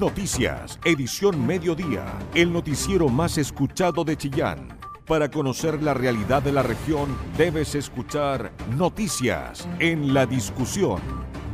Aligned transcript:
Noticias, 0.00 0.80
edición 0.84 1.46
mediodía, 1.46 2.04
el 2.34 2.52
noticiero 2.52 3.08
más 3.08 3.38
escuchado 3.38 4.02
de 4.02 4.16
Chillán. 4.16 4.76
Para 5.06 5.30
conocer 5.30 5.80
la 5.84 5.94
realidad 5.94 6.42
de 6.42 6.50
la 6.50 6.64
región, 6.64 7.16
debes 7.38 7.76
escuchar 7.76 8.50
Noticias 8.76 9.68
en 9.78 10.12
la 10.12 10.26
discusión. 10.26 11.00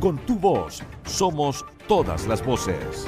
Con 0.00 0.16
tu 0.24 0.36
voz, 0.36 0.82
somos 1.04 1.66
todas 1.86 2.26
las 2.26 2.42
voces. 2.42 3.06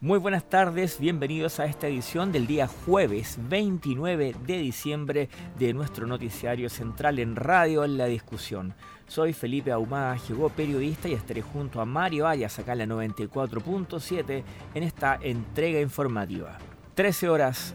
Muy 0.00 0.18
buenas 0.18 0.48
tardes, 0.48 0.98
bienvenidos 0.98 1.60
a 1.60 1.66
esta 1.66 1.86
edición 1.86 2.32
del 2.32 2.46
día 2.46 2.66
jueves 2.66 3.36
29 3.48 4.34
de 4.46 4.58
diciembre 4.58 5.28
de 5.58 5.72
nuestro 5.74 6.06
noticiario 6.08 6.68
central 6.70 7.18
en 7.20 7.36
Radio 7.36 7.84
en 7.84 7.98
la 7.98 8.06
discusión. 8.06 8.74
Soy 9.08 9.32
Felipe 9.32 9.72
Ahumada 9.72 10.16
llegó 10.28 10.50
periodista 10.50 11.08
y 11.08 11.14
estaré 11.14 11.40
junto 11.40 11.80
a 11.80 11.86
Mario 11.86 12.26
Arias 12.26 12.58
acá 12.58 12.72
en 12.72 12.78
la 12.78 12.86
94.7 12.86 14.42
en 14.74 14.82
esta 14.82 15.18
entrega 15.22 15.80
informativa. 15.80 16.58
13 16.94 17.28
horas 17.30 17.74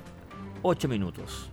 8 0.61 0.87
minutos. 0.87 1.52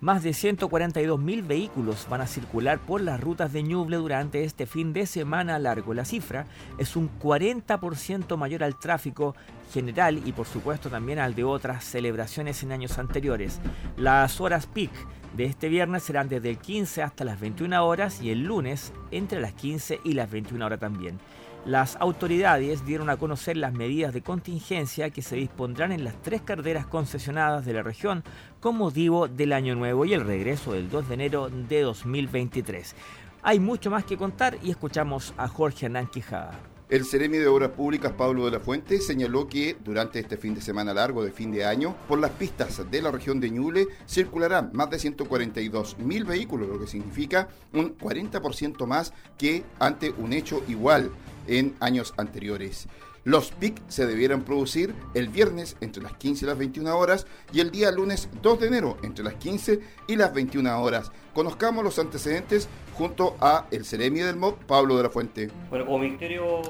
Más 0.00 0.22
de 0.22 0.30
142.000 0.30 1.46
vehículos 1.46 2.06
van 2.08 2.22
a 2.22 2.26
circular 2.26 2.78
por 2.78 3.02
las 3.02 3.20
rutas 3.20 3.52
de 3.52 3.62
Ñuble 3.62 3.98
durante 3.98 4.44
este 4.44 4.64
fin 4.64 4.94
de 4.94 5.04
semana 5.04 5.58
largo. 5.58 5.92
La 5.92 6.06
cifra 6.06 6.46
es 6.78 6.96
un 6.96 7.10
40% 7.18 8.38
mayor 8.38 8.64
al 8.64 8.78
tráfico 8.78 9.34
general 9.74 10.26
y 10.26 10.32
por 10.32 10.46
supuesto 10.46 10.88
también 10.88 11.18
al 11.18 11.34
de 11.34 11.44
otras 11.44 11.84
celebraciones 11.84 12.62
en 12.62 12.72
años 12.72 12.98
anteriores. 12.98 13.60
Las 13.98 14.40
horas 14.40 14.66
peak 14.66 14.90
de 15.36 15.44
este 15.44 15.68
viernes 15.68 16.02
serán 16.02 16.30
desde 16.30 16.48
el 16.48 16.56
15 16.56 17.02
hasta 17.02 17.26
las 17.26 17.38
21 17.38 17.86
horas 17.86 18.22
y 18.22 18.30
el 18.30 18.44
lunes 18.44 18.94
entre 19.10 19.38
las 19.38 19.52
15 19.52 20.00
y 20.02 20.14
las 20.14 20.30
21 20.30 20.64
horas 20.64 20.80
también. 20.80 21.18
Las 21.66 21.96
autoridades 21.96 22.86
dieron 22.86 23.10
a 23.10 23.18
conocer 23.18 23.58
las 23.58 23.74
medidas 23.74 24.14
de 24.14 24.22
contingencia 24.22 25.10
que 25.10 25.20
se 25.20 25.36
dispondrán 25.36 25.92
en 25.92 26.04
las 26.04 26.20
tres 26.22 26.40
carreteras 26.40 26.86
concesionadas 26.86 27.66
de 27.66 27.74
la 27.74 27.82
región 27.82 28.24
con 28.60 28.76
motivo 28.76 29.28
del 29.28 29.52
Año 29.52 29.74
Nuevo 29.74 30.06
y 30.06 30.14
el 30.14 30.24
regreso 30.24 30.72
del 30.72 30.88
2 30.88 31.08
de 31.08 31.14
enero 31.14 31.50
de 31.50 31.82
2023. 31.82 32.94
Hay 33.42 33.60
mucho 33.60 33.90
más 33.90 34.04
que 34.04 34.16
contar 34.16 34.56
y 34.62 34.70
escuchamos 34.70 35.34
a 35.36 35.48
Jorge 35.48 35.86
Hernán 35.86 36.06
Quijada. 36.06 36.58
El 36.88 37.04
Ceremi 37.04 37.38
de 37.38 37.46
Obras 37.46 37.70
Públicas, 37.70 38.12
Pablo 38.12 38.46
de 38.46 38.50
la 38.50 38.58
Fuente, 38.58 38.98
señaló 39.00 39.46
que 39.46 39.76
durante 39.84 40.18
este 40.18 40.36
fin 40.36 40.54
de 40.54 40.60
semana 40.60 40.92
largo 40.92 41.22
de 41.22 41.30
fin 41.30 41.52
de 41.52 41.64
año, 41.64 41.94
por 42.08 42.18
las 42.18 42.32
pistas 42.32 42.90
de 42.90 43.00
la 43.00 43.12
región 43.12 43.38
de 43.38 43.48
Ñuble 43.48 43.86
circularán 44.08 44.70
más 44.72 44.90
de 44.90 44.98
142 44.98 45.98
mil 45.98 46.24
vehículos, 46.24 46.68
lo 46.68 46.80
que 46.80 46.88
significa 46.88 47.48
un 47.72 47.96
40% 47.96 48.86
más 48.86 49.12
que 49.38 49.62
ante 49.78 50.10
un 50.10 50.32
hecho 50.32 50.64
igual 50.66 51.12
en 51.46 51.74
años 51.80 52.14
anteriores. 52.16 52.88
Los 53.24 53.50
PIC 53.50 53.82
se 53.88 54.06
debieran 54.06 54.44
producir 54.44 54.94
el 55.12 55.28
viernes 55.28 55.76
entre 55.82 56.02
las 56.02 56.14
15 56.14 56.44
y 56.44 56.48
las 56.48 56.56
21 56.56 56.98
horas 56.98 57.26
y 57.52 57.60
el 57.60 57.70
día 57.70 57.90
lunes 57.90 58.30
2 58.40 58.60
de 58.60 58.66
enero 58.68 58.96
entre 59.02 59.22
las 59.22 59.34
15 59.34 59.78
y 60.06 60.16
las 60.16 60.32
21 60.32 60.82
horas. 60.82 61.12
Conozcamos 61.34 61.84
los 61.84 61.98
antecedentes 61.98 62.66
junto 62.94 63.36
a 63.38 63.66
el 63.70 63.84
Ceremi 63.84 64.20
del 64.20 64.36
MOB, 64.36 64.54
Pablo 64.66 64.96
de 64.96 65.02
la 65.02 65.10
Fuente. 65.10 65.50
Bueno, 65.68 65.84
como 65.84 65.98
Ministerio 65.98 66.62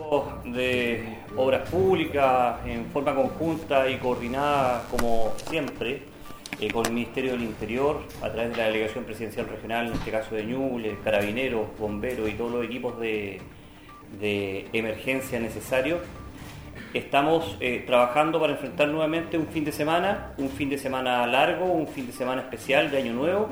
de 0.44 1.18
Obras 1.36 1.70
Públicas, 1.70 2.56
en 2.66 2.86
forma 2.86 3.14
conjunta 3.14 3.88
y 3.88 3.98
coordinada 3.98 4.86
como 4.90 5.32
siempre, 5.48 6.02
eh, 6.60 6.70
con 6.72 6.84
el 6.84 6.92
Ministerio 6.92 7.32
del 7.32 7.42
Interior, 7.42 8.02
a 8.22 8.30
través 8.32 8.50
de 8.50 8.56
la 8.56 8.64
Delegación 8.64 9.04
Presidencial 9.04 9.46
Regional, 9.46 9.86
en 9.86 9.92
este 9.92 10.10
caso 10.10 10.34
de 10.34 10.44
Ñuble, 10.44 10.98
Carabineros, 11.04 11.68
Bomberos 11.78 12.28
y 12.28 12.32
todos 12.32 12.50
los 12.50 12.64
equipos 12.64 12.98
de 12.98 13.40
de 14.18 14.66
emergencia 14.72 15.38
necesario. 15.40 15.98
Estamos 16.92 17.56
eh, 17.60 17.84
trabajando 17.86 18.40
para 18.40 18.54
enfrentar 18.54 18.88
nuevamente 18.88 19.38
un 19.38 19.46
fin 19.46 19.64
de 19.64 19.70
semana, 19.70 20.32
un 20.38 20.48
fin 20.48 20.68
de 20.68 20.76
semana 20.76 21.24
largo, 21.26 21.66
un 21.66 21.86
fin 21.86 22.06
de 22.06 22.12
semana 22.12 22.42
especial 22.42 22.90
de 22.90 22.98
Año 22.98 23.12
Nuevo, 23.12 23.48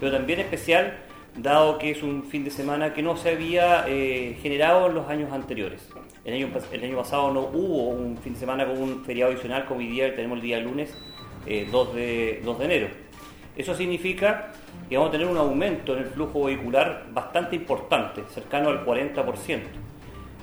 pero 0.00 0.10
también 0.12 0.40
especial 0.40 0.96
dado 1.36 1.78
que 1.78 1.90
es 1.90 2.02
un 2.02 2.24
fin 2.24 2.44
de 2.44 2.50
semana 2.50 2.94
que 2.94 3.02
no 3.02 3.16
se 3.16 3.30
había 3.30 3.84
eh, 3.86 4.38
generado 4.40 4.86
en 4.86 4.94
los 4.94 5.06
años 5.08 5.30
anteriores. 5.32 5.86
El 6.24 6.34
año, 6.34 6.48
el 6.72 6.84
año 6.84 6.96
pasado 6.96 7.30
no 7.30 7.40
hubo 7.40 7.88
un 7.88 8.16
fin 8.16 8.32
de 8.32 8.40
semana 8.40 8.66
con 8.66 8.78
un 8.78 9.04
feriado 9.04 9.32
adicional 9.32 9.66
como 9.66 9.80
hoy 9.80 9.88
día 9.88 10.14
tenemos 10.16 10.36
el 10.36 10.42
día 10.42 10.58
lunes 10.58 10.96
2, 11.46 11.46
eh, 11.46 11.66
de, 11.94 12.40
2 12.42 12.58
de 12.58 12.64
enero. 12.64 12.88
Eso 13.54 13.74
significa 13.74 14.52
que 14.88 14.96
vamos 14.96 15.10
a 15.10 15.12
tener 15.12 15.26
un 15.26 15.36
aumento 15.36 15.94
en 15.94 16.04
el 16.04 16.06
flujo 16.06 16.44
vehicular 16.44 17.06
bastante 17.12 17.54
importante, 17.56 18.22
cercano 18.32 18.70
al 18.70 18.86
40% 18.86 19.87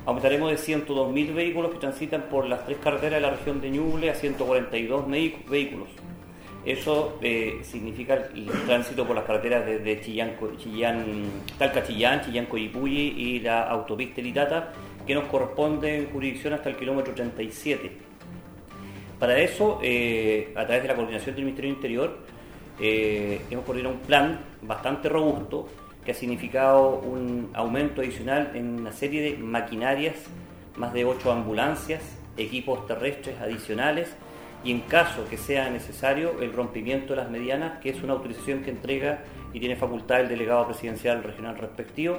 aumentaremos 0.05 0.51
de 0.51 0.57
102.000 0.57 1.33
vehículos 1.33 1.71
que 1.71 1.79
transitan 1.79 2.23
por 2.29 2.47
las 2.47 2.65
tres 2.65 2.77
carreteras 2.77 3.21
de 3.21 3.21
la 3.21 3.31
región 3.31 3.61
de 3.61 3.71
Ñuble 3.71 4.09
a 4.09 4.15
142 4.15 5.05
vehículos. 5.49 5.89
Eso 6.65 7.19
eh, 7.21 7.59
significa 7.61 8.15
el 8.33 8.49
tránsito 8.65 9.05
por 9.05 9.15
las 9.15 9.25
carreteras 9.25 9.65
desde 9.65 10.01
Chillán, 10.01 10.35
Chillán, 10.57 11.05
Talca 11.59 11.83
Chillán, 11.83 12.21
Chillán 12.21 12.47
Coyipulli 12.47 13.13
y 13.15 13.39
la 13.39 13.63
autopista 13.63 14.21
Litata, 14.21 14.73
que 15.05 15.13
nos 15.13 15.25
corresponde 15.25 15.95
en 15.95 16.11
jurisdicción 16.11 16.53
hasta 16.53 16.69
el 16.69 16.75
kilómetro 16.75 17.13
37. 17.13 17.91
Para 19.19 19.37
eso, 19.39 19.79
eh, 19.83 20.51
a 20.55 20.65
través 20.65 20.81
de 20.81 20.87
la 20.87 20.95
coordinación 20.95 21.35
del 21.35 21.45
Ministerio 21.45 21.69
del 21.69 21.77
Interior, 21.77 22.17
eh, 22.79 23.41
hemos 23.49 23.63
coordinado 23.63 23.95
un 23.95 24.01
plan 24.01 24.39
bastante 24.63 25.07
robusto 25.07 25.67
que 26.05 26.11
ha 26.11 26.15
significado 26.15 26.99
un 26.99 27.49
aumento 27.53 28.01
adicional 28.01 28.51
en 28.53 28.79
una 28.79 28.91
serie 28.91 29.21
de 29.21 29.37
maquinarias, 29.37 30.15
más 30.77 30.93
de 30.93 31.03
ocho 31.03 31.31
ambulancias, 31.31 32.03
equipos 32.37 32.85
terrestres 32.85 33.39
adicionales 33.41 34.15
y 34.63 34.71
en 34.71 34.81
caso 34.81 35.27
que 35.29 35.37
sea 35.37 35.69
necesario 35.69 36.41
el 36.41 36.53
rompimiento 36.53 37.13
de 37.13 37.21
las 37.21 37.29
medianas, 37.29 37.79
que 37.79 37.89
es 37.89 38.01
una 38.03 38.13
autorización 38.13 38.61
que 38.61 38.71
entrega 38.71 39.23
y 39.53 39.59
tiene 39.59 39.75
facultad 39.75 40.21
el 40.21 40.29
delegado 40.29 40.65
presidencial 40.65 41.23
regional 41.23 41.57
respectivo, 41.57 42.17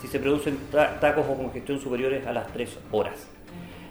si 0.00 0.08
se 0.08 0.18
producen 0.18 0.58
tacos 0.70 1.26
o 1.28 1.36
congestión 1.36 1.80
superiores 1.80 2.26
a 2.26 2.32
las 2.32 2.46
tres 2.52 2.78
horas. 2.92 3.28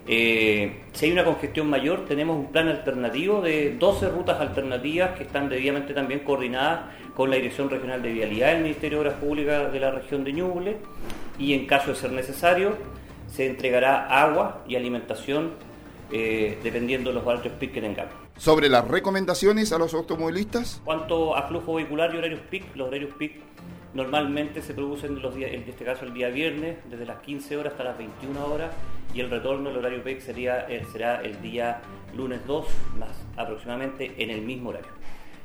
Eh, 0.09 0.83
si 0.93 1.05
hay 1.05 1.11
una 1.11 1.25
congestión 1.25 1.69
mayor, 1.69 2.05
tenemos 2.05 2.37
un 2.37 2.49
plan 2.49 2.69
alternativo 2.69 3.41
de 3.41 3.75
12 3.77 4.07
rutas 4.07 4.39
alternativas 4.39 5.17
que 5.17 5.23
están 5.23 5.49
debidamente 5.49 5.93
también 5.93 6.21
coordinadas 6.21 6.85
con 7.17 7.31
la 7.31 7.37
Dirección 7.37 7.67
Regional 7.71 8.03
de 8.03 8.13
Vialidad 8.13 8.53
del 8.53 8.61
Ministerio 8.61 8.99
de 8.99 9.07
Obras 9.07 9.19
Públicas 9.19 9.73
de 9.73 9.79
la 9.79 9.89
región 9.89 10.23
de 10.23 10.33
Ñuble 10.33 10.77
y 11.39 11.55
en 11.55 11.65
caso 11.65 11.89
de 11.89 11.95
ser 11.95 12.11
necesario 12.11 12.77
se 13.25 13.47
entregará 13.47 14.05
agua 14.21 14.63
y 14.67 14.75
alimentación 14.75 15.53
eh, 16.11 16.59
dependiendo 16.61 17.09
de 17.09 17.15
los 17.15 17.25
horarios 17.25 17.55
PIC 17.55 17.73
que 17.73 17.81
tengamos. 17.81 18.13
Sobre 18.37 18.69
las 18.69 18.87
recomendaciones 18.87 19.73
a 19.73 19.79
los 19.79 19.95
automovilistas. 19.95 20.79
Cuanto 20.85 21.35
a 21.35 21.47
flujo 21.47 21.73
vehicular 21.73 22.13
y 22.13 22.19
horarios 22.19 22.41
PIC, 22.51 22.75
los 22.75 22.87
horarios 22.89 23.15
PIC 23.15 23.33
normalmente 23.95 24.61
se 24.61 24.75
producen 24.75 25.19
los 25.19 25.33
días, 25.33 25.51
en 25.53 25.63
este 25.67 25.85
caso 25.85 26.05
el 26.05 26.13
día 26.13 26.29
viernes, 26.29 26.77
desde 26.87 27.07
las 27.07 27.17
15 27.21 27.57
horas 27.57 27.71
hasta 27.71 27.83
las 27.83 27.97
21 27.97 28.45
horas 28.45 28.69
y 29.15 29.21
el 29.21 29.31
retorno 29.31 29.69
del 29.69 29.79
horario 29.79 30.03
PIC 30.03 30.21
sería, 30.21 30.67
eh, 30.69 30.85
será 30.91 31.23
el 31.23 31.41
día 31.41 31.81
lunes 32.15 32.41
2, 32.45 32.67
más 32.99 33.09
aproximadamente 33.35 34.13
en 34.19 34.29
el 34.29 34.43
mismo 34.43 34.69
horario. 34.69 34.91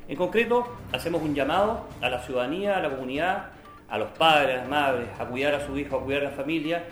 En 0.08 0.16
concreto, 0.16 0.76
hacemos 0.92 1.22
un 1.22 1.34
llamado 1.34 1.86
a 2.00 2.08
la 2.08 2.20
ciudadanía, 2.20 2.76
a 2.76 2.80
la 2.80 2.90
comunidad, 2.90 3.50
a 3.88 3.98
los 3.98 4.10
padres, 4.10 4.56
a 4.56 4.58
las 4.58 4.68
madres, 4.68 5.08
a 5.18 5.26
cuidar 5.26 5.54
a 5.54 5.66
su 5.66 5.78
hijo, 5.78 5.96
a 5.96 6.02
cuidar 6.02 6.22
a 6.22 6.30
la 6.30 6.36
familia, 6.36 6.84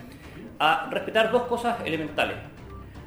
a 0.59 0.88
respetar 0.91 1.31
dos 1.31 1.43
cosas 1.44 1.78
elementales. 1.84 2.37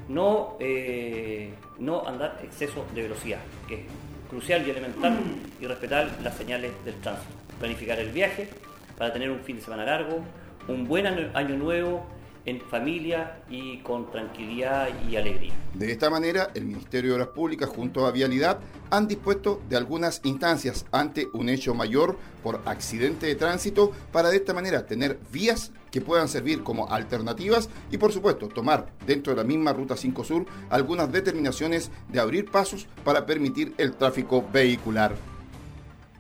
No, 0.10 0.58
eh, 0.60 1.54
no 1.80 2.06
andar 2.06 2.40
exceso 2.44 2.86
de 2.94 3.04
velocidad, 3.04 3.40
que 3.68 3.76
es 3.76 3.82
crucial 4.30 4.68
y 4.68 4.72
elemental, 4.72 5.18
y 5.62 5.66
respetar 5.66 6.10
las 6.22 6.36
señales 6.36 6.72
del 6.84 6.96
tránsito. 6.96 7.34
Planificar 7.60 8.00
el 8.00 8.10
viaje 8.10 8.50
para 8.98 9.14
tener 9.14 9.30
un 9.32 9.40
fin 9.40 9.56
de 9.56 9.62
semana 9.62 9.86
largo, 9.86 10.24
un 10.68 10.88
buen 10.88 11.08
año 11.08 11.56
nuevo 11.56 12.06
en 12.46 12.60
familia 12.62 13.40
y 13.50 13.78
con 13.80 14.12
tranquilidad 14.12 14.90
y 15.10 15.16
alegría. 15.16 15.54
De 15.74 15.92
esta 15.92 16.10
manera, 16.10 16.50
el 16.54 16.66
Ministerio 16.66 17.12
de 17.12 17.16
Obras 17.16 17.30
Públicas 17.30 17.70
junto 17.70 18.06
a 18.06 18.12
Vialidad 18.12 18.60
han 18.92 19.08
dispuesto 19.08 19.62
de 19.70 19.78
algunas 19.78 20.22
instancias 20.24 20.86
ante 20.92 21.28
un 21.34 21.50
hecho 21.50 21.74
mayor 21.74 22.18
por 22.44 22.62
accidente 22.66 23.28
de 23.28 23.36
tránsito 23.36 23.92
para 24.12 24.30
de 24.30 24.38
esta 24.38 24.54
manera 24.54 24.86
tener 24.86 25.20
vías 25.32 25.72
que 25.90 26.02
puedan 26.02 26.28
servir 26.28 26.64
como 26.64 26.90
alternativas 26.90 27.70
y 27.92 27.98
por 27.98 28.12
supuesto 28.12 28.48
tomar 28.50 28.88
dentro 29.06 29.34
de 29.34 29.42
la 29.42 29.48
misma 29.48 29.74
Ruta 29.74 29.96
5 29.96 30.24
Sur 30.24 30.46
algunas 30.70 31.12
determinaciones 31.12 31.92
de 32.10 32.20
abrir 32.20 32.52
pasos 32.52 32.88
para 33.04 33.26
permitir 33.26 33.74
el 33.78 33.94
tráfico 33.94 34.44
vehicular. 34.52 35.16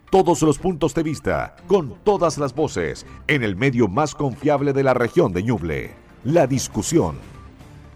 Todos 0.10 0.44
los 0.44 0.60
puntos 0.60 0.94
de 0.94 1.02
vista, 1.02 1.56
con 1.66 1.96
todas 2.04 2.38
las 2.38 2.54
voces, 2.54 3.04
en 3.28 3.42
el 3.42 3.56
medio 3.56 3.88
más 3.88 4.14
confiable 4.14 4.72
de 4.72 4.84
la 4.84 4.94
región 4.94 5.34
de 5.34 5.42
Ñuble 5.42 6.03
la 6.24 6.48
discusión. 6.48 7.18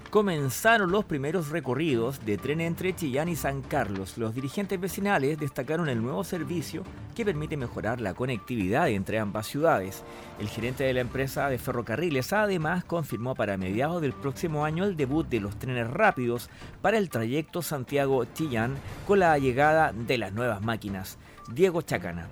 comenzaron 0.10 0.92
los 0.92 1.06
primeros 1.06 1.50
recorridos 1.50 2.26
de 2.26 2.38
tren 2.38 2.60
entre 2.60 2.96
Chillán 2.96 3.30
y 3.30 3.36
San 3.36 3.62
Carlos. 3.62 4.18
Los 4.18 4.34
dirigentes 4.34 4.80
vecinales 4.80 5.38
destacaron 5.38 5.90
el 5.90 6.02
nuevo 6.02 6.24
servicio 6.24 6.84
que 7.16 7.24
permite 7.24 7.56
mejorar 7.56 8.02
la 8.02 8.14
conectividad 8.14 8.90
entre 8.90 9.20
ambas 9.20 9.48
ciudades. 9.48 10.04
El 10.40 10.50
gerente 10.50 10.86
de 10.86 10.94
la 10.94 11.02
empresa 11.02 11.50
de 11.50 11.58
ferrocarriles 11.58 12.34
además 12.34 12.84
confirmó 12.84 13.36
para 13.36 13.58
mediados 13.58 14.02
del 14.02 14.14
próximo 14.14 14.66
año 14.66 14.86
el 14.86 14.98
debut 14.98 15.28
de 15.28 15.40
los 15.40 15.58
trenes 15.60 15.90
rápidos 15.90 16.50
para 16.82 16.98
el 16.98 17.10
trayecto 17.10 17.62
Santiago-Chillán 17.62 18.76
con 19.06 19.20
la 19.20 19.38
llegada 19.38 19.94
de 19.94 20.18
las 20.18 20.34
nuevas 20.34 20.62
máquinas. 20.62 21.18
Diego 21.54 21.82
Chacana. 21.82 22.28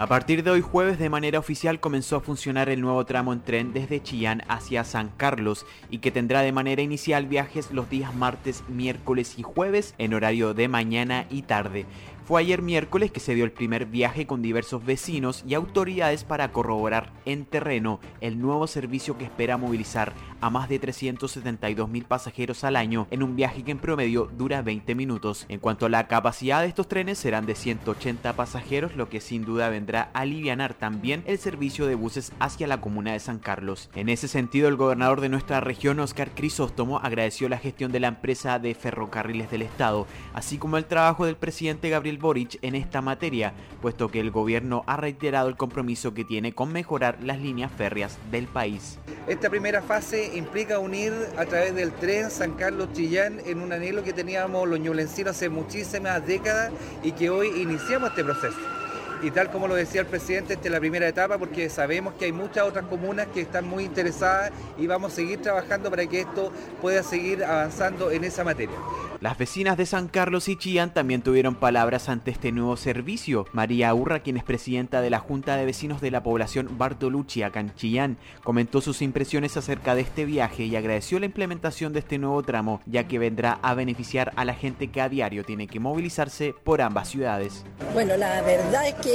A 0.00 0.06
partir 0.06 0.42
de 0.42 0.50
hoy 0.50 0.62
jueves 0.62 0.98
de 0.98 1.10
manera 1.10 1.38
oficial 1.38 1.78
comenzó 1.78 2.16
a 2.16 2.20
funcionar 2.22 2.70
el 2.70 2.80
nuevo 2.80 3.04
tramo 3.04 3.34
en 3.34 3.42
tren 3.42 3.74
desde 3.74 4.02
Chillán 4.02 4.42
hacia 4.48 4.82
San 4.82 5.10
Carlos 5.14 5.66
y 5.90 5.98
que 5.98 6.10
tendrá 6.10 6.40
de 6.40 6.52
manera 6.52 6.80
inicial 6.80 7.26
viajes 7.26 7.70
los 7.70 7.90
días 7.90 8.14
martes, 8.14 8.64
miércoles 8.66 9.34
y 9.36 9.42
jueves 9.42 9.94
en 9.98 10.14
horario 10.14 10.54
de 10.54 10.68
mañana 10.68 11.26
y 11.28 11.42
tarde. 11.42 11.84
Fue 12.24 12.40
ayer 12.40 12.62
miércoles 12.62 13.10
que 13.10 13.20
se 13.20 13.34
dio 13.34 13.44
el 13.44 13.52
primer 13.52 13.84
viaje 13.84 14.26
con 14.26 14.40
diversos 14.40 14.86
vecinos 14.86 15.44
y 15.46 15.52
autoridades 15.52 16.24
para 16.24 16.50
corroborar 16.50 17.12
en 17.26 17.44
terreno 17.44 18.00
el 18.22 18.40
nuevo 18.40 18.68
servicio 18.68 19.18
que 19.18 19.24
espera 19.24 19.58
movilizar 19.58 20.14
a 20.40 20.50
más 20.50 20.68
de 20.68 20.78
372 20.78 21.88
mil 21.88 22.04
pasajeros 22.04 22.64
al 22.64 22.76
año 22.76 23.06
en 23.10 23.22
un 23.22 23.36
viaje 23.36 23.62
que 23.62 23.70
en 23.70 23.78
promedio 23.78 24.30
dura 24.36 24.62
20 24.62 24.94
minutos. 24.94 25.46
En 25.48 25.60
cuanto 25.60 25.86
a 25.86 25.88
la 25.88 26.08
capacidad 26.08 26.62
de 26.62 26.68
estos 26.68 26.88
trenes 26.88 27.18
serán 27.18 27.46
de 27.46 27.54
180 27.54 28.32
pasajeros, 28.34 28.96
lo 28.96 29.08
que 29.08 29.20
sin 29.20 29.44
duda 29.44 29.68
vendrá 29.68 30.10
a 30.12 30.20
alivianar 30.20 30.74
también 30.74 31.22
el 31.26 31.38
servicio 31.38 31.86
de 31.86 31.94
buses 31.94 32.32
hacia 32.38 32.66
la 32.66 32.80
comuna 32.80 33.12
de 33.12 33.20
San 33.20 33.38
Carlos. 33.38 33.90
En 33.94 34.08
ese 34.08 34.28
sentido, 34.28 34.68
el 34.68 34.76
gobernador 34.76 35.20
de 35.20 35.28
nuestra 35.28 35.60
región, 35.60 36.00
Oscar 36.00 36.30
Crisóstomo, 36.34 36.98
agradeció 36.98 37.48
la 37.48 37.58
gestión 37.58 37.92
de 37.92 38.00
la 38.00 38.08
empresa 38.08 38.58
de 38.58 38.74
ferrocarriles 38.74 39.50
del 39.50 39.62
Estado, 39.62 40.06
así 40.34 40.58
como 40.58 40.76
el 40.76 40.84
trabajo 40.84 41.26
del 41.26 41.36
presidente 41.36 41.90
Gabriel 41.90 42.18
Boric 42.18 42.58
en 42.62 42.74
esta 42.74 43.02
materia, 43.02 43.52
puesto 43.80 44.08
que 44.08 44.20
el 44.20 44.30
gobierno 44.30 44.84
ha 44.86 44.96
reiterado 44.96 45.48
el 45.48 45.56
compromiso 45.56 46.14
que 46.14 46.24
tiene 46.24 46.52
con 46.52 46.72
mejorar 46.72 47.18
las 47.22 47.40
líneas 47.40 47.72
férreas 47.72 48.18
del 48.30 48.46
país. 48.46 48.98
Esta 49.26 49.50
primera 49.50 49.82
fase 49.82 50.29
implica 50.34 50.78
unir 50.78 51.12
a 51.36 51.44
través 51.46 51.74
del 51.74 51.92
tren 51.92 52.30
San 52.30 52.52
Carlos-Chillán 52.52 53.40
en 53.46 53.60
un 53.60 53.72
anhelo 53.72 54.02
que 54.02 54.12
teníamos 54.12 54.68
los 54.68 54.80
ñulencinos 54.80 55.36
hace 55.36 55.48
muchísimas 55.48 56.26
décadas 56.26 56.72
y 57.02 57.12
que 57.12 57.30
hoy 57.30 57.48
iniciamos 57.60 58.10
este 58.10 58.24
proceso 58.24 58.79
y 59.22 59.30
tal 59.30 59.50
como 59.50 59.68
lo 59.68 59.74
decía 59.74 60.00
el 60.00 60.06
presidente, 60.06 60.54
esta 60.54 60.68
es 60.68 60.72
la 60.72 60.80
primera 60.80 61.06
etapa 61.06 61.38
porque 61.38 61.68
sabemos 61.68 62.14
que 62.14 62.26
hay 62.26 62.32
muchas 62.32 62.64
otras 62.64 62.86
comunas 62.86 63.26
que 63.28 63.40
están 63.40 63.66
muy 63.68 63.84
interesadas 63.84 64.52
y 64.78 64.86
vamos 64.86 65.12
a 65.12 65.16
seguir 65.16 65.40
trabajando 65.40 65.90
para 65.90 66.06
que 66.06 66.20
esto 66.20 66.52
pueda 66.80 67.02
seguir 67.02 67.44
avanzando 67.44 68.10
en 68.10 68.24
esa 68.24 68.44
materia. 68.44 68.76
Las 69.20 69.36
vecinas 69.36 69.76
de 69.76 69.84
San 69.84 70.08
Carlos 70.08 70.48
y 70.48 70.56
Chillán 70.56 70.94
también 70.94 71.20
tuvieron 71.20 71.54
palabras 71.54 72.08
ante 72.08 72.30
este 72.30 72.52
nuevo 72.52 72.78
servicio. 72.78 73.44
María 73.52 73.94
Urra, 73.94 74.20
quien 74.20 74.38
es 74.38 74.44
presidenta 74.44 75.02
de 75.02 75.10
la 75.10 75.18
Junta 75.18 75.56
de 75.56 75.66
Vecinos 75.66 76.00
de 76.00 76.10
la 76.10 76.22
población 76.22 76.78
Bartolucci, 76.78 77.42
acá 77.42 77.60
en 77.60 77.74
Chillán, 77.74 78.16
comentó 78.42 78.80
sus 78.80 79.02
impresiones 79.02 79.58
acerca 79.58 79.94
de 79.94 80.00
este 80.00 80.24
viaje 80.24 80.64
y 80.64 80.74
agradeció 80.74 81.20
la 81.20 81.26
implementación 81.26 81.92
de 81.92 81.98
este 81.98 82.16
nuevo 82.16 82.42
tramo, 82.42 82.80
ya 82.86 83.06
que 83.08 83.18
vendrá 83.18 83.58
a 83.60 83.74
beneficiar 83.74 84.32
a 84.36 84.46
la 84.46 84.54
gente 84.54 84.88
que 84.88 85.02
a 85.02 85.10
diario 85.10 85.44
tiene 85.44 85.66
que 85.66 85.80
movilizarse 85.80 86.54
por 86.64 86.80
ambas 86.80 87.08
ciudades. 87.08 87.66
Bueno, 87.92 88.16
la 88.16 88.40
verdad 88.40 88.88
es 88.88 88.94
que 88.94 89.09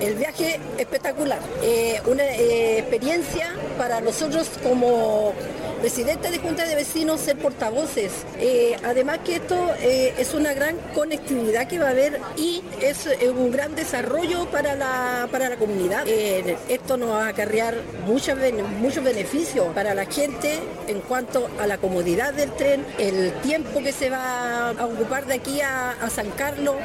el 0.00 0.14
viaje 0.14 0.58
espectacular, 0.78 1.38
eh, 1.62 2.00
una 2.06 2.24
eh, 2.24 2.78
experiencia 2.78 3.48
para 3.76 4.00
nosotros 4.00 4.48
como 4.62 5.34
presidente 5.80 6.30
de 6.30 6.38
Junta 6.38 6.66
de 6.66 6.74
Vecinos 6.74 7.20
ser 7.20 7.38
portavoces. 7.38 8.12
Eh, 8.38 8.76
además 8.84 9.20
que 9.24 9.36
esto 9.36 9.56
es 9.80 10.34
una 10.34 10.52
gran 10.52 10.76
conectividad 10.94 11.68
que 11.68 11.78
va 11.78 11.86
a 11.86 11.90
haber 11.90 12.20
y 12.36 12.62
es 12.82 13.08
un 13.34 13.50
gran 13.50 13.74
desarrollo 13.74 14.44
para 14.50 14.74
la, 14.74 15.26
para 15.32 15.48
la 15.48 15.56
comunidad. 15.56 16.06
esto 16.06 16.98
nos 16.98 17.10
va 17.10 17.26
a 17.26 17.28
acarrear 17.28 17.76
muchos, 18.06 18.36
muchos 18.78 19.02
beneficios 19.02 19.66
para 19.74 19.94
la 19.94 20.04
gente 20.04 20.58
en 20.86 21.00
cuanto 21.00 21.48
a 21.58 21.66
la 21.66 21.78
comodidad 21.78 22.34
del 22.34 22.52
tren, 22.52 22.84
el 22.98 23.32
tiempo 23.40 23.82
que 23.82 23.92
se 23.92 24.10
va 24.10 24.70
a 24.70 24.84
ocupar 24.84 25.24
de 25.24 25.34
aquí 25.34 25.62
a 25.62 26.10
San 26.10 26.30
Carlos 26.32 26.76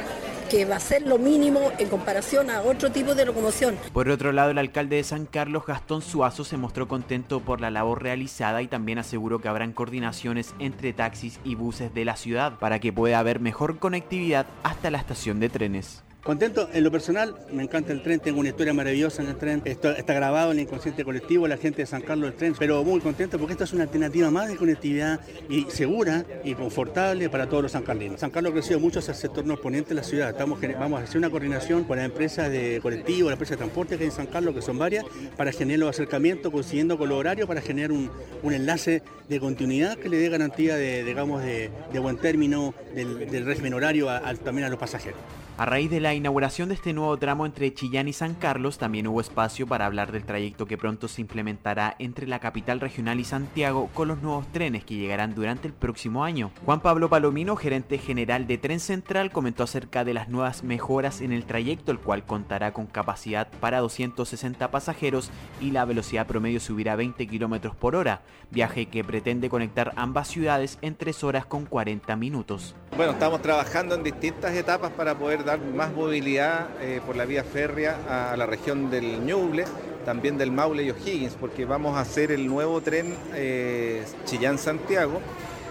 que 0.48 0.64
va 0.64 0.76
a 0.76 0.80
ser 0.80 1.06
lo 1.06 1.18
mínimo 1.18 1.72
en 1.78 1.88
comparación 1.88 2.50
a 2.50 2.62
otro 2.62 2.90
tipo 2.90 3.14
de 3.14 3.24
locomoción. 3.24 3.76
Por 3.92 4.08
otro 4.08 4.32
lado, 4.32 4.50
el 4.50 4.58
alcalde 4.58 4.96
de 4.96 5.04
San 5.04 5.26
Carlos, 5.26 5.66
Gastón 5.66 6.02
Suazo, 6.02 6.44
se 6.44 6.56
mostró 6.56 6.88
contento 6.88 7.40
por 7.40 7.60
la 7.60 7.70
labor 7.70 8.02
realizada 8.02 8.62
y 8.62 8.66
también 8.66 8.98
aseguró 8.98 9.40
que 9.40 9.48
habrán 9.48 9.72
coordinaciones 9.72 10.54
entre 10.58 10.92
taxis 10.92 11.40
y 11.44 11.54
buses 11.54 11.92
de 11.92 12.04
la 12.04 12.16
ciudad 12.16 12.58
para 12.58 12.78
que 12.78 12.92
pueda 12.92 13.18
haber 13.18 13.40
mejor 13.40 13.78
conectividad 13.78 14.46
hasta 14.62 14.90
la 14.90 14.98
estación 14.98 15.40
de 15.40 15.48
trenes. 15.48 16.05
Contento, 16.26 16.68
en 16.72 16.82
lo 16.82 16.90
personal, 16.90 17.36
me 17.52 17.62
encanta 17.62 17.92
el 17.92 18.02
tren, 18.02 18.18
tengo 18.18 18.40
una 18.40 18.48
historia 18.48 18.74
maravillosa 18.74 19.22
en 19.22 19.28
el 19.28 19.36
tren, 19.36 19.62
está 19.64 20.12
grabado 20.12 20.50
en 20.50 20.58
el 20.58 20.64
inconsciente 20.64 21.04
colectivo, 21.04 21.46
la 21.46 21.56
gente 21.56 21.82
de 21.82 21.86
San 21.86 22.02
Carlos 22.02 22.30
del 22.30 22.36
tren, 22.36 22.56
pero 22.58 22.82
muy 22.82 22.98
contento 22.98 23.38
porque 23.38 23.52
esta 23.52 23.62
es 23.62 23.72
una 23.72 23.84
alternativa 23.84 24.28
más 24.32 24.48
de 24.48 24.56
conectividad 24.56 25.20
y 25.48 25.66
segura 25.70 26.24
y 26.42 26.54
confortable 26.54 27.30
para 27.30 27.48
todos 27.48 27.62
los 27.62 27.70
sancarlinos. 27.70 28.18
San 28.18 28.30
Carlos 28.32 28.50
ha 28.50 28.54
crecido 28.54 28.80
mucho 28.80 28.98
hacia 28.98 29.12
el 29.12 29.18
sector 29.18 29.46
norponiente 29.46 29.90
de 29.90 29.94
la 29.94 30.02
ciudad, 30.02 30.30
Estamos, 30.30 30.58
vamos 30.80 31.00
a 31.00 31.04
hacer 31.04 31.18
una 31.18 31.30
coordinación 31.30 31.84
con 31.84 31.96
las 31.96 32.06
empresas 32.06 32.50
de 32.50 32.80
colectivo, 32.82 33.28
las 33.28 33.34
empresas 33.34 33.52
de 33.52 33.58
transporte 33.58 33.96
que 33.96 34.02
hay 34.02 34.10
en 34.10 34.16
San 34.16 34.26
Carlos, 34.26 34.52
que 34.52 34.62
son 34.62 34.78
varias, 34.78 35.04
para 35.36 35.52
generar 35.52 35.78
los 35.78 35.90
acercamientos, 35.90 36.50
coincidiendo 36.50 36.98
con 36.98 37.08
los 37.08 37.18
horarios, 37.18 37.46
para 37.46 37.60
generar 37.60 37.92
un, 37.92 38.10
enlace 38.42 39.04
de 39.28 39.38
continuidad 39.38 39.96
que 39.96 40.08
le 40.08 40.16
dé 40.16 40.28
garantía 40.28 40.74
de, 40.74 41.04
digamos, 41.04 41.44
de, 41.44 41.70
buen 42.00 42.16
término 42.16 42.74
del, 42.96 43.46
régimen 43.46 43.74
horario 43.74 44.08
también 44.42 44.66
a 44.66 44.70
los 44.70 44.78
pasajeros. 44.80 45.20
A 45.58 45.64
raíz 45.64 45.90
de 45.90 46.00
la 46.00 46.12
inauguración 46.12 46.68
de 46.68 46.74
este 46.74 46.92
nuevo 46.92 47.16
tramo 47.16 47.46
entre 47.46 47.72
Chillán 47.72 48.08
y 48.08 48.12
San 48.12 48.34
Carlos, 48.34 48.76
también 48.76 49.06
hubo 49.06 49.22
espacio 49.22 49.66
para 49.66 49.86
hablar 49.86 50.12
del 50.12 50.26
trayecto 50.26 50.66
que 50.66 50.76
pronto 50.76 51.08
se 51.08 51.22
implementará 51.22 51.96
entre 51.98 52.26
la 52.26 52.40
capital 52.40 52.78
regional 52.78 53.20
y 53.20 53.24
Santiago 53.24 53.88
con 53.94 54.08
los 54.08 54.20
nuevos 54.20 54.46
trenes 54.52 54.84
que 54.84 54.96
llegarán 54.96 55.34
durante 55.34 55.66
el 55.66 55.72
próximo 55.72 56.24
año. 56.24 56.50
Juan 56.66 56.80
Pablo 56.80 57.08
Palomino, 57.08 57.56
gerente 57.56 57.96
general 57.96 58.46
de 58.46 58.58
Tren 58.58 58.80
Central, 58.80 59.32
comentó 59.32 59.62
acerca 59.62 60.04
de 60.04 60.12
las 60.12 60.28
nuevas 60.28 60.62
mejoras 60.62 61.22
en 61.22 61.32
el 61.32 61.46
trayecto, 61.46 61.90
el 61.90 62.00
cual 62.00 62.26
contará 62.26 62.74
con 62.74 62.84
capacidad 62.84 63.48
para 63.58 63.80
260 63.80 64.70
pasajeros 64.70 65.30
y 65.62 65.70
la 65.70 65.86
velocidad 65.86 66.26
promedio 66.26 66.60
subirá 66.60 66.92
a 66.92 66.96
20 66.96 67.26
km 67.26 67.74
por 67.74 67.96
hora, 67.96 68.20
viaje 68.50 68.90
que 68.90 69.04
pretende 69.04 69.48
conectar 69.48 69.94
ambas 69.96 70.28
ciudades 70.28 70.76
en 70.82 70.96
3 70.96 71.24
horas 71.24 71.46
con 71.46 71.64
40 71.64 72.14
minutos. 72.16 72.76
Bueno, 72.94 73.12
estamos 73.12 73.40
trabajando 73.40 73.94
en 73.94 74.02
distintas 74.02 74.54
etapas 74.54 74.90
para 74.90 75.14
poder 75.14 75.45
dar 75.46 75.60
más 75.60 75.94
movilidad 75.94 76.68
eh, 76.82 77.00
por 77.06 77.16
la 77.16 77.24
vía 77.24 77.44
férrea 77.44 78.32
a 78.32 78.36
la 78.36 78.44
región 78.44 78.90
del 78.90 79.24
Ñuble, 79.24 79.64
también 80.04 80.36
del 80.36 80.50
Maule 80.52 80.82
y 80.82 80.90
O'Higgins, 80.90 81.34
porque 81.40 81.64
vamos 81.64 81.96
a 81.96 82.00
hacer 82.00 82.32
el 82.32 82.46
nuevo 82.46 82.80
tren 82.80 83.14
eh, 83.34 84.04
Chillán-Santiago 84.24 85.20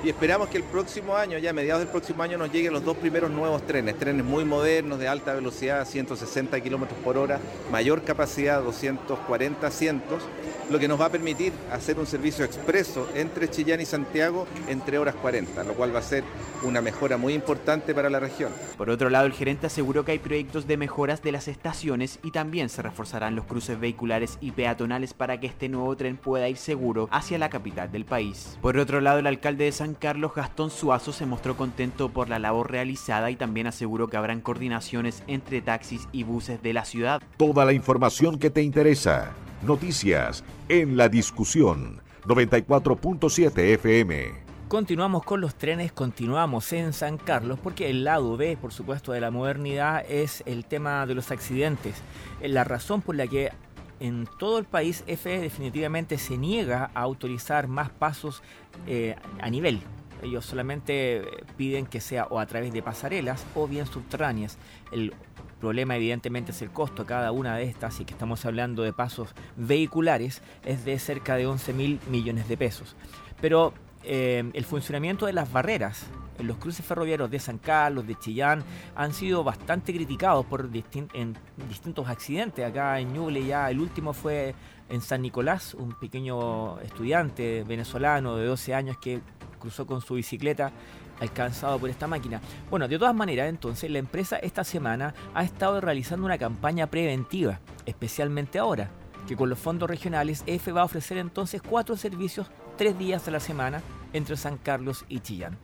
y 0.05 0.09
esperamos 0.09 0.50
que 0.50 0.57
el 0.57 0.63
próximo 0.63 1.15
año, 1.15 1.39
ya 1.39 1.50
a 1.50 1.53
mediados 1.53 1.81
del 1.81 1.89
próximo 1.89 2.21
año, 2.21 2.38
nos 2.38 2.51
lleguen 2.51 2.71
los 2.71 2.85
dos 2.85 2.95
primeros 2.95 3.31
nuevos 3.31 3.65
trenes, 3.65 3.97
trenes 3.97 4.24
muy 4.24 4.45
modernos, 4.45 5.00
de 5.00 5.07
alta 5.07 5.33
velocidad, 5.33 5.83
160 5.83 6.62
kilómetros 6.62 7.00
por 7.00 7.17
hora, 7.17 7.39
mayor 7.71 8.03
capacidad, 8.03 8.62
240 8.62 9.65
asientos 9.65 10.21
lo 10.69 10.79
que 10.79 10.88
nos 10.88 11.00
va 11.00 11.05
a 11.05 11.12
permitir 11.12 11.53
hacer 11.71 12.00
un 12.00 12.07
servicio 12.07 12.43
expreso 12.43 13.07
entre 13.13 13.50
Chillán 13.50 13.81
y 13.81 13.85
Santiago 13.85 14.47
entre 14.67 14.97
horas 14.97 15.15
40, 15.15 15.63
lo 15.63 15.74
cual 15.74 15.93
va 15.93 16.00
a 16.00 16.03
ser 16.03 16.24
una 16.63 16.81
mejora 16.81 17.17
muy 17.17 17.33
importante 17.33 17.93
para 17.93 18.09
la 18.09 18.19
región. 18.19 18.51
Por 18.77 18.89
otro 18.89 19.09
lado, 19.09 19.27
el 19.27 19.33
gerente 19.33 19.67
aseguró 19.67 20.05
que 20.05 20.13
hay 20.13 20.19
proyectos 20.19 20.67
de 20.67 20.77
mejoras 20.77 21.21
de 21.21 21.31
las 21.31 21.47
estaciones 21.47 22.19
y 22.24 22.31
también 22.31 22.69
se 22.69 22.81
reforzarán 22.81 23.35
los 23.35 23.45
cruces 23.45 23.79
vehiculares 23.79 24.38
y 24.41 24.51
peatonales 24.51 25.13
para 25.13 25.39
que 25.39 25.47
este 25.47 25.69
nuevo 25.69 25.95
tren 25.95 26.17
pueda 26.17 26.50
ir 26.50 26.57
seguro 26.57 27.07
hacia 27.12 27.38
la 27.38 27.50
capital 27.50 27.91
del 27.91 28.05
país. 28.05 28.57
Por 28.62 28.77
otro 28.77 29.01
lado, 29.01 29.19
el 29.19 29.27
alcalde 29.27 29.65
de 29.65 29.71
San 29.71 29.94
Carlos, 29.95 30.33
Gastón 30.35 30.69
Suazo, 30.69 31.11
se 31.11 31.25
mostró 31.25 31.57
contento 31.57 32.09
por 32.09 32.29
la 32.29 32.39
labor 32.39 32.71
realizada 32.71 33.31
y 33.31 33.35
también 33.35 33.67
aseguró 33.67 34.07
que 34.07 34.17
habrán 34.17 34.41
coordinaciones 34.41 35.23
entre 35.27 35.61
taxis 35.61 36.07
y 36.11 36.23
buses 36.23 36.61
de 36.61 36.73
la 36.73 36.85
ciudad. 36.85 37.21
Toda 37.37 37.65
la 37.65 37.73
información 37.73 38.39
que 38.39 38.49
te 38.49 38.61
interesa 38.61 39.33
Noticias 39.65 40.43
en 40.69 40.95
la 40.95 41.09
discusión 41.09 41.99
94.7 42.25 43.57
FM. 43.73 44.45
Continuamos 44.67 45.23
con 45.23 45.41
los 45.41 45.55
trenes, 45.55 45.91
continuamos 45.91 46.71
en 46.73 46.93
San 46.93 47.17
Carlos 47.17 47.57
porque 47.63 47.89
el 47.89 48.03
lado 48.03 48.37
B, 48.37 48.57
por 48.57 48.73
supuesto, 48.73 49.11
de 49.11 49.21
la 49.21 49.31
modernidad 49.31 50.05
es 50.07 50.43
el 50.45 50.65
tema 50.65 51.07
de 51.07 51.15
los 51.15 51.31
accidentes. 51.31 51.95
La 52.41 52.63
razón 52.63 53.01
por 53.01 53.15
la 53.15 53.25
que 53.25 53.51
en 53.99 54.27
todo 54.39 54.57
el 54.57 54.65
país 54.65 55.03
FE 55.07 55.39
definitivamente 55.39 56.17
se 56.17 56.37
niega 56.37 56.91
a 56.93 57.01
autorizar 57.01 57.67
más 57.67 57.89
pasos 57.89 58.41
eh, 58.87 59.15
a 59.39 59.49
nivel. 59.49 59.81
Ellos 60.21 60.45
solamente 60.45 61.23
piden 61.57 61.85
que 61.85 62.01
sea 62.01 62.25
o 62.29 62.39
a 62.39 62.45
través 62.45 62.73
de 62.73 62.81
pasarelas 62.81 63.45
o 63.53 63.67
bien 63.67 63.85
subterráneas. 63.85 64.57
El 64.91 65.13
problema 65.59 65.95
evidentemente 65.95 66.51
es 66.51 66.61
el 66.61 66.71
costo. 66.71 67.05
Cada 67.05 67.31
una 67.31 67.55
de 67.57 67.63
estas, 67.65 67.99
y 67.99 68.05
que 68.05 68.13
estamos 68.13 68.45
hablando 68.45 68.83
de 68.83 68.93
pasos 68.93 69.33
vehiculares, 69.55 70.41
es 70.63 70.85
de 70.85 70.97
cerca 70.99 71.35
de 71.35 71.47
11 71.47 71.73
mil 71.73 71.99
millones 72.09 72.47
de 72.47 72.57
pesos. 72.57 72.95
Pero 73.41 73.73
eh, 74.03 74.49
el 74.53 74.65
funcionamiento 74.65 75.25
de 75.25 75.33
las 75.33 75.51
barreras 75.51 76.05
los 76.39 76.57
cruces 76.57 76.85
ferroviarios 76.85 77.29
de 77.29 77.39
San 77.39 77.57
Carlos, 77.57 78.05
de 78.05 78.15
Chillán, 78.15 78.63
han 78.95 79.13
sido 79.13 79.43
bastante 79.43 79.93
criticados 79.93 80.45
por 80.45 80.69
distintos 80.69 82.07
accidentes. 82.07 82.65
Acá 82.65 82.99
en 82.99 83.13
Ñuble 83.13 83.45
ya 83.45 83.69
el 83.69 83.79
último 83.79 84.13
fue 84.13 84.55
en 84.89 85.01
San 85.01 85.21
Nicolás, 85.21 85.73
un 85.73 85.93
pequeño 85.93 86.79
estudiante 86.81 87.63
venezolano 87.63 88.35
de 88.35 88.45
12 88.45 88.73
años 88.73 88.97
que 88.97 89.21
cruzó 89.59 89.87
con 89.87 90.01
su 90.01 90.15
bicicleta 90.15 90.71
alcanzado 91.19 91.79
por 91.79 91.89
esta 91.89 92.07
máquina. 92.07 92.41
Bueno, 92.69 92.87
de 92.87 92.99
todas 92.99 93.15
maneras, 93.15 93.49
entonces 93.49 93.89
la 93.89 93.99
empresa 93.99 94.37
esta 94.37 94.63
semana 94.63 95.15
ha 95.33 95.43
estado 95.43 95.79
realizando 95.81 96.25
una 96.25 96.37
campaña 96.37 96.87
preventiva, 96.87 97.61
especialmente 97.85 98.59
ahora, 98.59 98.89
que 99.27 99.35
con 99.35 99.49
los 99.49 99.57
fondos 99.57 99.89
regionales 99.89 100.43
EFE 100.45 100.71
va 100.71 100.81
a 100.81 100.85
ofrecer 100.85 101.17
entonces 101.17 101.61
cuatro 101.61 101.97
servicios 101.97 102.47
tres 102.77 102.97
días 102.99 103.27
a 103.27 103.31
la 103.31 103.39
semana 103.39 103.81
entre 104.13 104.37
San 104.37 104.57
Carlos 104.57 105.05
y 105.07 105.21
Chillán. 105.21 105.57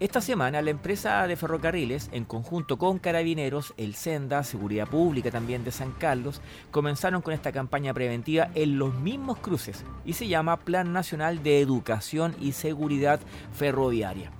Esta 0.00 0.20
semana 0.20 0.60
la 0.60 0.70
empresa 0.70 1.24
de 1.28 1.36
ferrocarriles, 1.36 2.08
en 2.10 2.24
conjunto 2.24 2.78
con 2.78 2.98
Carabineros, 2.98 3.74
el 3.76 3.94
Senda, 3.94 4.42
Seguridad 4.42 4.88
Pública 4.88 5.30
también 5.30 5.62
de 5.62 5.70
San 5.70 5.92
Carlos, 5.92 6.40
comenzaron 6.72 7.22
con 7.22 7.32
esta 7.32 7.52
campaña 7.52 7.94
preventiva 7.94 8.50
en 8.56 8.76
los 8.76 8.92
mismos 8.92 9.38
cruces 9.38 9.84
y 10.04 10.14
se 10.14 10.26
llama 10.26 10.58
Plan 10.58 10.92
Nacional 10.92 11.44
de 11.44 11.60
Educación 11.60 12.34
y 12.40 12.52
Seguridad 12.52 13.20
Ferroviaria. 13.56 14.32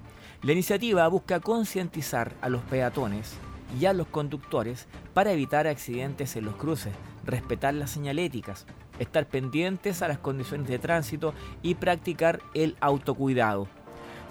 La 0.43 0.51
iniciativa 0.51 1.07
busca 1.07 1.39
concientizar 1.39 2.33
a 2.41 2.49
los 2.49 2.63
peatones 2.63 3.35
y 3.79 3.87
a 3.87 3.93
los 3.93 4.09
conductores 4.09 4.89
para 5.15 5.31
evitar 5.31 5.69
accidentes 5.69 6.35
en 6.35 6.47
los 6.47 6.57
cruces, 6.57 6.95
respetar 7.25 7.75
las 7.75 7.93
señaléticas, 7.93 8.67
estar 8.99 9.29
pendientes 9.29 10.03
a 10.03 10.09
las 10.09 10.19
condiciones 10.19 10.67
de 10.67 10.81
tránsito 10.81 11.33
y 11.63 11.77
practicar 11.77 12.41
el 12.55 12.77
autocuidado 12.81 13.69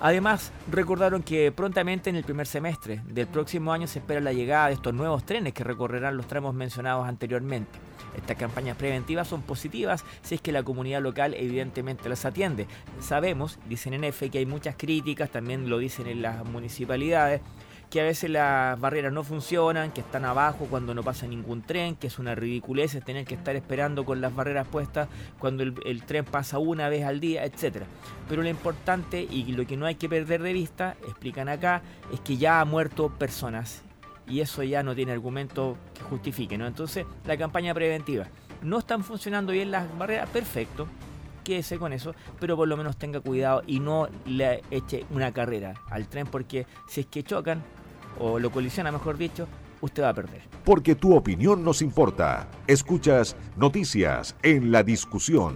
Además, 0.03 0.51
recordaron 0.69 1.24
que 1.24 1.50
prontamente 1.53 2.10
en 2.10 2.17
el 2.17 2.25
primer 2.25 2.45
semestre 2.45 3.00
del 3.05 3.25
próximo 3.25 3.72
año 3.72 3.88
se 3.88 4.00
espera 4.00 4.19
la 4.19 4.33
llegada 4.33 4.67
de 4.67 4.74
estos 4.74 4.93
nuevos 4.93 5.25
trenes 5.25 5.53
que 5.53 5.63
recorrerán 5.63 6.17
los 6.17 6.27
tramos 6.27 6.53
mencionados 6.53 7.07
anteriormente. 7.07 7.79
Estas 8.17 8.36
campañas 8.36 8.75
preventivas 8.75 9.29
son 9.29 9.43
positivas 9.43 10.03
si 10.22 10.36
es 10.36 10.41
que 10.41 10.51
la 10.51 10.62
comunidad 10.62 11.01
local 11.01 11.33
evidentemente 11.36 12.10
las 12.10 12.25
atiende. 12.25 12.67
Sabemos, 13.00 13.60
dicen 13.69 13.93
en 13.93 14.03
EFE, 14.03 14.29
que 14.29 14.39
hay 14.39 14.45
muchas 14.45 14.75
críticas, 14.75 15.29
también 15.29 15.69
lo 15.69 15.77
dicen 15.77 16.07
en 16.07 16.22
las 16.22 16.43
municipalidades, 16.43 17.39
que 17.93 18.01
a 18.01 18.05
veces 18.05 18.31
las 18.31 18.79
barreras 18.79 19.13
no 19.13 19.23
funcionan, 19.23 19.91
que 19.91 20.01
están 20.01 20.25
abajo 20.25 20.65
cuando 20.67 20.95
no 20.95 21.03
pasa 21.03 21.27
ningún 21.27 21.62
tren, 21.62 21.95
que 21.95 22.07
es 22.07 22.17
una 22.17 22.33
ridiculez 22.33 23.00
tener 23.05 23.23
que 23.23 23.35
estar 23.35 23.55
esperando 23.55 24.03
con 24.03 24.19
las 24.19 24.35
barreras 24.35 24.67
puestas 24.67 25.07
cuando 25.38 25.62
el, 25.62 26.03
tren 26.03 26.25
pasa 26.25 26.57
una 26.57 26.89
vez 26.89 27.05
al 27.05 27.19
día, 27.19 27.45
etc. 27.45 27.83
Pero 28.27 28.41
lo 28.41 28.50
importante 28.50 29.21
y 29.21 29.43
lo 29.51 29.67
que 29.67 29.77
no 29.77 29.85
hay 29.85 29.93
que 29.93 30.09
perder 30.09 30.41
de 30.41 30.53
vista, 30.53 30.97
explican 31.03 31.50
acá, 31.50 31.83
es 32.12 32.19
que 32.21 32.35
ya 32.35 32.62
ha 32.62 32.65
muerto 32.65 33.09
personas 33.09 33.83
y 34.27 34.39
eso 34.39 34.63
ya 34.63 34.81
no 34.81 34.95
tiene 34.95 35.12
argumento 35.12 35.77
que 35.93 36.01
justifique, 36.01 36.57
¿no? 36.57 36.65
Entonces, 36.65 37.05
la 37.27 37.38
campaña 37.38 37.75
preventiva. 37.75 38.25
No 38.63 38.79
están 38.79 39.03
funcionando 39.03 39.51
bien 39.51 39.69
las 39.69 39.95
barreras, 40.00 40.27
perfecto, 40.29 40.88
quédese 41.43 41.77
con 41.77 41.93
eso, 41.93 42.15
pero 42.39 42.55
por 42.55 42.67
lo 42.67 42.75
menos 42.75 42.97
tenga 42.97 43.19
cuidado 43.19 43.62
y 43.67 43.79
no 43.79 44.07
le 44.25 44.63
eche 44.71 45.05
una 45.12 45.31
carrera 45.31 45.75
al 45.91 46.07
tren 46.07 46.25
porque 46.25 46.65
si 46.88 47.01
es 47.01 47.05
que 47.05 47.23
chocan, 47.23 47.62
o 48.20 48.39
lo 48.39 48.51
colisiona, 48.51 48.91
mejor 48.91 49.17
dicho, 49.17 49.48
usted 49.82 50.03
va 50.03 50.10
a 50.10 50.13
perder. 50.13 50.41
Porque 50.63 50.96
tu 50.96 51.15
opinión 51.15 51.63
nos 51.63 51.82
importa. 51.82 52.48
Escuchas 52.67 53.36
noticias 53.58 54.36
en 54.41 54.72
la 54.72 54.84
discusión. 54.84 55.55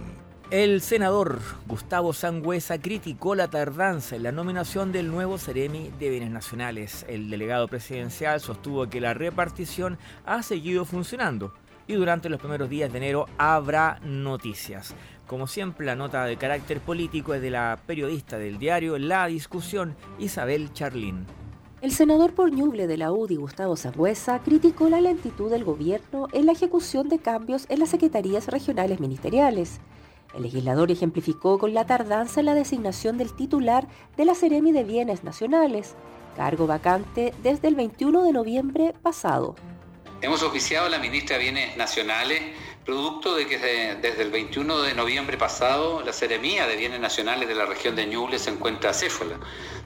El 0.50 0.80
senador 0.80 1.40
Gustavo 1.66 2.14
Sangüesa 2.14 2.80
criticó 2.80 3.34
la 3.34 3.48
tardanza 3.48 4.16
en 4.16 4.22
la 4.22 4.32
nominación 4.32 4.92
del 4.92 5.10
nuevo 5.10 5.36
Ceremi 5.36 5.90
de 5.98 6.08
Bienes 6.08 6.30
Nacionales. 6.30 7.04
El 7.06 7.28
delegado 7.28 7.68
presidencial 7.68 8.40
sostuvo 8.40 8.88
que 8.88 9.02
la 9.02 9.12
repartición 9.12 9.98
ha 10.24 10.42
seguido 10.42 10.86
funcionando 10.86 11.52
y 11.86 11.94
durante 11.94 12.30
los 12.30 12.40
primeros 12.40 12.70
días 12.70 12.90
de 12.90 12.96
enero 12.96 13.26
habrá 13.36 13.98
noticias. 14.02 14.94
Como 15.26 15.46
siempre, 15.46 15.84
la 15.84 15.96
nota 15.96 16.24
de 16.24 16.38
carácter 16.38 16.80
político 16.80 17.34
es 17.34 17.42
de 17.42 17.50
la 17.50 17.78
periodista 17.86 18.38
del 18.38 18.58
diario 18.58 18.96
La 18.98 19.26
Discusión, 19.26 19.96
Isabel 20.18 20.72
Charlín. 20.72 21.26
El 21.80 21.92
senador 21.92 22.34
por 22.34 22.50
Ñuble 22.50 22.88
de 22.88 22.96
la 22.96 23.12
UDI, 23.12 23.36
Gustavo 23.36 23.76
Sangüesa, 23.76 24.40
criticó 24.40 24.88
la 24.88 25.00
lentitud 25.00 25.48
del 25.48 25.62
gobierno 25.62 26.26
en 26.32 26.46
la 26.46 26.50
ejecución 26.50 27.08
de 27.08 27.20
cambios 27.20 27.66
en 27.68 27.78
las 27.78 27.90
secretarías 27.90 28.48
regionales 28.48 28.98
ministeriales. 28.98 29.78
El 30.34 30.42
legislador 30.42 30.90
ejemplificó 30.90 31.56
con 31.56 31.74
la 31.74 31.86
tardanza 31.86 32.40
en 32.40 32.46
la 32.46 32.54
designación 32.54 33.16
del 33.16 33.32
titular 33.32 33.86
de 34.16 34.24
la 34.24 34.34
Seremi 34.34 34.72
de 34.72 34.82
Bienes 34.82 35.22
Nacionales, 35.22 35.94
cargo 36.36 36.66
vacante 36.66 37.32
desde 37.44 37.68
el 37.68 37.76
21 37.76 38.24
de 38.24 38.32
noviembre 38.32 38.94
pasado. 39.00 39.54
Hemos 40.20 40.42
oficiado 40.42 40.86
a 40.86 40.90
la 40.90 40.98
ministra 40.98 41.36
de 41.36 41.44
Bienes 41.44 41.76
Nacionales 41.76 42.42
producto 42.88 43.36
de 43.36 43.46
que 43.46 43.58
desde 43.58 44.22
el 44.22 44.30
21 44.30 44.80
de 44.80 44.94
noviembre 44.94 45.36
pasado 45.36 46.02
la 46.02 46.10
Seremía 46.14 46.66
de 46.66 46.74
Bienes 46.74 46.98
Nacionales 46.98 47.46
de 47.46 47.54
la 47.54 47.66
región 47.66 47.94
de 47.94 48.06
Ñuble 48.06 48.38
se 48.38 48.48
encuentra 48.48 48.90
acéfala. 48.90 49.38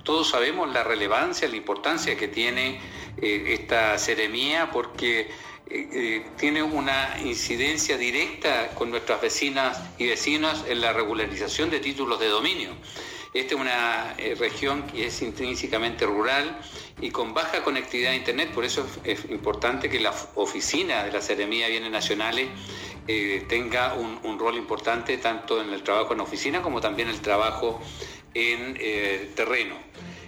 Todos 0.03 0.31
sabemos 0.31 0.73
la 0.73 0.83
relevancia, 0.83 1.49
la 1.49 1.57
importancia 1.57 2.17
que 2.17 2.27
tiene 2.27 2.81
eh, 3.21 3.45
esta 3.49 3.97
Seremía 3.99 4.71
porque 4.73 5.21
eh, 5.21 5.29
eh, 5.71 6.27
tiene 6.37 6.63
una 6.63 7.17
incidencia 7.25 7.97
directa 7.97 8.71
con 8.75 8.91
nuestras 8.91 9.21
vecinas 9.21 9.81
y 9.99 10.09
vecinos 10.09 10.65
en 10.69 10.81
la 10.81 10.93
regularización 10.93 11.71
de 11.71 11.79
títulos 11.79 12.19
de 12.19 12.29
dominio. 12.29 12.71
Esta 13.33 13.55
es 13.55 13.61
una 13.61 14.15
región 14.39 14.83
que 14.89 15.07
es 15.07 15.23
intrínsecamente 15.23 16.05
rural 16.05 16.61
y 17.01 17.11
con 17.11 17.33
baja 17.33 17.63
conectividad 17.63 18.13
a 18.13 18.17
Internet, 18.17 18.51
por 18.53 18.63
eso 18.63 18.87
es, 19.05 19.25
importante 19.31 19.89
que 19.89 20.01
la 20.01 20.13
oficina 20.35 21.03
de 21.05 21.13
la 21.13 21.23
Seremía 21.23 21.65
de 21.65 21.71
Bienes 21.71 21.91
Nacionales 21.91 22.49
tenga 23.49 23.95
un, 23.95 24.39
rol 24.39 24.57
importante 24.57 25.17
tanto 25.17 25.63
en 25.63 25.73
el 25.73 25.83
trabajo 25.83 26.13
en 26.13 26.21
oficina 26.21 26.61
como 26.61 26.83
también 26.83 27.09
el 27.09 27.23
trabajo 27.23 27.81
en 28.35 28.77
eh, 28.81 29.31
terreno. 29.35 29.77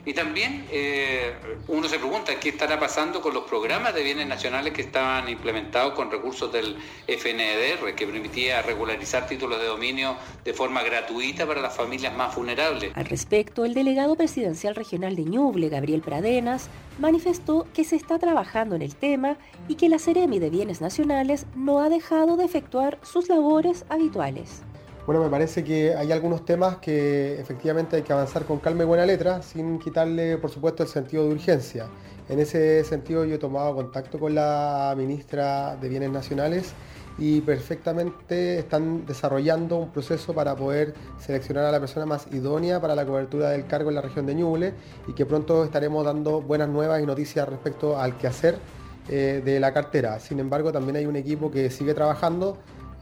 Y 0.07 0.13
también 0.13 0.67
eh, 0.71 1.33
uno 1.69 1.89
se 1.89 1.99
pregunta 1.99 2.39
qué 2.39 2.51
estará 2.51 2.79
pasando 2.79 3.23
con 3.23 3.33
los 3.33 3.45
programas 3.45 3.95
de 3.95 4.03
bienes 4.03 4.27
nacionales 4.27 4.75
que 4.75 4.83
estaban 4.83 5.29
implementados 5.31 5.95
con 5.95 6.11
recursos 6.11 6.53
del 6.53 6.77
FNDR, 7.07 7.95
que 7.95 8.07
permitía 8.07 8.61
regularizar 8.61 9.27
títulos 9.27 9.59
de 9.61 9.67
dominio 9.67 10.17
de 10.45 10.53
forma 10.53 10.83
gratuita 10.83 11.47
para 11.47 11.63
las 11.63 11.75
familias 11.75 12.15
más 12.15 12.37
vulnerables. 12.37 12.93
Al 12.95 13.07
respecto, 13.07 13.65
el 13.65 13.73
delegado 13.73 14.15
presidencial 14.15 14.75
regional 14.75 15.17
de 15.17 15.25
Ñuble, 15.25 15.71
Gabriel 15.71 16.03
Pradenas, 16.03 16.69
manifestó 16.99 17.67
que 17.73 17.85
se 17.85 17.97
está 17.97 18.19
trabajando 18.19 18.77
en 18.77 18.83
el 18.83 18.95
tema 18.95 19.39
y 19.69 19.77
que 19.77 19.89
la 19.89 19.99
Ceremi 19.99 20.39
de 20.39 20.51
Bienes 20.51 20.83
Nacionales 20.83 21.47
no 21.57 21.81
ha 21.81 21.89
dejado 21.89 22.37
de 22.37 22.45
efectuar 22.45 22.99
sus 23.03 23.31
labores 23.31 23.87
habituales. 23.89 24.63
Bueno, 25.07 25.23
me 25.23 25.29
parece 25.29 25.63
que 25.63 25.95
hay 25.95 26.13
algunos 26.13 26.47
temas 26.47 26.79
que 26.79 27.39
efectivamente 27.39 27.97
hay 27.97 28.03
que 28.03 28.13
avanzar 28.15 28.47
con 28.47 28.59
calma 28.59 28.85
y 28.85 28.87
buena 28.87 29.05
letra, 29.05 29.43
sin 29.43 29.79
quitarle, 29.79 30.39
por 30.39 30.51
supuesto, 30.51 30.83
el 30.83 30.89
sentido 30.89 31.29
de 31.29 31.35
urgencia. 31.35 31.89
En 32.31 32.41
ese 32.41 32.83
sentido, 32.85 33.27
yo 33.27 33.35
he 33.35 33.39
tomado 33.39 33.75
contacto 33.75 34.19
con 34.19 34.35
la 34.35 34.95
ministra 34.97 35.77
de 35.77 35.91
Bienes 35.91 36.11
Nacionales 36.11 36.73
y 37.19 37.43
perfectamente 37.43 38.59
están 38.59 39.05
desarrollando 39.05 39.77
un 39.77 39.91
proceso 39.91 40.33
para 40.33 40.57
poder 40.57 40.95
seleccionar 41.19 41.67
a 41.67 41.71
la 41.71 41.81
persona 41.81 42.07
más 42.07 42.27
idónea 42.33 42.81
para 42.81 42.95
la 42.95 43.05
cobertura 43.05 43.51
del 43.51 43.67
cargo 43.67 43.91
en 43.91 43.97
la 43.97 44.01
región 44.01 44.25
de 44.25 44.35
Ñuble 44.35 44.73
y 45.07 45.13
que 45.13 45.27
pronto 45.27 45.65
estaremos 45.65 46.03
dando 46.07 46.41
buenas 46.41 46.71
nuevas 46.71 47.03
y 47.03 47.07
noticias 47.07 47.47
respecto 47.47 48.01
al 48.01 48.17
quehacer 48.17 48.57
eh, 49.11 49.43
de 49.45 49.61
la 49.61 49.71
cartera. 49.75 50.19
Sin 50.19 50.41
embargo, 50.41 50.73
también 50.73 50.97
hay 50.97 51.05
un 51.05 51.17
equipo 51.17 51.51
que 51.51 51.69
sigue 51.69 51.93
trabajando 51.93 52.57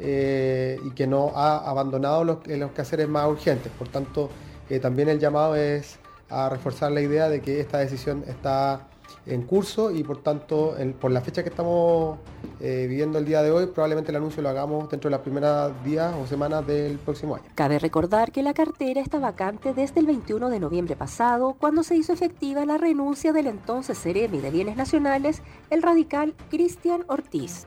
eh, 0.04 0.80
y 0.84 0.90
que 0.90 1.06
no 1.06 1.30
ha 1.36 1.58
abandonado 1.58 2.24
los, 2.24 2.46
los 2.46 2.72
quehaceres 2.72 3.08
más 3.08 3.28
urgentes. 3.28 3.70
Por 3.78 3.88
tanto, 3.88 4.30
eh, 4.68 4.80
también 4.80 5.08
el 5.08 5.20
llamado 5.20 5.54
es 5.54 5.98
a 6.28 6.48
reforzar 6.48 6.90
la 6.90 7.00
idea 7.00 7.28
de 7.28 7.40
que 7.40 7.60
esta 7.60 7.78
decisión 7.78 8.24
está 8.26 8.88
en 9.26 9.42
curso 9.42 9.92
y 9.92 10.02
por 10.02 10.22
tanto, 10.22 10.74
por 11.00 11.12
la 11.12 11.20
fecha 11.20 11.42
que 11.44 11.50
estamos 11.50 12.18
eh, 12.60 12.86
viviendo 12.88 13.18
el 13.18 13.24
día 13.24 13.42
de 13.42 13.52
hoy, 13.52 13.66
probablemente 13.66 14.10
el 14.10 14.16
anuncio 14.16 14.42
lo 14.42 14.48
hagamos 14.48 14.90
dentro 14.90 15.08
de 15.08 15.12
las 15.12 15.20
primeras 15.20 15.72
días 15.84 16.12
o 16.20 16.26
semanas 16.26 16.66
del 16.66 16.98
próximo 16.98 17.36
año. 17.36 17.44
Cabe 17.54 17.78
recordar 17.78 18.32
que 18.32 18.42
la 18.42 18.54
cartera 18.54 19.00
está 19.00 19.20
vacante 19.20 19.74
desde 19.74 20.00
el 20.00 20.06
21 20.06 20.48
de 20.48 20.58
noviembre 20.58 20.96
pasado, 20.96 21.54
cuando 21.60 21.84
se 21.84 21.94
hizo 21.94 22.12
efectiva 22.12 22.64
la 22.64 22.78
renuncia 22.78 23.32
del 23.32 23.46
entonces 23.46 24.00
Ceremi 24.00 24.40
de 24.40 24.50
Bienes 24.50 24.76
Nacionales, 24.76 25.42
el 25.70 25.82
radical 25.82 26.34
Cristian 26.50 27.04
Ortiz. 27.06 27.66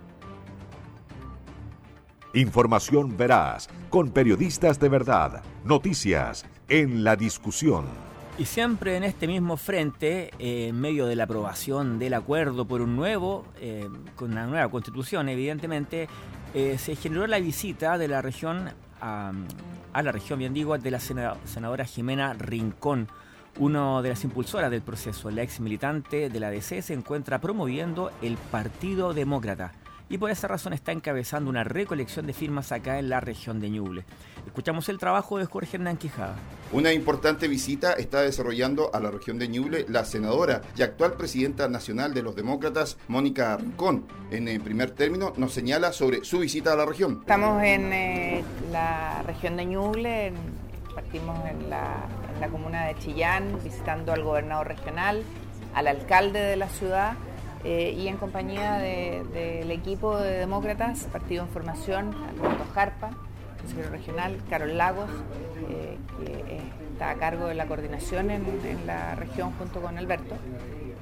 Información 2.36 3.16
veraz, 3.16 3.70
con 3.90 4.10
periodistas 4.10 4.78
de 4.78 4.90
verdad, 4.90 5.42
noticias 5.64 6.46
en 6.68 7.06
la 7.06 7.16
discusión. 7.16 7.86
Y 8.38 8.44
siempre 8.44 8.98
en 8.98 9.06
este 9.06 9.26
mismo 9.26 9.56
frente, 9.56 10.32
eh, 10.38 10.68
en 10.68 10.82
medio 10.82 11.06
de 11.06 11.16
la 11.16 11.24
aprobación 11.24 11.98
del 11.98 12.14
acuerdo 12.14 12.66
por 12.66 12.82
un 12.82 12.98
nuevo, 12.98 13.46
eh, 13.62 13.88
con 14.18 14.34
una 14.34 14.48
nueva 14.48 14.70
constitución, 14.70 15.30
evidentemente, 15.30 16.10
eh, 16.54 16.78
se 16.78 16.98
generó 16.98 17.26
la 17.26 17.40
visita 17.40 17.98
de 17.98 18.10
la 18.10 18.22
región 18.22 18.70
a, 19.00 19.32
la 19.94 20.12
región, 20.12 20.38
bien 20.40 20.54
digo, 20.54 20.78
de 20.78 20.92
la 20.92 21.00
senadora 21.00 21.86
Jimena 21.86 22.34
Rincón. 22.34 23.08
Una 23.60 24.02
de 24.02 24.10
las 24.10 24.26
impulsoras 24.26 24.70
del 24.72 24.82
proceso, 24.82 25.32
la 25.32 25.42
ex 25.42 25.62
militante 25.62 26.28
de 26.28 26.40
la 26.42 26.50
DC, 26.50 26.82
se 26.82 26.94
encuentra 26.94 27.40
promoviendo 27.40 28.12
el 28.22 28.36
Partido 28.36 29.14
Demócrata 29.14 29.72
y 30.10 30.18
por 30.18 30.30
esa 30.30 30.48
razón 30.48 30.74
está 30.74 30.92
encabezando 30.92 31.50
una 31.50 31.64
recolección 31.64 32.28
de 32.28 32.34
firmas 32.34 32.72
acá 32.72 33.00
en 33.00 33.10
la 33.10 33.20
región 33.20 33.60
de 33.60 33.70
Ñuble. 33.70 34.06
Escuchamos 34.46 34.88
el 34.90 35.00
trabajo 35.00 35.40
de 35.40 35.46
Jorge 35.46 35.78
Hernán 35.78 35.98
Quijada. 35.98 36.36
Una 36.72 36.94
importante 36.94 37.48
visita 37.48 37.94
está 37.94 38.22
desarrollando 38.22 38.92
a 38.94 39.00
la 39.00 39.10
región 39.10 39.40
de 39.40 39.48
Ñuble 39.48 39.86
la 39.90 40.06
senadora 40.06 40.62
y 40.78 40.84
actual 40.84 41.14
presidenta 41.14 41.68
nacional 41.68 42.14
de 42.14 42.22
los 42.22 42.36
demócratas, 42.36 42.98
Mónica 43.08 43.58
Rincón. 43.58 44.06
En 44.30 44.48
el 44.48 44.62
primer 44.62 44.92
término 44.92 45.34
nos 45.38 45.54
señala 45.54 45.92
sobre 45.94 46.24
su 46.24 46.40
visita 46.40 46.74
a 46.74 46.76
la 46.76 46.86
región. 46.86 47.20
Estamos 47.22 47.64
en 47.64 47.92
eh, 47.92 48.44
la 48.72 49.24
región 49.24 49.58
de 49.58 49.66
Ñuble, 49.66 50.34
partimos 50.94 51.38
en 51.50 51.70
la, 51.70 52.06
en 52.34 52.42
la 52.42 52.48
comuna 52.50 52.86
de 52.86 52.96
Chillán, 53.00 53.60
visitando 53.64 54.14
al 54.14 54.24
gobernador 54.24 54.68
regional, 54.68 55.24
al 55.74 55.88
alcalde 55.88 56.40
de 56.40 56.56
la 56.56 56.70
ciudad 56.70 57.16
eh, 57.66 57.96
y 57.98 58.08
en 58.08 58.18
compañía 58.18 58.78
del 58.78 59.72
equipo 59.72 60.18
de 60.18 60.38
demócratas, 60.38 61.08
Partido 61.12 61.44
en 61.44 61.50
Formación, 61.50 62.14
Alberto 62.30 62.64
Jarpa, 62.74 63.10
consejero 63.60 63.90
regional, 63.90 64.38
Carol 64.50 64.78
Lagos, 64.78 65.10
eh, 65.70 65.98
que 66.20 66.62
está 66.94 67.10
a 67.10 67.16
cargo 67.16 67.48
de 67.48 67.56
la 67.56 67.66
coordinación 67.66 68.30
en, 68.30 68.46
la 68.86 69.16
región 69.16 69.52
junto 69.58 69.82
con 69.82 69.98
Alberto. 69.98 70.36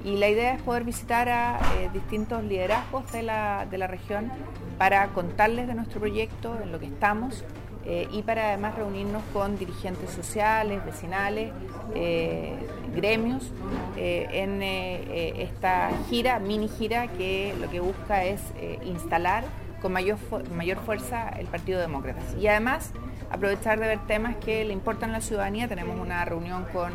Y 0.04 0.16
la 0.16 0.28
idea 0.28 0.54
es 0.54 0.62
poder 0.62 0.84
visitar 0.84 1.28
a 1.28 1.60
eh, 1.78 1.90
distintos 1.92 2.42
liderazgos 2.42 3.10
de 3.12 3.22
la, 3.22 3.66
de 3.70 3.78
la 3.78 3.86
región 3.86 4.30
para 4.76 5.06
contarles 5.08 5.66
de 5.66 5.74
nuestro 5.74 6.00
proyecto, 6.00 6.58
en 6.62 6.72
lo 6.72 6.80
que 6.80 6.86
estamos, 6.86 7.44
eh, 7.86 8.08
y 8.10 8.22
para 8.22 8.48
además 8.48 8.76
reunirnos 8.76 9.22
con 9.32 9.58
dirigentes 9.58 10.10
sociales, 10.10 10.84
vecinales, 10.84 11.52
eh, 11.94 12.56
gremios, 12.94 13.50
eh, 13.96 14.26
en 14.32 14.62
esta 14.62 15.90
gira, 16.08 16.38
mini 16.38 16.68
gira, 16.68 17.08
que 17.08 17.54
lo 17.60 17.70
que 17.70 17.80
busca 17.80 18.24
es 18.24 18.40
instalar 18.84 19.44
con 19.82 19.92
mayor, 19.92 20.18
mayor 20.54 20.78
fuerza 20.78 21.28
el 21.30 21.46
Partido 21.46 21.80
Demócrata. 21.80 22.20
Y 22.40 22.46
además 22.46 22.92
aprovechar 23.30 23.78
de 23.78 23.88
ver 23.88 23.98
temas 24.06 24.36
que 24.36 24.64
le 24.64 24.72
importan 24.72 25.10
a 25.10 25.14
la 25.14 25.20
ciudadanía. 25.20 25.68
Tenemos 25.68 25.98
una 26.00 26.24
reunión 26.24 26.64
con 26.72 26.92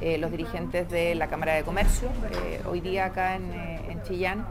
los 0.00 0.30
dirigentes 0.30 0.88
de 0.88 1.16
la 1.16 1.26
Cámara 1.26 1.54
de 1.54 1.64
Comercio 1.64 2.08
hoy 2.66 2.80
día 2.80 3.06
acá 3.06 3.34
en, 3.34 4.00
Chillán 4.04 4.46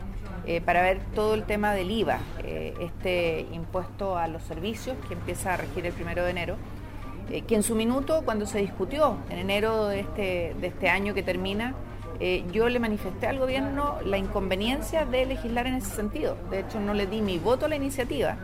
eh, 0.47 0.61
para 0.61 0.81
ver 0.81 1.01
todo 1.13 1.33
el 1.33 1.43
tema 1.43 1.73
del 1.73 1.91
IVA, 1.91 2.19
eh, 2.41 2.73
este 2.79 3.45
impuesto 3.51 4.17
a 4.17 4.29
los 4.29 4.41
servicios 4.43 4.95
que 5.05 5.13
empieza 5.13 5.53
a 5.53 5.57
regir 5.57 5.85
el 5.85 5.91
primero 5.91 6.23
de 6.23 6.31
enero, 6.31 6.55
eh, 7.29 7.41
que 7.41 7.55
en 7.55 7.63
su 7.63 7.75
minuto, 7.75 8.22
cuando 8.24 8.46
se 8.46 8.60
discutió 8.60 9.17
en 9.29 9.39
enero 9.39 9.88
de 9.88 10.01
este, 10.01 10.55
de 10.60 10.67
este 10.67 10.89
año 10.89 11.13
que 11.13 11.24
termina, 11.24 11.75
yo 12.51 12.67
le 12.67 12.79
manifesté 12.79 13.27
al 13.27 13.38
gobierno 13.38 13.98
la 14.03 14.17
inconveniencia 14.17 15.05
de 15.05 15.27
legislar 15.27 15.67
en 15.67 15.75
ese 15.75 15.96
sentido. 15.96 16.36
De 16.50 16.62
hecho, 16.62 16.79
no 16.79 16.96
le 16.96 17.05
di 17.05 17.22
mi 17.22 17.38
voto 17.38 17.67
a 17.67 17.69
la 17.69 17.75
iniciativa 17.75 18.38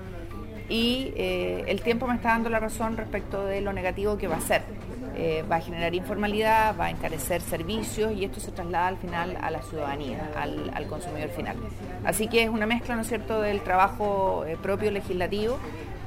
y 0.69 1.11
el 1.17 1.81
tiempo 1.81 2.05
me 2.05 2.13
está 2.13 2.29
dando 2.29 2.49
la 2.49 2.59
razón 2.59 2.97
respecto 2.97 3.43
de 3.43 3.61
lo 3.61 3.73
negativo 3.73 4.15
que 4.15 4.27
va 4.27 4.35
a 4.35 4.41
ser. 4.41 4.61
Eh, 5.15 5.43
va 5.49 5.57
a 5.57 5.61
generar 5.61 5.93
informalidad, 5.93 6.75
va 6.79 6.85
a 6.85 6.89
encarecer 6.89 7.39
servicios 7.41 8.13
y 8.13 8.25
esto 8.25 8.39
se 8.39 8.51
traslada 8.51 8.87
al 8.87 8.97
final 8.97 9.37
a 9.39 9.51
la 9.51 9.61
ciudadanía, 9.61 10.31
al, 10.35 10.87
consumidor 10.87 11.29
final. 11.29 11.55
Así 12.03 12.27
que 12.27 12.43
es 12.43 12.49
una 12.49 12.65
mezcla, 12.65 12.95
¿no 12.95 13.01
es 13.01 13.07
cierto?, 13.07 13.39
del 13.41 13.61
trabajo 13.61 14.43
eh, 14.47 14.57
propio 14.59 14.89
legislativo. 14.89 15.59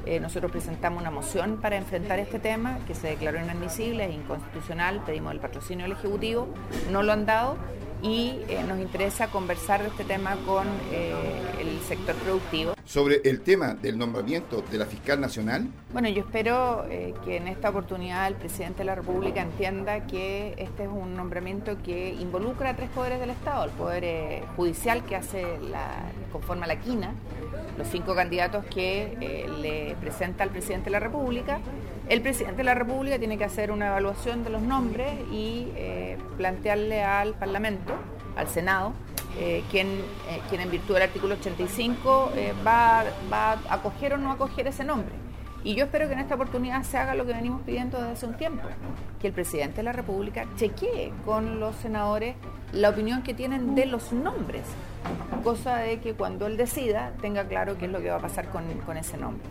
Eh, 0.07 0.21
nosotros 0.21 0.49
presentamos 0.49 1.01
una 1.01 1.11
moción 1.11 1.57
para 1.57 1.75
enfrentar 1.75 2.17
este 2.19 2.39
tema 2.39 2.79
que 2.87 2.95
se 2.95 3.07
declaró 3.07 3.41
inadmisible, 3.43 4.05
es 4.05 4.15
inconstitucional, 4.15 5.03
pedimos 5.05 5.33
el 5.33 5.41
patrocinio 5.41 5.83
del 5.83 5.97
Ejecutivo, 5.97 6.47
no 6.89 7.03
lo 7.03 7.11
han 7.11 7.25
dado 7.25 7.57
y 8.01 8.39
eh, 8.47 8.63
nos 8.65 8.79
interesa 8.79 9.27
conversar 9.27 9.81
de 9.81 9.89
este 9.89 10.05
tema 10.05 10.37
con 10.45 10.65
eh, 10.93 11.13
el 11.59 11.77
sector 11.81 12.15
productivo. 12.15 12.73
Sobre 12.85 13.19
el 13.25 13.41
tema 13.41 13.73
del 13.73 13.97
nombramiento 13.97 14.63
de 14.71 14.77
la 14.77 14.85
fiscal 14.85 15.19
nacional. 15.19 15.67
Bueno, 15.91 16.07
yo 16.07 16.21
espero 16.21 16.85
que 17.25 17.35
en 17.35 17.49
esta 17.49 17.69
oportunidad 17.69 18.29
el 18.29 18.35
presidente 18.35 18.79
de 18.79 18.85
la 18.85 18.95
República 18.95 19.41
entienda 19.41 20.07
que 20.07 20.53
este 20.57 20.83
es 20.83 20.89
un 20.89 21.17
nombramiento 21.17 21.83
que 21.83 22.13
involucra 22.13 22.69
a 22.69 22.75
tres 22.77 22.89
poderes 22.91 23.19
del 23.19 23.31
Estado, 23.31 23.65
el 23.65 23.71
poder 23.71 24.45
judicial 24.55 25.03
que 25.03 25.17
hace 25.17 25.59
la, 25.69 26.03
conforma 26.31 26.65
la 26.65 26.79
quina, 26.79 27.11
los 27.77 27.87
cinco 27.87 28.15
candidatos 28.15 28.65
que 28.65 29.45
le 29.61 29.95
presenta 30.01 30.43
al 30.43 30.49
presidente 30.49 30.85
de 30.85 30.91
la 30.91 30.99
República, 30.99 31.59
el 32.09 32.21
presidente 32.21 32.57
de 32.57 32.63
la 32.63 32.73
República 32.73 33.19
tiene 33.19 33.37
que 33.37 33.43
hacer 33.43 33.69
una 33.69 33.87
evaluación 33.87 34.45
de 34.45 34.49
los 34.49 34.61
nombres 34.61 35.11
y 35.29 35.67
eh, 35.75 36.17
plantearle 36.37 37.03
al 37.03 37.33
Parlamento, 37.33 37.93
al 38.37 38.47
Senado, 38.47 38.93
eh, 39.37 39.63
quien, 39.69 39.87
eh, 39.87 40.41
en 40.51 40.71
virtud 40.71 40.93
del 40.93 41.03
artículo 41.03 41.35
85 41.35 42.31
va, 42.65 43.03
va, 43.31 43.51
a 43.51 43.73
acoger 43.73 44.13
o 44.13 44.17
no 44.17 44.31
acoger 44.31 44.67
ese 44.67 44.85
nombre. 44.85 45.13
Y 45.65 45.75
yo 45.75 45.83
espero 45.83 46.07
que 46.07 46.13
en 46.13 46.19
esta 46.19 46.35
oportunidad 46.35 46.83
se 46.83 46.97
haga 46.97 47.13
lo 47.13 47.25
que 47.25 47.33
venimos 47.33 47.61
pidiendo 47.63 47.97
desde 47.97 48.11
hace 48.13 48.25
un 48.25 48.37
tiempo, 48.37 48.63
que 49.19 49.27
el 49.27 49.33
presidente 49.33 49.77
de 49.77 49.83
la 49.83 49.91
República 49.91 50.45
chequee 50.55 51.11
con 51.25 51.59
los 51.59 51.75
senadores 51.75 52.35
la 52.71 52.89
opinión 52.89 53.21
que 53.21 53.33
tienen 53.33 53.75
de 53.75 53.85
los 53.85 54.13
nombres, 54.13 54.63
cosa 55.43 55.77
de 55.77 55.99
que 55.99 56.13
cuando 56.13 56.47
él 56.47 56.57
decida 56.57 57.11
tenga 57.21 57.45
claro 57.45 57.77
qué 57.77 57.85
es 57.85 57.91
lo 57.91 57.99
que 57.99 58.09
va 58.09 58.17
a 58.17 58.21
pasar 58.21 58.49
con, 58.49 58.65
ese 58.97 59.17
nombre 59.17 59.43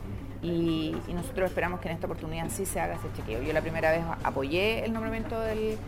y, 0.43 0.95
nosotros 1.15 1.49
esperamos 1.49 1.81
que 1.81 1.89
en 1.89 1.95
esta 1.95 2.07
oportunidad 2.07 2.49
sí 2.51 2.67
se 2.67 2.79
haga 2.79 2.95
ese 2.95 3.11
chequeo. 3.17 3.43
Yo 3.43 3.53
la 3.53 3.63
primera 3.63 3.91
vez 3.91 4.03
apoyé 4.23 4.85
el 4.85 4.93
nombramiento 4.93 5.41
del, 5.41 5.79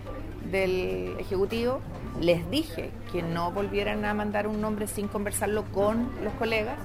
Ejecutivo, 1.19 1.81
les 2.23 2.51
dije 2.51 2.91
que 3.13 3.23
no 3.23 3.53
volvieran 3.53 4.07
a 4.07 4.15
mandar 4.15 4.47
un 4.47 4.63
nombre 4.63 4.87
sin 4.87 5.07
conversarlo 5.07 5.65
con 5.65 6.09
los 6.25 6.33
colegas. 6.35 6.79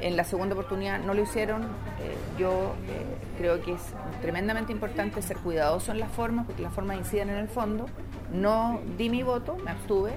En 0.00 0.16
la 0.16 0.24
segunda 0.24 0.54
oportunidad 0.54 0.98
no 0.98 1.14
lo 1.14 1.22
hicieron. 1.22 1.62
Eh, 1.62 2.16
yo 2.36 2.74
eh, 2.88 3.06
creo 3.38 3.62
que 3.62 3.74
es 3.74 3.82
tremendamente 4.20 4.72
importante 4.72 5.22
ser 5.22 5.36
cuidadoso 5.36 5.92
en 5.92 6.00
las 6.00 6.10
formas, 6.10 6.46
porque 6.46 6.62
las 6.62 6.72
formas 6.72 6.98
inciden 6.98 7.30
en 7.30 7.36
el 7.36 7.48
fondo. 7.48 7.86
No 8.32 8.80
di 8.98 9.08
mi 9.08 9.22
voto, 9.22 9.56
me 9.64 9.70
abstuve 9.70 10.14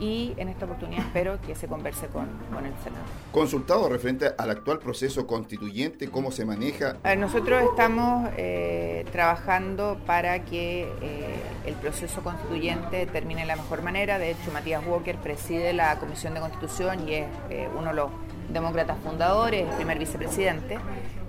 y 0.00 0.32
en 0.38 0.48
esta 0.48 0.64
oportunidad 0.64 1.04
espero 1.06 1.38
que 1.46 1.54
se 1.54 1.68
converse 1.68 2.06
con, 2.08 2.22
el 2.22 2.72
Senado. 2.82 3.04
Consultado 3.30 3.88
referente 3.88 4.30
al 4.36 4.50
actual 4.50 4.78
proceso 4.78 5.26
constituyente, 5.26 6.08
¿cómo 6.10 6.32
se 6.32 6.44
maneja? 6.44 6.96
nosotros 7.16 7.62
estamos 7.62 8.30
eh, 8.36 9.04
trabajando 9.12 9.98
para 10.06 10.44
que 10.44 10.90
eh, 11.02 11.34
el 11.66 11.74
proceso 11.74 12.22
constituyente 12.22 13.06
termine 13.06 13.42
de 13.42 13.46
la 13.46 13.56
mejor 13.56 13.82
manera. 13.82 14.18
De 14.18 14.30
hecho, 14.30 14.50
Matías 14.52 14.82
Walker 14.86 15.16
preside 15.16 15.72
la 15.74 15.98
Comisión 15.98 16.34
de 16.34 16.40
Constitución 16.40 17.08
y 17.08 17.14
es 17.14 17.26
eh, 17.50 17.68
uno 17.76 17.90
de 17.90 17.96
los 17.96 18.10
demócratas 18.50 18.98
fundadores, 19.04 19.68
el 19.68 19.76
primer 19.76 19.98
vicepresidente 19.98 20.78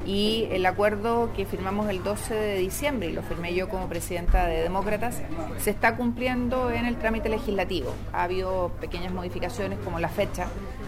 y 0.05 0.47
el 0.51 0.65
acuerdo 0.65 1.31
que 1.35 1.45
firmamos 1.45 1.89
el 1.89 2.03
12 2.03 2.33
de 2.33 2.57
diciembre, 2.57 3.09
y 3.09 3.13
lo 3.13 3.21
firmé 3.21 3.53
yo 3.53 3.69
como 3.69 3.87
presidenta 3.87 4.47
de 4.47 4.63
Demócratas, 4.63 5.21
se 5.59 5.69
está 5.69 5.95
cumpliendo 5.95 6.71
en 6.71 6.85
el 6.85 6.97
trámite 6.97 7.29
legislativo. 7.29 7.93
Ha 8.11 8.23
habido 8.23 8.71
pequeñas 8.81 9.13
modificaciones 9.13 9.77
como 9.79 9.99
la 9.99 10.09
fecha, 10.09 10.47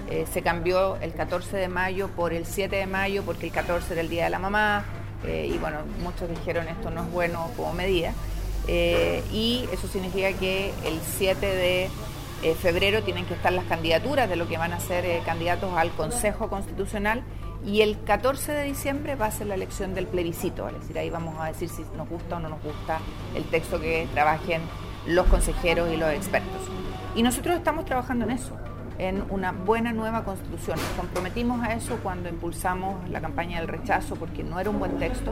eh, 0.09 0.25
se 0.31 0.41
cambió 0.41 0.97
el 0.97 1.13
14 1.13 1.57
de 1.57 1.67
mayo 1.67 2.07
por 2.09 2.33
el 2.33 2.45
7 2.45 2.75
de 2.75 2.87
mayo 2.87 3.23
porque 3.23 3.45
el 3.45 3.51
14 3.51 3.93
era 3.93 4.01
el 4.01 4.09
Día 4.09 4.23
de 4.25 4.29
la 4.31 4.39
Mamá, 4.39 4.83
eh, 5.25 5.49
y 5.53 5.57
bueno, 5.59 5.79
muchos 6.01 6.29
dijeron 6.29 6.67
esto 6.67 6.89
no 6.89 7.03
es 7.03 7.11
bueno 7.11 7.51
como 7.55 7.71
medida, 7.73 8.13
eh, 8.67 9.23
y 9.31 9.65
eso 9.71 9.87
significa 9.87 10.33
que 10.33 10.73
el 10.85 10.99
7 11.17 11.45
de 11.45 11.89
febrero 12.61 13.01
tienen 13.03 13.25
que 13.25 13.35
estar 13.35 13.53
las 13.53 13.63
candidaturas 13.65 14.27
de 14.27 14.35
lo 14.35 14.49
que 14.49 14.57
van 14.57 14.73
a 14.73 14.79
ser 14.81 15.23
candidatos 15.23 15.77
al 15.77 15.91
Consejo 15.91 16.49
Constitucional 16.49 17.23
y 17.65 17.81
el 17.81 18.01
14 18.03 18.51
de 18.51 18.63
diciembre 18.63 19.15
va 19.15 19.27
a 19.27 19.31
ser 19.31 19.47
la 19.47 19.55
elección 19.55 19.93
del 19.93 20.07
plebiscito, 20.07 20.67
es 20.67 20.73
decir, 20.73 20.97
ahí 20.97 21.09
vamos 21.09 21.35
a 21.39 21.45
decir 21.45 21.69
si 21.69 21.83
nos 21.95 22.09
gusta 22.09 22.37
o 22.37 22.39
no 22.39 22.49
nos 22.49 22.61
gusta 22.61 22.99
el 23.35 23.43
texto 23.45 23.79
que 23.79 24.07
trabajen 24.13 24.61
los 25.07 25.27
consejeros 25.27 25.91
y 25.91 25.97
los 25.97 26.11
expertos. 26.11 26.61
Y 27.15 27.23
nosotros 27.23 27.55
estamos 27.55 27.85
trabajando 27.85 28.25
en 28.25 28.31
eso, 28.31 28.57
en 28.97 29.23
una 29.29 29.51
buena 29.51 29.93
nueva 29.93 30.23
constitución. 30.23 30.77
Nos 30.77 30.89
comprometimos 30.97 31.63
a 31.63 31.73
eso 31.73 31.97
cuando 32.03 32.29
impulsamos 32.29 33.09
la 33.09 33.21
campaña 33.21 33.59
del 33.59 33.67
rechazo 33.67 34.15
porque 34.15 34.43
no 34.43 34.59
era 34.59 34.69
un 34.69 34.79
buen 34.79 34.97
texto 34.97 35.31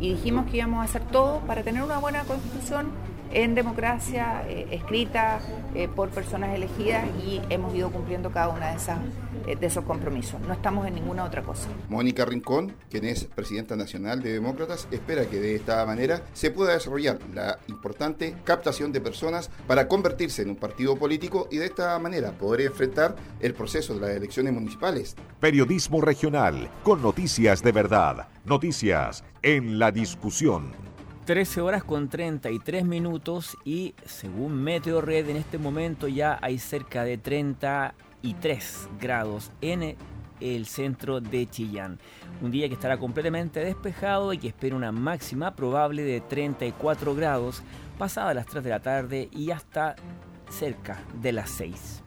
y 0.00 0.14
dijimos 0.14 0.46
que 0.50 0.58
íbamos 0.58 0.80
a 0.80 0.84
hacer 0.84 1.02
todo 1.02 1.40
para 1.40 1.62
tener 1.62 1.82
una 1.82 1.98
buena 1.98 2.22
constitución 2.24 2.90
en 3.32 3.54
democracia, 3.54 4.42
eh, 4.46 4.68
escrita 4.70 5.40
eh, 5.74 5.88
por 5.88 6.10
personas 6.10 6.54
elegidas 6.54 7.04
y 7.24 7.40
hemos 7.48 7.74
ido 7.74 7.90
cumpliendo 7.90 8.30
cada 8.30 8.48
una 8.48 8.70
de 8.70 8.76
esas 8.76 8.98
de 9.44 9.66
esos 9.66 9.84
compromisos. 9.84 10.40
No 10.40 10.52
estamos 10.52 10.86
en 10.86 10.94
ninguna 10.94 11.24
otra 11.24 11.42
cosa. 11.42 11.68
Mónica 11.88 12.24
Rincón, 12.24 12.74
quien 12.90 13.04
es 13.04 13.24
presidenta 13.24 13.76
nacional 13.76 14.22
de 14.22 14.32
Demócratas, 14.32 14.88
espera 14.90 15.26
que 15.26 15.40
de 15.40 15.56
esta 15.56 15.84
manera 15.86 16.22
se 16.32 16.50
pueda 16.50 16.72
desarrollar 16.72 17.18
la 17.34 17.58
importante 17.68 18.34
captación 18.44 18.92
de 18.92 19.00
personas 19.00 19.50
para 19.66 19.88
convertirse 19.88 20.42
en 20.42 20.50
un 20.50 20.56
partido 20.56 20.96
político 20.96 21.48
y 21.50 21.58
de 21.58 21.66
esta 21.66 21.98
manera 21.98 22.32
poder 22.32 22.62
enfrentar 22.62 23.16
el 23.40 23.54
proceso 23.54 23.94
de 23.94 24.00
las 24.00 24.10
elecciones 24.10 24.52
municipales. 24.52 25.16
Periodismo 25.40 26.00
regional 26.00 26.68
con 26.82 27.02
noticias 27.02 27.62
de 27.62 27.72
verdad, 27.72 28.28
noticias 28.44 29.24
en 29.42 29.78
la 29.78 29.90
discusión. 29.90 30.72
13 31.24 31.60
horas 31.60 31.84
con 31.84 32.08
33 32.08 32.84
minutos 32.84 33.56
y 33.64 33.94
según 34.04 34.60
Meteorred 34.62 35.28
en 35.28 35.36
este 35.36 35.56
momento 35.56 36.08
ya 36.08 36.38
hay 36.42 36.58
cerca 36.58 37.04
de 37.04 37.16
33 38.22 38.88
grados 39.00 39.50
en 39.60 39.96
el 40.40 40.66
centro 40.66 41.20
de 41.20 41.48
Chillán. 41.48 41.98
Un 42.40 42.50
día 42.50 42.68
que 42.68 42.74
estará 42.74 42.96
completamente 42.96 43.60
despejado 43.60 44.32
y 44.32 44.38
que 44.38 44.48
espera 44.48 44.76
una 44.76 44.92
máxima 44.92 45.54
probable 45.54 46.02
de 46.02 46.20
34 46.20 47.14
grados 47.14 47.62
pasada 47.98 48.34
las 48.34 48.46
3 48.46 48.64
de 48.64 48.70
la 48.70 48.80
tarde 48.80 49.28
y 49.32 49.50
hasta 49.50 49.96
cerca 50.48 51.02
de 51.20 51.32
las 51.32 51.50
6. 51.50 52.01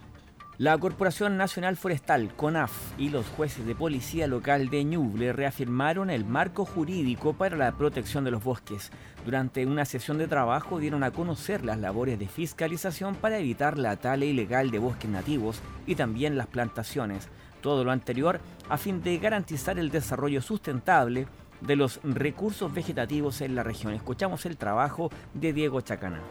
La 0.57 0.77
Corporación 0.77 1.35
Nacional 1.35 1.75
Forestal, 1.75 2.33
CONAF, 2.33 2.71
y 2.97 3.09
los 3.09 3.27
jueces 3.27 3.65
de 3.65 3.75
policía 3.75 4.25
local 4.25 4.69
de 4.69 4.85
Ñuble 4.85 5.33
reafirmaron 5.33 6.09
el 6.09 6.23
marco 6.23 6.63
jurídico 6.63 7.33
para 7.33 7.57
la 7.57 7.73
protección 7.73 8.23
de 8.23 8.31
los 8.31 8.41
bosques. 8.41 8.89
Durante 9.25 9.65
una 9.65 9.83
sesión 9.83 10.17
de 10.17 10.29
trabajo 10.29 10.79
dieron 10.79 11.03
a 11.03 11.11
conocer 11.11 11.65
las 11.65 11.77
labores 11.79 12.17
de 12.19 12.29
fiscalización 12.29 13.15
para 13.15 13.37
evitar 13.37 13.77
la 13.77 13.97
tala 13.97 14.23
ilegal 14.23 14.71
de 14.71 14.79
bosques 14.79 15.11
nativos 15.11 15.59
y 15.85 15.95
también 15.95 16.37
las 16.37 16.47
plantaciones. 16.47 17.27
Todo 17.59 17.83
lo 17.83 17.91
anterior 17.91 18.39
a 18.69 18.77
fin 18.77 19.03
de 19.03 19.17
garantizar 19.17 19.77
el 19.77 19.89
desarrollo 19.89 20.41
sustentable 20.41 21.27
de 21.59 21.75
los 21.75 21.99
recursos 22.01 22.73
vegetativos 22.73 23.41
en 23.41 23.55
la 23.55 23.63
región. 23.63 23.93
Escuchamos 23.93 24.45
el 24.45 24.55
trabajo 24.55 25.11
de 25.33 25.51
Diego 25.51 25.81
Chacana. 25.81 26.21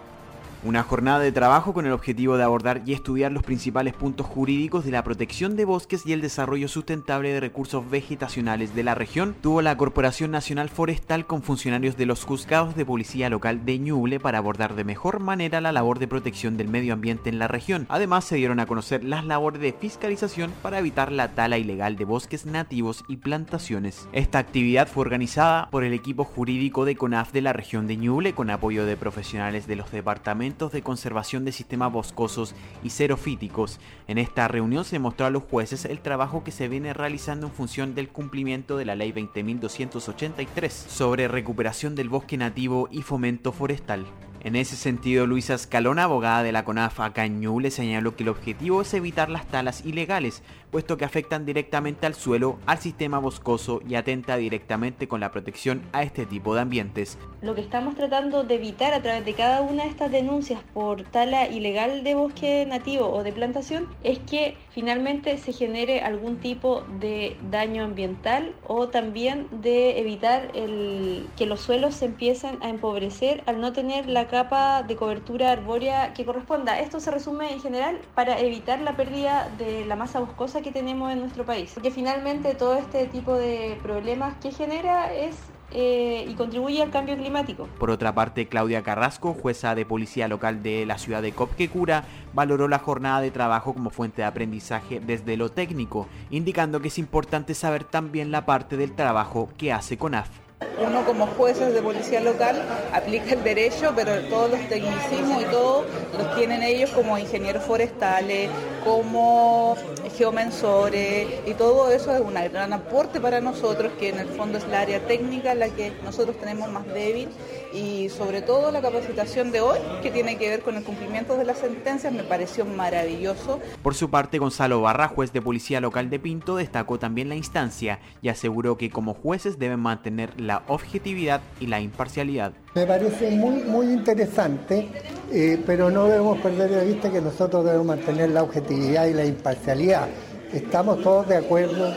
Una 0.66 0.82
jornada 0.82 1.18
de 1.18 1.30
trabajo 1.30 1.74
con 1.74 1.84
el 1.84 1.92
objetivo 1.92 2.38
de 2.38 2.42
abordar 2.42 2.80
y 2.86 2.94
estudiar 2.94 3.30
los 3.30 3.42
principales 3.42 3.92
puntos 3.92 4.26
jurídicos 4.26 4.86
de 4.86 4.92
la 4.92 5.04
protección 5.04 5.56
de 5.56 5.66
bosques 5.66 6.06
y 6.06 6.14
el 6.14 6.22
desarrollo 6.22 6.68
sustentable 6.68 7.34
de 7.34 7.40
recursos 7.40 7.90
vegetacionales 7.90 8.74
de 8.74 8.82
la 8.82 8.94
región 8.94 9.36
tuvo 9.42 9.60
la 9.60 9.76
Corporación 9.76 10.30
Nacional 10.30 10.70
Forestal 10.70 11.26
con 11.26 11.42
funcionarios 11.42 11.98
de 11.98 12.06
los 12.06 12.24
juzgados 12.24 12.76
de 12.76 12.86
policía 12.86 13.28
local 13.28 13.66
de 13.66 13.78
Ñuble 13.78 14.18
para 14.20 14.38
abordar 14.38 14.74
de 14.74 14.84
mejor 14.84 15.20
manera 15.20 15.60
la 15.60 15.70
labor 15.70 15.98
de 15.98 16.08
protección 16.08 16.56
del 16.56 16.68
medio 16.68 16.94
ambiente 16.94 17.28
en 17.28 17.38
la 17.38 17.46
región. 17.46 17.84
Además, 17.90 18.24
se 18.24 18.36
dieron 18.36 18.58
a 18.58 18.64
conocer 18.64 19.04
las 19.04 19.26
labores 19.26 19.60
de 19.60 19.74
fiscalización 19.74 20.50
para 20.62 20.78
evitar 20.78 21.12
la 21.12 21.32
tala 21.34 21.58
ilegal 21.58 21.96
de 21.96 22.06
bosques 22.06 22.46
nativos 22.46 23.04
y 23.06 23.18
plantaciones. 23.18 24.08
Esta 24.12 24.38
actividad 24.38 24.88
fue 24.88 25.02
organizada 25.02 25.68
por 25.68 25.84
el 25.84 25.92
equipo 25.92 26.24
jurídico 26.24 26.86
de 26.86 26.96
CONAF 26.96 27.32
de 27.32 27.42
la 27.42 27.52
región 27.52 27.86
de 27.86 27.98
Ñuble 27.98 28.32
con 28.32 28.48
apoyo 28.48 28.86
de 28.86 28.96
profesionales 28.96 29.66
de 29.66 29.76
los 29.76 29.92
departamentos 29.92 30.53
de 30.54 30.82
conservación 30.82 31.44
de 31.44 31.50
sistemas 31.50 31.92
boscosos 31.92 32.54
y 32.84 32.90
xerofíticos. 32.90 33.80
En 34.06 34.18
esta 34.18 34.46
reunión 34.46 34.84
se 34.84 35.00
mostró 35.00 35.26
a 35.26 35.30
los 35.30 35.42
jueces 35.42 35.84
el 35.84 35.98
trabajo 35.98 36.44
que 36.44 36.52
se 36.52 36.68
viene 36.68 36.94
realizando 36.94 37.48
en 37.48 37.52
función 37.52 37.94
del 37.96 38.08
cumplimiento 38.08 38.76
de 38.76 38.84
la 38.84 38.94
Ley 38.94 39.12
20.283 39.12 40.70
sobre 40.70 41.26
recuperación 41.26 41.96
del 41.96 42.08
bosque 42.08 42.36
nativo 42.36 42.88
y 42.92 43.02
fomento 43.02 43.50
forestal. 43.50 44.06
En 44.44 44.56
ese 44.56 44.76
sentido, 44.76 45.26
Luisa 45.26 45.54
Escalona, 45.54 46.04
abogada 46.04 46.42
de 46.42 46.52
la 46.52 46.66
CONAF 46.66 47.00
acá 47.00 47.24
en 47.24 47.42
señaló 47.70 48.14
que 48.14 48.24
el 48.24 48.28
objetivo 48.28 48.82
es 48.82 48.92
evitar 48.92 49.30
las 49.30 49.46
talas 49.46 49.86
ilegales, 49.86 50.42
puesto 50.70 50.98
que 50.98 51.06
afectan 51.06 51.46
directamente 51.46 52.04
al 52.04 52.14
suelo, 52.14 52.58
al 52.66 52.76
sistema 52.76 53.18
boscoso 53.18 53.80
y 53.88 53.94
atenta 53.94 54.36
directamente 54.36 55.08
con 55.08 55.20
la 55.20 55.30
protección 55.30 55.80
a 55.92 56.02
este 56.02 56.26
tipo 56.26 56.54
de 56.54 56.60
ambientes. 56.60 57.16
Lo 57.40 57.54
que 57.54 57.62
estamos 57.62 57.94
tratando 57.94 58.44
de 58.44 58.56
evitar 58.56 58.92
a 58.92 59.00
través 59.00 59.24
de 59.24 59.32
cada 59.32 59.62
una 59.62 59.84
de 59.84 59.88
estas 59.88 60.10
denuncias 60.12 60.60
por 60.74 61.04
tala 61.04 61.48
ilegal 61.48 62.04
de 62.04 62.14
bosque 62.14 62.66
nativo 62.66 63.08
o 63.08 63.22
de 63.22 63.32
plantación 63.32 63.88
es 64.02 64.18
que 64.18 64.58
finalmente 64.72 65.38
se 65.38 65.54
genere 65.54 66.02
algún 66.02 66.36
tipo 66.36 66.82
de 67.00 67.38
daño 67.50 67.82
ambiental 67.82 68.54
o 68.66 68.88
también 68.88 69.46
de 69.62 70.00
evitar 70.00 70.52
que 70.52 71.46
los 71.46 71.60
suelos 71.60 71.94
se 71.94 72.04
empiecen 72.04 72.58
a 72.62 72.68
empobrecer 72.68 73.42
al 73.46 73.62
no 73.62 73.72
tener 73.72 74.06
la 74.06 74.33
capa 74.34 74.82
de 74.82 74.96
cobertura 74.96 75.52
arbórea 75.52 76.12
que 76.12 76.24
corresponda. 76.24 76.80
Esto 76.80 76.98
se 76.98 77.12
resume 77.12 77.52
en 77.52 77.60
general 77.60 78.00
para 78.16 78.40
evitar 78.40 78.80
la 78.80 78.96
pérdida 78.96 79.48
de 79.58 79.84
la 79.86 79.94
masa 79.94 80.18
boscosa 80.18 80.60
que 80.60 80.72
tenemos 80.72 81.12
en 81.12 81.20
nuestro 81.20 81.44
país. 81.44 81.70
Porque 81.72 81.92
finalmente 81.92 82.56
todo 82.56 82.74
este 82.74 83.06
tipo 83.06 83.34
de 83.34 83.78
problemas 83.80 84.34
que 84.42 84.50
genera 84.50 85.14
es 85.14 85.36
eh, 85.70 86.26
y 86.28 86.34
contribuye 86.34 86.82
al 86.82 86.90
cambio 86.90 87.16
climático. 87.16 87.68
Por 87.78 87.90
otra 87.90 88.12
parte, 88.12 88.48
Claudia 88.48 88.82
Carrasco, 88.82 89.34
jueza 89.34 89.76
de 89.76 89.86
policía 89.86 90.26
local 90.26 90.64
de 90.64 90.84
la 90.84 90.98
ciudad 90.98 91.22
de 91.22 91.30
Copquecura, 91.30 92.02
valoró 92.32 92.66
la 92.66 92.80
jornada 92.80 93.20
de 93.20 93.30
trabajo 93.30 93.72
como 93.72 93.90
fuente 93.90 94.22
de 94.22 94.26
aprendizaje 94.26 94.98
desde 94.98 95.36
lo 95.36 95.52
técnico, 95.52 96.08
indicando 96.30 96.80
que 96.80 96.88
es 96.88 96.98
importante 96.98 97.54
saber 97.54 97.84
también 97.84 98.32
la 98.32 98.44
parte 98.46 98.76
del 98.76 98.96
trabajo 98.96 99.48
que 99.56 99.72
hace 99.72 99.96
CONAF 99.96 100.43
uno 100.78 101.04
como 101.04 101.26
jueces 101.26 101.72
de 101.72 101.82
policía 101.82 102.20
local 102.20 102.62
aplica 102.92 103.34
el 103.34 103.42
derecho, 103.44 103.92
pero 103.94 104.20
todos 104.28 104.50
los 104.50 104.68
tecnicismos 104.68 105.42
y 105.42 105.44
todo 105.46 105.84
los 106.16 106.34
tienen 106.36 106.62
ellos 106.62 106.90
como 106.90 107.18
ingenieros 107.18 107.64
forestales, 107.64 108.50
como 108.84 109.76
geomensores 110.16 111.26
y 111.46 111.54
todo 111.54 111.90
eso 111.90 112.14
es 112.14 112.20
un 112.20 112.34
gran 112.34 112.72
aporte 112.72 113.20
para 113.20 113.40
nosotros, 113.40 113.92
que 113.98 114.10
en 114.10 114.18
el 114.18 114.28
fondo 114.28 114.58
es 114.58 114.66
la 114.68 114.80
área 114.80 115.00
técnica 115.06 115.54
la 115.54 115.68
que 115.68 115.92
nosotros 116.04 116.36
tenemos 116.38 116.70
más 116.70 116.86
débil 116.86 117.28
y 117.74 118.08
sobre 118.08 118.40
todo 118.40 118.70
la 118.70 118.80
capacitación 118.80 119.50
de 119.50 119.60
hoy 119.60 119.78
que 120.02 120.10
tiene 120.10 120.36
que 120.36 120.48
ver 120.48 120.62
con 120.62 120.76
el 120.76 120.84
cumplimiento 120.84 121.36
de 121.36 121.44
las 121.44 121.58
sentencias 121.58 122.12
me 122.12 122.22
pareció 122.22 122.64
maravilloso. 122.64 123.58
Por 123.82 123.94
su 123.94 124.10
parte, 124.10 124.38
Gonzalo 124.38 124.80
Barra, 124.80 125.08
juez 125.08 125.32
de 125.32 125.42
policía 125.42 125.80
local 125.80 126.08
de 126.08 126.20
Pinto, 126.20 126.56
destacó 126.56 126.98
también 126.98 127.28
la 127.28 127.34
instancia 127.34 127.98
y 128.22 128.28
aseguró 128.28 128.78
que 128.78 128.90
como 128.90 129.14
jueces 129.14 129.58
deben 129.58 129.80
mantener 129.80 130.40
la 130.40 130.62
objetividad 130.68 131.40
y 131.58 131.66
la 131.66 131.80
imparcialidad. 131.80 132.52
Me 132.74 132.86
parece 132.86 133.30
muy, 133.32 133.62
muy 133.62 133.86
interesante, 133.86 134.88
eh, 135.32 135.60
pero 135.66 135.90
no 135.90 136.06
debemos 136.06 136.38
perder 136.38 136.70
de 136.70 136.84
vista 136.86 137.10
que 137.10 137.20
nosotros 137.20 137.64
debemos 137.64 137.86
mantener 137.86 138.30
la 138.30 138.42
objetividad 138.42 139.06
y 139.06 139.14
la 139.14 139.24
imparcialidad. 139.24 140.08
Estamos 140.52 141.02
todos 141.02 141.26
de 141.26 141.36
acuerdo 141.36 141.92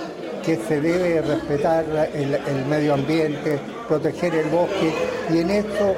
que 0.47 0.55
se 0.55 0.79
debe 0.79 1.21
respetar 1.21 1.83
el, 2.13 2.65
medio 2.67 2.93
ambiente, 2.93 3.59
proteger 3.85 4.33
el 4.33 4.49
bosque 4.49 4.93
y 5.29 5.39
en 5.39 5.49
esto 5.49 5.89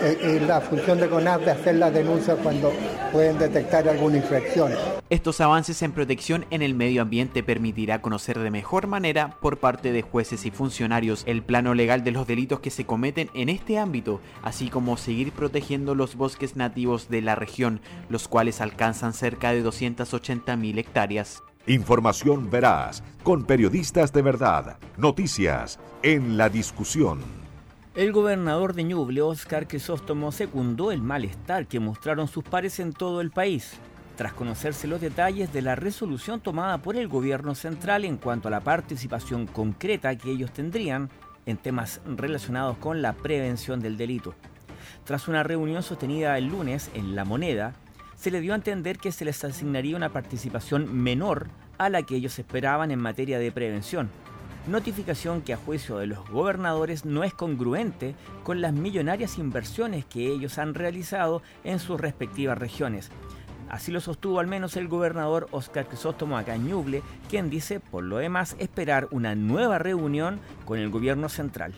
eh, 0.00 0.18
eh, 0.22 0.42
la 0.46 0.62
función 0.62 0.98
de 0.98 1.10
CONAF 1.10 1.42
de 1.42 1.50
hacer 1.50 1.74
las 1.74 1.92
denuncias 1.92 2.38
cuando 2.42 2.72
pueden 3.12 3.38
detectar 3.38 3.86
alguna 3.86 4.16
infracción. 4.16 4.72
Estos 5.10 5.42
avances 5.42 5.82
en 5.82 5.92
protección 5.92 6.46
en 6.48 6.62
el 6.62 6.74
medio 6.74 7.02
ambiente 7.02 7.42
permitirá 7.42 8.00
conocer 8.00 8.38
de 8.38 8.50
mejor 8.50 8.86
manera 8.86 9.36
por 9.42 9.58
parte 9.58 9.92
de 9.92 10.00
jueces 10.00 10.46
y 10.46 10.50
funcionarios 10.50 11.22
el 11.26 11.42
plano 11.42 11.74
legal 11.74 12.02
de 12.02 12.12
los 12.12 12.26
delitos 12.26 12.60
que 12.60 12.70
se 12.70 12.86
cometen 12.86 13.28
en 13.34 13.50
este 13.50 13.78
ámbito, 13.78 14.22
así 14.42 14.70
como 14.70 14.96
seguir 14.96 15.32
protegiendo 15.32 15.94
los 15.94 16.16
bosques 16.16 16.56
nativos 16.56 17.10
de 17.10 17.20
la 17.20 17.34
región, 17.34 17.82
los 18.08 18.26
cuales 18.26 18.62
alcanzan 18.62 19.12
cerca 19.12 19.52
de 19.52 19.62
280.000 19.62 20.78
hectáreas. 20.78 21.42
Información 21.68 22.48
veraz, 22.48 23.02
con 23.22 23.44
periodistas 23.44 24.10
de 24.10 24.22
verdad. 24.22 24.78
Noticias 24.96 25.78
en 26.02 26.38
la 26.38 26.48
discusión. 26.48 27.18
El 27.94 28.10
gobernador 28.10 28.72
de 28.72 28.84
Ñuble, 28.84 29.20
Oscar 29.20 29.68
Crisóstomo, 29.68 30.32
secundó 30.32 30.92
el 30.92 31.02
malestar 31.02 31.66
que 31.66 31.78
mostraron 31.78 32.26
sus 32.26 32.42
pares 32.42 32.80
en 32.80 32.94
todo 32.94 33.20
el 33.20 33.30
país, 33.30 33.74
tras 34.16 34.32
conocerse 34.32 34.86
los 34.86 35.02
detalles 35.02 35.52
de 35.52 35.60
la 35.60 35.74
resolución 35.74 36.40
tomada 36.40 36.78
por 36.78 36.96
el 36.96 37.06
gobierno 37.06 37.54
central 37.54 38.06
en 38.06 38.16
cuanto 38.16 38.48
a 38.48 38.50
la 38.50 38.60
participación 38.60 39.46
concreta 39.46 40.16
que 40.16 40.30
ellos 40.30 40.50
tendrían 40.52 41.10
en 41.44 41.58
temas 41.58 42.00
relacionados 42.06 42.78
con 42.78 43.02
la 43.02 43.12
prevención 43.12 43.80
del 43.80 43.98
delito. 43.98 44.34
Tras 45.04 45.28
una 45.28 45.42
reunión 45.42 45.82
sostenida 45.82 46.38
el 46.38 46.46
lunes 46.46 46.90
en 46.94 47.14
La 47.14 47.26
Moneda, 47.26 47.74
se 48.18 48.32
le 48.32 48.40
dio 48.40 48.52
a 48.52 48.56
entender 48.56 48.98
que 48.98 49.12
se 49.12 49.24
les 49.24 49.44
asignaría 49.44 49.96
una 49.96 50.12
participación 50.12 50.92
menor 50.92 51.46
a 51.78 51.88
la 51.88 52.02
que 52.02 52.16
ellos 52.16 52.36
esperaban 52.38 52.90
en 52.90 52.98
materia 52.98 53.38
de 53.38 53.52
prevención. 53.52 54.10
Notificación 54.66 55.40
que 55.40 55.54
a 55.54 55.56
juicio 55.56 55.98
de 55.98 56.08
los 56.08 56.28
gobernadores 56.28 57.04
no 57.04 57.22
es 57.22 57.32
congruente 57.32 58.16
con 58.42 58.60
las 58.60 58.72
millonarias 58.72 59.38
inversiones 59.38 60.04
que 60.04 60.26
ellos 60.26 60.58
han 60.58 60.74
realizado 60.74 61.42
en 61.62 61.78
sus 61.78 62.00
respectivas 62.00 62.58
regiones. 62.58 63.10
Así 63.70 63.92
lo 63.92 64.00
sostuvo 64.00 64.40
al 64.40 64.48
menos 64.48 64.76
el 64.76 64.88
gobernador 64.88 65.46
Oscar 65.52 65.86
Crisóstomo 65.86 66.36
Acañuble, 66.36 67.02
quien 67.30 67.50
dice, 67.50 67.78
por 67.78 68.02
lo 68.02 68.16
demás, 68.16 68.56
esperar 68.58 69.06
una 69.12 69.36
nueva 69.36 69.78
reunión 69.78 70.40
con 70.64 70.78
el 70.78 70.90
gobierno 70.90 71.28
central. 71.28 71.74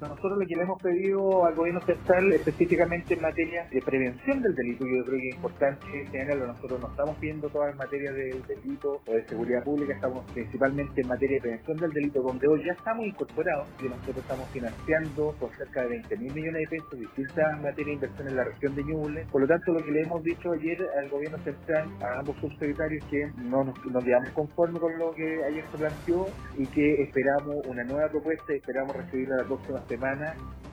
Nosotros 0.00 0.38
lo 0.38 0.46
que 0.46 0.56
le 0.56 0.62
hemos 0.62 0.82
pedido 0.82 1.46
al 1.46 1.54
gobierno 1.54 1.80
central 1.82 2.32
específicamente 2.32 3.14
en 3.14 3.22
materia 3.22 3.66
de 3.70 3.80
prevención 3.80 4.42
del 4.42 4.54
delito, 4.54 4.84
yo 4.86 5.04
creo 5.04 5.20
que 5.20 5.28
es 5.28 5.34
importante 5.36 6.06
señalarlo, 6.10 6.46
nosotros 6.48 6.80
no 6.80 6.88
estamos 6.88 7.20
viendo 7.20 7.48
todas 7.48 7.72
en 7.72 7.78
materia 7.78 8.12
del 8.12 8.42
delito 8.46 9.00
o 9.06 9.12
de 9.12 9.24
seguridad 9.26 9.62
pública, 9.62 9.94
estamos 9.94 10.24
principalmente 10.32 11.00
en 11.00 11.08
materia 11.08 11.36
de 11.36 11.40
prevención 11.40 11.76
del 11.78 11.90
delito, 11.92 12.22
donde 12.22 12.48
hoy 12.48 12.64
ya 12.64 12.72
estamos 12.72 13.06
incorporados 13.06 13.68
y 13.80 13.84
nosotros 13.84 14.18
estamos 14.18 14.48
financiando 14.50 15.34
por 15.38 15.54
cerca 15.56 15.82
de 15.82 15.88
20 15.88 16.16
mil 16.18 16.34
millones 16.34 16.62
de 16.62 16.76
pesos 16.76 16.98
distintas 16.98 17.62
materias 17.62 17.86
de 17.86 17.92
inversión 17.92 18.28
en 18.28 18.36
la 18.36 18.44
región 18.44 18.74
de 18.74 18.84
Ñuble. 18.84 19.26
Por 19.30 19.42
lo 19.42 19.46
tanto, 19.46 19.72
lo 19.72 19.84
que 19.84 19.90
le 19.90 20.02
hemos 20.02 20.22
dicho 20.22 20.52
ayer 20.52 20.78
al 20.98 21.08
gobierno 21.08 21.38
central, 21.38 21.88
a 22.02 22.18
ambos 22.18 22.36
subsecretarios, 22.40 23.04
que 23.06 23.30
no 23.36 23.64
nos, 23.64 23.86
nos 23.86 24.04
quedamos 24.04 24.30
conformes 24.30 24.80
con 24.80 24.98
lo 24.98 25.14
que 25.14 25.44
ayer 25.44 25.64
se 25.70 25.78
planteó 25.78 26.26
y 26.58 26.66
que 26.66 27.02
esperamos 27.02 27.56
una 27.66 27.84
nueva 27.84 28.08
propuesta 28.08 28.52
y 28.52 28.56
esperamos 28.56 28.96
recibirla 28.96 29.36
la 29.36 29.44
próxima 29.44 29.83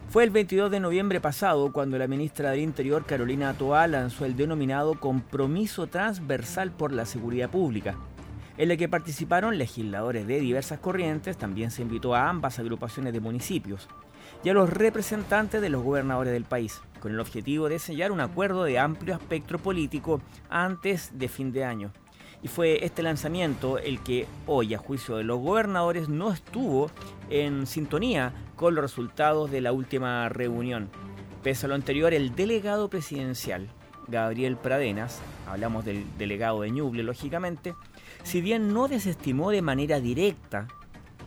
Fue 0.10 0.24
el 0.24 0.30
22 0.30 0.69
de 0.71 0.80
noviembre 0.80 1.21
pasado 1.21 1.71
cuando 1.71 1.97
la 1.97 2.08
ministra 2.08 2.52
del 2.52 2.60
Interior, 2.60 3.06
Carolina 3.06 3.54
Toa, 3.54 3.88
lanzó 3.88 4.26
el 4.26 4.36
denominado 4.36 5.00
Compromiso 5.00 5.88
Transversal 5.88 6.71
por 6.71 6.91
la 6.91 7.06
Seguridad 7.06 7.50
Pública, 7.50 7.95
en 8.58 8.71
el 8.71 8.78
que 8.78 8.89
participaron 8.89 9.58
legisladores 9.58 10.28
de 10.28 10.39
diversas 10.39 10.80
corrientes, 10.80 11.38
también 11.38 11.71
se 11.71 11.82
invitó 11.82 12.13
a 12.13 12.30
ambas 12.30 12.60
agrupaciones 12.60 13.13
de 13.13 13.19
municipios 13.21 13.88
y 14.43 14.50
a 14.50 14.54
los 14.54 14.69
representantes 14.69 15.62
de 15.62 15.69
los 15.69 15.84
gobernadores 15.84 16.34
del 16.34 16.43
país, 16.43 16.82
con 17.00 17.12
el 17.13 17.19
objetivo 17.19 17.69
de 17.69 17.80
sellar 17.80 18.12
un 18.12 18.19
acuerdo 18.19 18.63
de 18.63 18.80
amplio 18.80 19.15
espectro 19.15 19.60
político 19.60 20.21
antes 20.50 21.17
de 21.17 21.28
fin 21.28 21.52
de 21.52 21.63
año. 21.63 21.93
Y 22.43 22.47
fue 22.47 22.84
este 22.84 23.04
lanzamiento 23.04 23.77
el 23.77 24.01
que 24.01 24.27
hoy, 24.47 24.73
a 24.73 24.80
juicio 24.80 25.17
de 25.17 25.23
los 25.23 25.39
gobernadores, 25.39 26.10
no 26.10 26.32
estuvo 26.32 26.89
en 27.30 27.67
sintonía 27.67 28.34
con 28.56 28.73
los 28.73 28.84
resultados 28.84 29.51
de 29.51 29.62
la 29.62 29.71
última 29.71 30.27
reunión. 30.30 30.89
Pese 31.43 31.65
a 31.65 31.69
lo 31.69 31.75
anterior, 31.75 32.13
el 32.13 32.36
delegado 32.36 32.89
presidencial, 32.89 33.67
Gabriel 34.08 34.58
Pradenas, 34.58 35.19
hablamos 35.47 35.86
del 35.86 36.06
delegado 36.17 36.62
de 36.62 36.71
Ñuble, 36.71 37.04
lógicamente, 37.04 37.75
si 38.23 38.41
bien 38.41 38.73
no 38.73 38.88
desestimó 38.88 39.51
de 39.51 39.62
manera 39.62 39.99
directa 39.99 40.67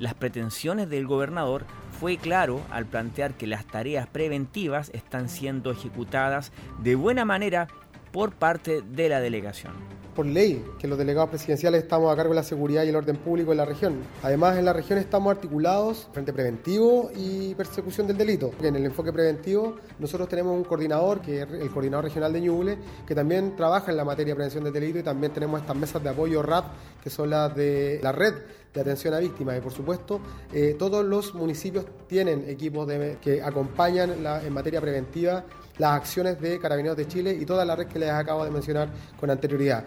las 0.00 0.14
pretensiones 0.14 0.88
del 0.88 1.06
gobernador, 1.06 1.64
fue 2.00 2.16
claro 2.16 2.60
al 2.70 2.86
plantear 2.86 3.34
que 3.34 3.46
las 3.46 3.64
tareas 3.64 4.08
preventivas 4.08 4.90
están 4.92 5.28
siendo 5.28 5.70
ejecutadas 5.70 6.52
de 6.82 6.96
buena 6.96 7.24
manera 7.24 7.68
por 8.14 8.32
parte 8.32 8.80
de 8.80 9.08
la 9.08 9.20
delegación 9.20 9.72
por 10.14 10.26
ley 10.26 10.64
que 10.78 10.86
los 10.86 10.96
delegados 10.96 11.30
presidenciales 11.30 11.82
estamos 11.82 12.12
a 12.12 12.16
cargo 12.16 12.30
de 12.32 12.36
la 12.36 12.44
seguridad 12.44 12.84
y 12.84 12.88
el 12.88 12.94
orden 12.94 13.16
público 13.16 13.50
en 13.50 13.58
la 13.58 13.64
región. 13.64 13.96
Además, 14.22 14.56
en 14.56 14.64
la 14.64 14.72
región 14.72 14.98
estamos 14.98 15.32
articulados 15.32 16.08
frente 16.12 16.32
preventivo 16.32 17.10
y 17.16 17.52
persecución 17.56 18.06
del 18.06 18.16
delito. 18.16 18.52
En 18.62 18.76
el 18.76 18.84
enfoque 18.84 19.12
preventivo, 19.12 19.74
nosotros 19.98 20.28
tenemos 20.28 20.56
un 20.56 20.62
coordinador, 20.62 21.20
que 21.20 21.42
es 21.42 21.50
el 21.50 21.68
coordinador 21.70 22.04
regional 22.04 22.32
de 22.32 22.40
Ñuble, 22.42 22.78
que 23.04 23.14
también 23.14 23.56
trabaja 23.56 23.90
en 23.90 23.96
la 23.96 24.04
materia 24.04 24.32
de 24.32 24.36
prevención 24.36 24.62
del 24.62 24.72
delito 24.72 25.00
y 25.00 25.02
también 25.02 25.32
tenemos 25.32 25.60
estas 25.60 25.76
mesas 25.76 26.00
de 26.00 26.08
apoyo 26.10 26.42
RAP, 26.42 26.66
que 27.02 27.10
son 27.10 27.30
las 27.30 27.54
de 27.56 27.98
la 28.00 28.12
red 28.12 28.34
de 28.72 28.80
atención 28.80 29.14
a 29.14 29.18
víctimas. 29.18 29.58
Y 29.58 29.60
por 29.60 29.72
supuesto, 29.72 30.20
eh, 30.52 30.76
todos 30.78 31.04
los 31.04 31.34
municipios 31.34 31.86
tienen 32.06 32.48
equipos 32.48 32.88
que 33.20 33.42
acompañan 33.42 34.24
en 34.24 34.52
materia 34.52 34.80
preventiva 34.80 35.44
las 35.78 35.92
acciones 35.92 36.40
de 36.40 36.58
Carabineros 36.58 36.96
de 36.96 37.08
Chile 37.08 37.36
y 37.38 37.44
toda 37.44 37.64
la 37.64 37.76
red 37.76 37.86
que 37.86 37.98
les 37.98 38.10
acabo 38.10 38.44
de 38.44 38.50
mencionar 38.50 38.88
con 39.18 39.30
anterioridad. 39.30 39.84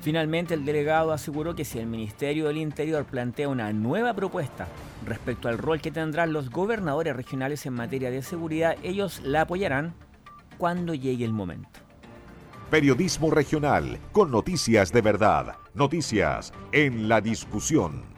Finalmente, 0.00 0.54
el 0.54 0.64
delegado 0.64 1.12
aseguró 1.12 1.54
que 1.54 1.64
si 1.64 1.78
el 1.78 1.86
Ministerio 1.86 2.48
del 2.48 2.56
Interior 2.56 3.04
plantea 3.04 3.48
una 3.48 3.72
nueva 3.72 4.14
propuesta 4.14 4.66
respecto 5.06 5.48
al 5.48 5.58
rol 5.58 5.80
que 5.80 5.92
tendrán 5.92 6.32
los 6.32 6.50
gobernadores 6.50 7.14
regionales 7.14 7.64
en 7.66 7.74
materia 7.74 8.10
de 8.10 8.22
seguridad, 8.22 8.76
ellos 8.82 9.20
la 9.22 9.42
apoyarán 9.42 9.94
cuando 10.58 10.94
llegue 10.94 11.24
el 11.24 11.32
momento. 11.32 11.80
Periodismo 12.68 13.30
regional 13.30 14.00
con 14.10 14.32
noticias 14.32 14.92
de 14.92 15.02
verdad, 15.02 15.54
noticias 15.74 16.52
en 16.72 17.08
la 17.08 17.20
discusión. 17.20 18.11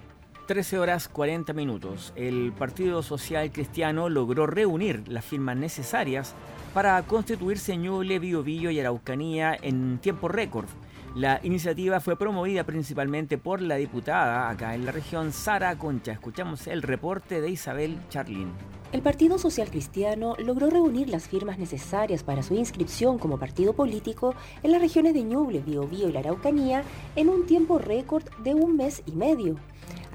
13 0.46 0.78
horas 0.78 1.09
40 1.09 1.52
minutos. 1.52 2.12
El 2.16 2.52
Partido 2.52 3.02
Social 3.02 3.50
Cristiano 3.50 4.09
logró 4.09 4.46
reunir 4.46 5.09
las 5.09 5.24
firmas 5.24 5.57
necesarias 5.57 6.35
para 6.74 7.00
constituirse 7.02 7.76
Ñuble, 7.76 8.18
Biobío 8.18 8.70
y 8.70 8.80
Araucanía 8.80 9.57
en 9.61 9.98
tiempo 9.98 10.28
récord. 10.28 10.66
La 11.14 11.40
iniciativa 11.44 12.00
fue 12.00 12.18
promovida 12.18 12.64
principalmente 12.64 13.38
por 13.38 13.62
la 13.62 13.76
diputada 13.76 14.50
acá 14.50 14.74
en 14.74 14.85
la 14.85 14.92
región, 14.92 15.33
Sara 15.33 15.76
Concha. 15.78 16.12
Escuchamos 16.12 16.66
el 16.66 16.83
reporte 16.83 17.40
de 17.40 17.50
Isabel 17.50 17.98
Charlín. 18.11 18.50
El 18.92 19.00
Partido 19.00 19.38
Social 19.38 19.70
Cristiano 19.70 20.37
logró 20.38 20.70
reunir 20.70 21.09
las 21.09 21.26
firmas 21.26 21.59
necesarias 21.59 22.22
para 22.22 22.42
su 22.42 22.54
inscripción 22.54 23.18
como 23.18 23.38
partido 23.38 23.72
político 23.72 24.35
en 24.62 24.72
las 24.72 24.80
regiones 24.80 25.14
de 25.14 25.22
Ñuble, 25.22 25.61
Biobío 25.61 26.09
y 26.09 26.12
la 26.12 26.20
Araucanía 26.20 26.85
en 27.16 27.28
un 27.28 27.46
tiempo 27.46 27.78
récord 27.78 28.24
de 28.44 28.54
un 28.54 28.76
mes 28.76 29.02
y 29.07 29.12
medio. 29.12 29.57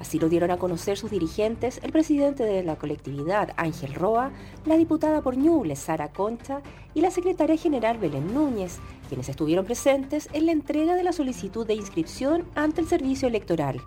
Así 0.00 0.18
lo 0.18 0.30
dieron 0.30 0.50
a 0.50 0.56
conocer 0.56 0.96
sus 0.96 1.10
dirigentes, 1.10 1.78
el 1.82 1.92
presidente 1.92 2.44
de 2.44 2.62
la 2.62 2.76
colectividad, 2.76 3.52
Ángel 3.56 3.94
Roa, 3.94 4.30
la 4.64 4.78
diputada 4.78 5.20
por 5.20 5.36
Ñuble, 5.36 5.76
Sara 5.76 6.08
Concha, 6.08 6.62
y 6.94 7.02
la 7.02 7.10
secretaria 7.10 7.56
general 7.56 7.98
Belén 7.98 8.32
Núñez, 8.32 8.78
quienes 9.08 9.28
estuvieron 9.28 9.66
presentes 9.66 10.28
en 10.32 10.46
la 10.46 10.52
entrega 10.52 10.94
de 10.94 11.04
la 11.04 11.12
solicitud 11.12 11.66
de 11.66 11.74
inscripción 11.74 12.46
ante 12.54 12.80
el 12.80 12.88
servicio 12.88 13.28
electoral. 13.28 13.82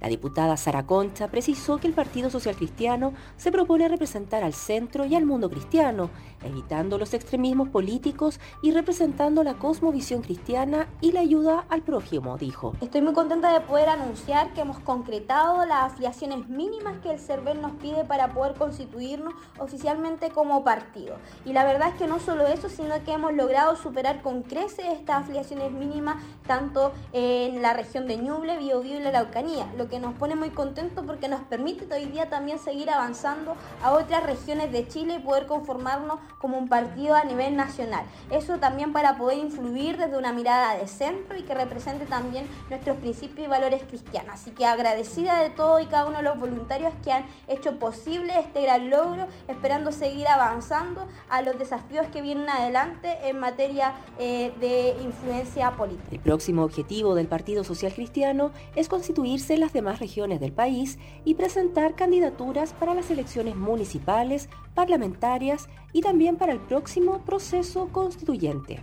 La 0.00 0.08
diputada 0.08 0.56
Sara 0.56 0.86
Concha 0.86 1.28
precisó 1.28 1.78
que 1.78 1.88
el 1.88 1.92
Partido 1.92 2.30
Social 2.30 2.54
Cristiano 2.54 3.14
se 3.36 3.50
propone 3.50 3.88
representar 3.88 4.44
al 4.44 4.54
centro 4.54 5.04
y 5.04 5.16
al 5.16 5.26
mundo 5.26 5.50
cristiano, 5.50 6.10
evitando 6.44 6.98
los 6.98 7.14
extremismos 7.14 7.68
políticos 7.68 8.38
y 8.62 8.70
representando 8.70 9.42
la 9.42 9.54
cosmovisión 9.54 10.22
cristiana 10.22 10.88
y 11.00 11.12
la 11.12 11.20
ayuda 11.20 11.64
al 11.68 11.82
prójimo, 11.82 12.38
dijo. 12.38 12.74
Estoy 12.80 13.02
muy 13.02 13.12
contenta 13.12 13.52
de 13.52 13.60
poder 13.60 13.88
anunciar 13.88 14.54
que 14.54 14.60
hemos 14.60 14.78
concretado 14.78 15.64
las 15.64 15.92
afiliaciones 15.92 16.48
mínimas 16.48 16.98
que 17.02 17.10
el 17.10 17.18
CERVEL 17.18 17.60
nos 17.60 17.72
pide 17.72 18.04
para 18.04 18.28
poder 18.28 18.54
constituirnos 18.54 19.34
oficialmente 19.58 20.30
como 20.30 20.62
partido. 20.62 21.16
Y 21.44 21.52
la 21.52 21.64
verdad 21.64 21.88
es 21.88 21.94
que 21.94 22.06
no 22.06 22.20
solo 22.20 22.46
eso, 22.46 22.68
sino 22.68 23.02
que 23.04 23.12
hemos 23.12 23.34
logrado 23.34 23.74
superar 23.76 24.22
con 24.22 24.42
creces 24.42 24.86
estas 24.92 25.22
afiliaciones 25.22 25.72
mínimas 25.72 26.22
tanto 26.46 26.92
en 27.12 27.62
la 27.62 27.72
región 27.72 28.06
de 28.06 28.16
Ñuble, 28.16 28.58
Biobío 28.58 28.98
y 28.98 29.02
la 29.02 29.08
Araucanía, 29.08 29.66
que 29.88 29.98
nos 29.98 30.14
pone 30.14 30.36
muy 30.36 30.50
contentos 30.50 31.04
porque 31.06 31.28
nos 31.28 31.40
permite 31.42 31.92
hoy 31.94 32.06
día 32.06 32.28
también 32.28 32.58
seguir 32.58 32.90
avanzando 32.90 33.56
a 33.82 33.92
otras 33.92 34.24
regiones 34.24 34.72
de 34.72 34.86
Chile 34.86 35.14
y 35.14 35.18
poder 35.18 35.46
conformarnos 35.46 36.18
como 36.38 36.58
un 36.58 36.68
partido 36.68 37.14
a 37.14 37.24
nivel 37.24 37.56
nacional. 37.56 38.04
Eso 38.30 38.58
también 38.58 38.92
para 38.92 39.16
poder 39.16 39.38
influir 39.38 39.96
desde 39.96 40.18
una 40.18 40.32
mirada 40.32 40.76
de 40.76 40.86
centro 40.86 41.36
y 41.36 41.42
que 41.42 41.54
represente 41.54 42.06
también 42.06 42.46
nuestros 42.68 42.96
principios 42.98 43.46
y 43.46 43.50
valores 43.50 43.82
cristianos. 43.82 44.34
Así 44.34 44.50
que 44.50 44.66
agradecida 44.66 45.40
de 45.40 45.50
todo 45.50 45.80
y 45.80 45.86
cada 45.86 46.06
uno 46.06 46.18
de 46.18 46.22
los 46.24 46.38
voluntarios 46.38 46.92
que 47.02 47.12
han 47.12 47.24
hecho 47.46 47.78
posible 47.78 48.38
este 48.38 48.62
gran 48.62 48.90
logro, 48.90 49.26
esperando 49.48 49.92
seguir 49.92 50.28
avanzando 50.28 51.06
a 51.28 51.42
los 51.42 51.58
desafíos 51.58 52.06
que 52.12 52.22
vienen 52.22 52.48
adelante 52.48 53.16
en 53.24 53.38
materia 53.38 53.94
eh, 54.18 54.52
de 54.60 54.96
influencia 55.02 55.70
política. 55.72 56.08
El 56.10 56.20
próximo 56.20 56.62
objetivo 56.62 57.14
del 57.14 57.26
Partido 57.26 57.64
Social 57.64 57.92
Cristiano 57.92 58.50
es 58.74 58.88
constituirse 58.88 59.54
en 59.54 59.60
las 59.60 59.72
demás 59.78 60.00
regiones 60.00 60.40
del 60.40 60.52
país 60.52 60.98
y 61.24 61.34
presentar 61.34 61.94
candidaturas 61.94 62.72
para 62.72 62.94
las 62.94 63.10
elecciones 63.10 63.54
municipales, 63.54 64.48
parlamentarias 64.74 65.68
y 65.92 66.00
también 66.00 66.36
para 66.36 66.52
el 66.52 66.58
próximo 66.58 67.24
proceso 67.24 67.88
constituyente. 67.92 68.80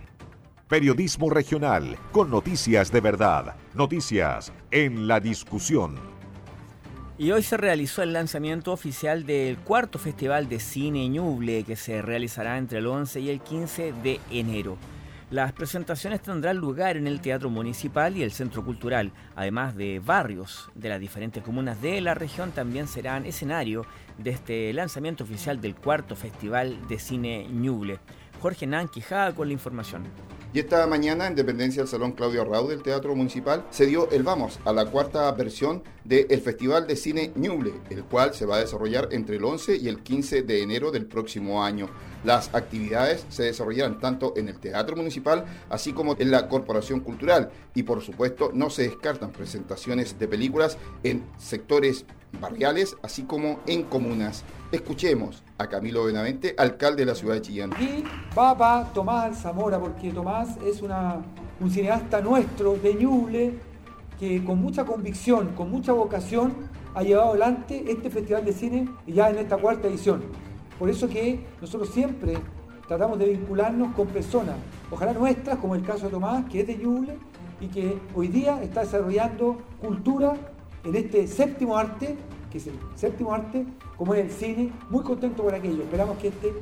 Periodismo 0.68 1.28
regional 1.30 1.96
con 2.12 2.30
noticias 2.30 2.90
de 2.90 3.00
verdad, 3.00 3.54
noticias 3.74 4.52
en 4.70 5.06
la 5.06 5.20
discusión. 5.20 5.94
Y 7.18 7.30
hoy 7.30 7.42
se 7.42 7.56
realizó 7.56 8.02
el 8.02 8.12
lanzamiento 8.12 8.72
oficial 8.72 9.24
del 9.26 9.58
cuarto 9.58 9.98
Festival 9.98 10.48
de 10.48 10.60
Cine 10.60 11.08
Ñuble 11.08 11.64
que 11.64 11.76
se 11.76 12.02
realizará 12.02 12.58
entre 12.58 12.78
el 12.78 12.86
11 12.86 13.20
y 13.20 13.30
el 13.30 13.40
15 13.40 13.92
de 14.02 14.20
enero. 14.30 14.76
Las 15.28 15.52
presentaciones 15.52 16.22
tendrán 16.22 16.58
lugar 16.58 16.96
en 16.96 17.08
el 17.08 17.20
Teatro 17.20 17.50
Municipal 17.50 18.16
y 18.16 18.22
el 18.22 18.30
Centro 18.30 18.64
Cultural. 18.64 19.10
Además 19.34 19.74
de 19.74 19.98
barrios 19.98 20.70
de 20.76 20.88
las 20.88 21.00
diferentes 21.00 21.42
comunas 21.42 21.82
de 21.82 22.00
la 22.00 22.14
región, 22.14 22.52
también 22.52 22.86
serán 22.86 23.26
escenario 23.26 23.84
de 24.18 24.30
este 24.30 24.72
lanzamiento 24.72 25.24
oficial 25.24 25.60
del 25.60 25.74
cuarto 25.74 26.14
Festival 26.14 26.78
de 26.86 27.00
Cine 27.00 27.48
Ñuble. 27.50 27.98
Jorge 28.40 28.68
Nan 28.68 28.86
Quijada 28.86 29.34
con 29.34 29.48
la 29.48 29.54
información. 29.54 30.04
Y 30.54 30.60
esta 30.60 30.86
mañana, 30.86 31.26
en 31.26 31.34
dependencia 31.34 31.82
del 31.82 31.88
Salón 31.88 32.12
Claudio 32.12 32.42
Arrau 32.42 32.68
del 32.68 32.82
Teatro 32.82 33.14
Municipal, 33.14 33.66
se 33.70 33.84
dio 33.84 34.08
el 34.10 34.22
vamos 34.22 34.60
a 34.64 34.72
la 34.72 34.86
cuarta 34.86 35.30
versión 35.32 35.82
del 36.04 36.40
Festival 36.40 36.86
de 36.86 36.96
Cine 36.96 37.32
Ñuble, 37.34 37.74
el 37.90 38.04
cual 38.04 38.32
se 38.32 38.46
va 38.46 38.56
a 38.56 38.60
desarrollar 38.60 39.08
entre 39.10 39.36
el 39.36 39.44
11 39.44 39.76
y 39.76 39.88
el 39.88 40.02
15 40.02 40.42
de 40.42 40.62
enero 40.62 40.92
del 40.92 41.06
próximo 41.06 41.64
año. 41.64 41.90
Las 42.26 42.52
actividades 42.56 43.24
se 43.28 43.44
desarrollarán 43.44 44.00
tanto 44.00 44.32
en 44.36 44.48
el 44.48 44.58
Teatro 44.58 44.96
Municipal, 44.96 45.44
así 45.70 45.92
como 45.92 46.16
en 46.18 46.32
la 46.32 46.48
Corporación 46.48 46.98
Cultural. 46.98 47.50
Y 47.72 47.84
por 47.84 48.02
supuesto, 48.02 48.50
no 48.52 48.68
se 48.68 48.82
descartan 48.82 49.30
presentaciones 49.30 50.18
de 50.18 50.26
películas 50.26 50.76
en 51.04 51.22
sectores 51.38 52.04
barriales, 52.40 52.96
así 53.04 53.22
como 53.22 53.60
en 53.68 53.84
comunas. 53.84 54.42
Escuchemos 54.72 55.44
a 55.56 55.68
Camilo 55.68 56.02
Benavente, 56.02 56.56
alcalde 56.58 57.02
de 57.02 57.06
la 57.06 57.14
ciudad 57.14 57.34
de 57.34 57.42
Chillán. 57.42 57.70
Y 57.78 58.02
va 58.36 58.90
Tomás 58.92 59.42
Zamora, 59.42 59.78
porque 59.78 60.10
Tomás 60.10 60.56
es 60.66 60.82
una, 60.82 61.22
un 61.60 61.70
cineasta 61.70 62.20
nuestro 62.20 62.74
de 62.74 62.92
Ñuble, 62.94 63.54
que 64.18 64.42
con 64.42 64.60
mucha 64.60 64.84
convicción, 64.84 65.52
con 65.54 65.70
mucha 65.70 65.92
vocación, 65.92 66.52
ha 66.92 67.04
llevado 67.04 67.30
adelante 67.30 67.84
este 67.86 68.10
festival 68.10 68.44
de 68.44 68.52
cine 68.52 68.88
ya 69.06 69.30
en 69.30 69.38
esta 69.38 69.58
cuarta 69.58 69.86
edición. 69.86 70.24
Por 70.78 70.90
eso 70.90 71.08
que 71.08 71.40
nosotros 71.60 71.90
siempre 71.90 72.34
tratamos 72.86 73.18
de 73.18 73.26
vincularnos 73.30 73.94
con 73.94 74.06
personas, 74.08 74.56
ojalá 74.90 75.12
nuestras, 75.12 75.58
como 75.58 75.74
el 75.74 75.82
caso 75.82 76.06
de 76.06 76.10
Tomás, 76.12 76.44
que 76.46 76.60
es 76.60 76.66
de 76.66 76.76
Ñuble 76.76 77.16
y 77.60 77.68
que 77.68 77.98
hoy 78.14 78.28
día 78.28 78.62
está 78.62 78.80
desarrollando 78.80 79.58
cultura 79.80 80.34
en 80.84 80.94
este 80.94 81.26
séptimo 81.26 81.76
arte 81.76 82.16
que 82.50 82.58
es 82.58 82.66
el 82.66 82.74
séptimo 82.94 83.32
arte, 83.32 83.64
como 83.96 84.14
es 84.14 84.24
el 84.24 84.30
cine, 84.30 84.72
muy 84.90 85.02
contento 85.02 85.42
por 85.42 85.54
aquello. 85.54 85.82
Esperamos 85.82 86.18
que 86.18 86.28
este 86.28 86.52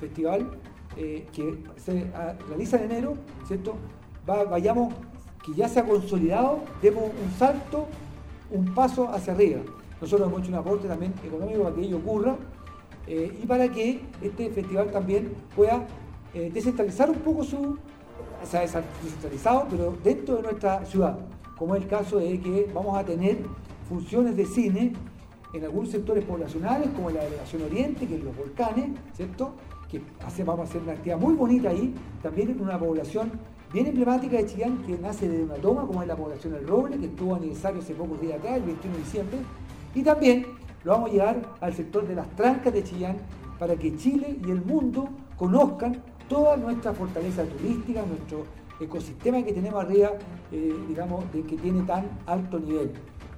festival 0.00 0.50
eh, 0.96 1.26
que 1.32 1.58
se 1.76 2.06
realiza 2.48 2.76
en 2.78 2.90
enero, 2.90 3.14
¿cierto? 3.46 3.74
vayamos, 4.26 4.94
que 5.44 5.52
ya 5.54 5.68
se 5.68 5.80
ha 5.80 5.84
consolidado, 5.84 6.60
demos 6.80 7.04
un 7.04 7.30
salto, 7.38 7.86
un 8.50 8.72
paso 8.74 9.10
hacia 9.10 9.32
arriba. 9.32 9.60
Nosotros 10.00 10.28
hemos 10.28 10.40
hecho 10.42 10.50
un 10.50 10.58
aporte 10.58 10.88
también 10.88 11.12
económico 11.24 11.62
para 11.64 11.74
que 11.74 11.82
ello 11.82 11.96
ocurra 11.96 12.36
eh, 13.06 13.38
y 13.42 13.46
para 13.46 13.68
que 13.68 14.00
este 14.22 14.50
festival 14.50 14.90
también 14.90 15.32
pueda 15.56 15.86
eh, 16.34 16.50
descentralizar 16.52 17.10
un 17.10 17.18
poco 17.18 17.44
su, 17.44 17.56
o 17.56 18.46
sea, 18.46 18.60
descentralizado, 18.60 19.66
pero 19.70 19.94
dentro 20.02 20.36
de 20.36 20.42
nuestra 20.42 20.84
ciudad, 20.84 21.18
como 21.56 21.76
es 21.76 21.82
el 21.82 21.88
caso 21.88 22.18
de 22.18 22.40
que 22.40 22.70
vamos 22.72 22.96
a 22.96 23.04
tener 23.04 23.38
funciones 23.88 24.36
de 24.36 24.46
cine 24.46 24.92
en 25.52 25.64
algunos 25.64 25.90
sectores 25.90 26.24
poblacionales, 26.24 26.88
como 26.90 27.10
en 27.10 27.16
la 27.16 27.24
Delegación 27.24 27.62
Oriente, 27.62 28.06
que 28.06 28.16
es 28.16 28.24
los 28.24 28.36
volcanes, 28.36 28.90
¿cierto? 29.14 29.52
Que 29.90 30.00
vamos 30.44 30.60
a 30.60 30.70
hacer 30.70 30.80
una 30.80 30.92
actividad 30.92 31.18
muy 31.18 31.34
bonita 31.34 31.68
ahí, 31.68 31.94
también 32.22 32.50
en 32.50 32.60
una 32.62 32.78
población 32.78 33.32
bien 33.72 33.86
emblemática 33.86 34.38
de 34.38 34.46
Chillán, 34.46 34.78
que 34.86 34.96
nace 34.96 35.28
de 35.28 35.44
una 35.44 35.54
toma, 35.54 35.86
como 35.86 36.02
es 36.02 36.08
la 36.08 36.16
población 36.16 36.54
del 36.54 36.66
Roble, 36.66 36.98
que 36.98 37.06
estuvo 37.06 37.34
aniversario 37.34 37.80
hace 37.80 37.94
pocos 37.94 38.20
días 38.20 38.38
acá, 38.38 38.56
el 38.56 38.62
21 38.62 38.96
de 38.96 39.02
diciembre, 39.02 39.38
y 39.94 40.02
también 40.02 40.46
lo 40.84 40.92
vamos 40.92 41.10
a 41.10 41.12
llevar 41.12 41.42
al 41.60 41.74
sector 41.74 42.06
de 42.06 42.14
las 42.14 42.28
trancas 42.36 42.72
de 42.72 42.82
Chillán, 42.82 43.16
para 43.58 43.76
que 43.76 43.96
Chile 43.96 44.38
y 44.44 44.50
el 44.50 44.64
mundo 44.64 45.08
conozcan 45.36 46.02
toda 46.28 46.56
nuestra 46.56 46.92
fortaleza 46.92 47.44
turística, 47.44 48.02
nuestro 48.04 48.44
ecosistema 48.80 49.42
que 49.42 49.52
tenemos 49.52 49.84
arriba, 49.84 50.10
eh, 50.50 50.74
digamos, 50.88 51.24
que 51.30 51.56
tiene 51.56 51.82
tan 51.82 52.06
alto 52.26 52.58
nivel. 52.58 52.90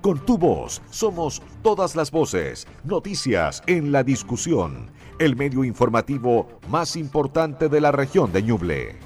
Con 0.00 0.24
tu 0.24 0.38
voz 0.38 0.82
somos 0.90 1.42
todas 1.62 1.96
las 1.96 2.10
voces, 2.10 2.66
noticias 2.84 3.62
en 3.66 3.90
la 3.90 4.04
discusión, 4.04 4.90
el 5.18 5.34
medio 5.34 5.64
informativo 5.64 6.60
más 6.68 6.96
importante 6.96 7.68
de 7.68 7.80
la 7.80 7.90
región 7.90 8.32
de 8.32 8.42
Ñuble. 8.42 9.05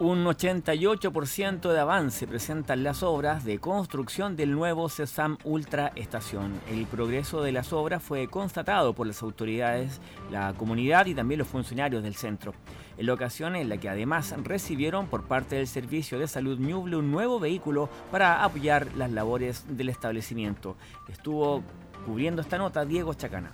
Un 0.00 0.24
88% 0.24 1.70
de 1.70 1.78
avance 1.78 2.26
presentan 2.26 2.82
las 2.82 3.02
obras 3.02 3.44
de 3.44 3.58
construcción 3.58 4.34
del 4.34 4.50
nuevo 4.50 4.88
CESAM 4.88 5.36
Ultra 5.44 5.92
Estación. 5.94 6.58
El 6.70 6.86
progreso 6.86 7.42
de 7.42 7.52
las 7.52 7.74
obras 7.74 8.02
fue 8.02 8.26
constatado 8.26 8.94
por 8.94 9.06
las 9.06 9.22
autoridades, 9.22 10.00
la 10.30 10.54
comunidad 10.54 11.04
y 11.04 11.14
también 11.14 11.36
los 11.36 11.48
funcionarios 11.48 12.02
del 12.02 12.14
centro. 12.14 12.54
En 12.96 13.04
la 13.04 13.12
ocasión 13.12 13.54
en 13.56 13.68
la 13.68 13.76
que 13.76 13.90
además 13.90 14.34
recibieron 14.42 15.06
por 15.06 15.24
parte 15.24 15.56
del 15.56 15.66
Servicio 15.66 16.18
de 16.18 16.28
Salud 16.28 16.58
Ñuble 16.58 16.96
un 16.96 17.12
nuevo 17.12 17.38
vehículo 17.38 17.90
para 18.10 18.42
apoyar 18.42 18.96
las 18.96 19.12
labores 19.12 19.66
del 19.68 19.90
establecimiento. 19.90 20.76
Estuvo 21.10 21.62
cubriendo 22.06 22.40
esta 22.40 22.56
nota 22.56 22.86
Diego 22.86 23.12
Chacana. 23.12 23.52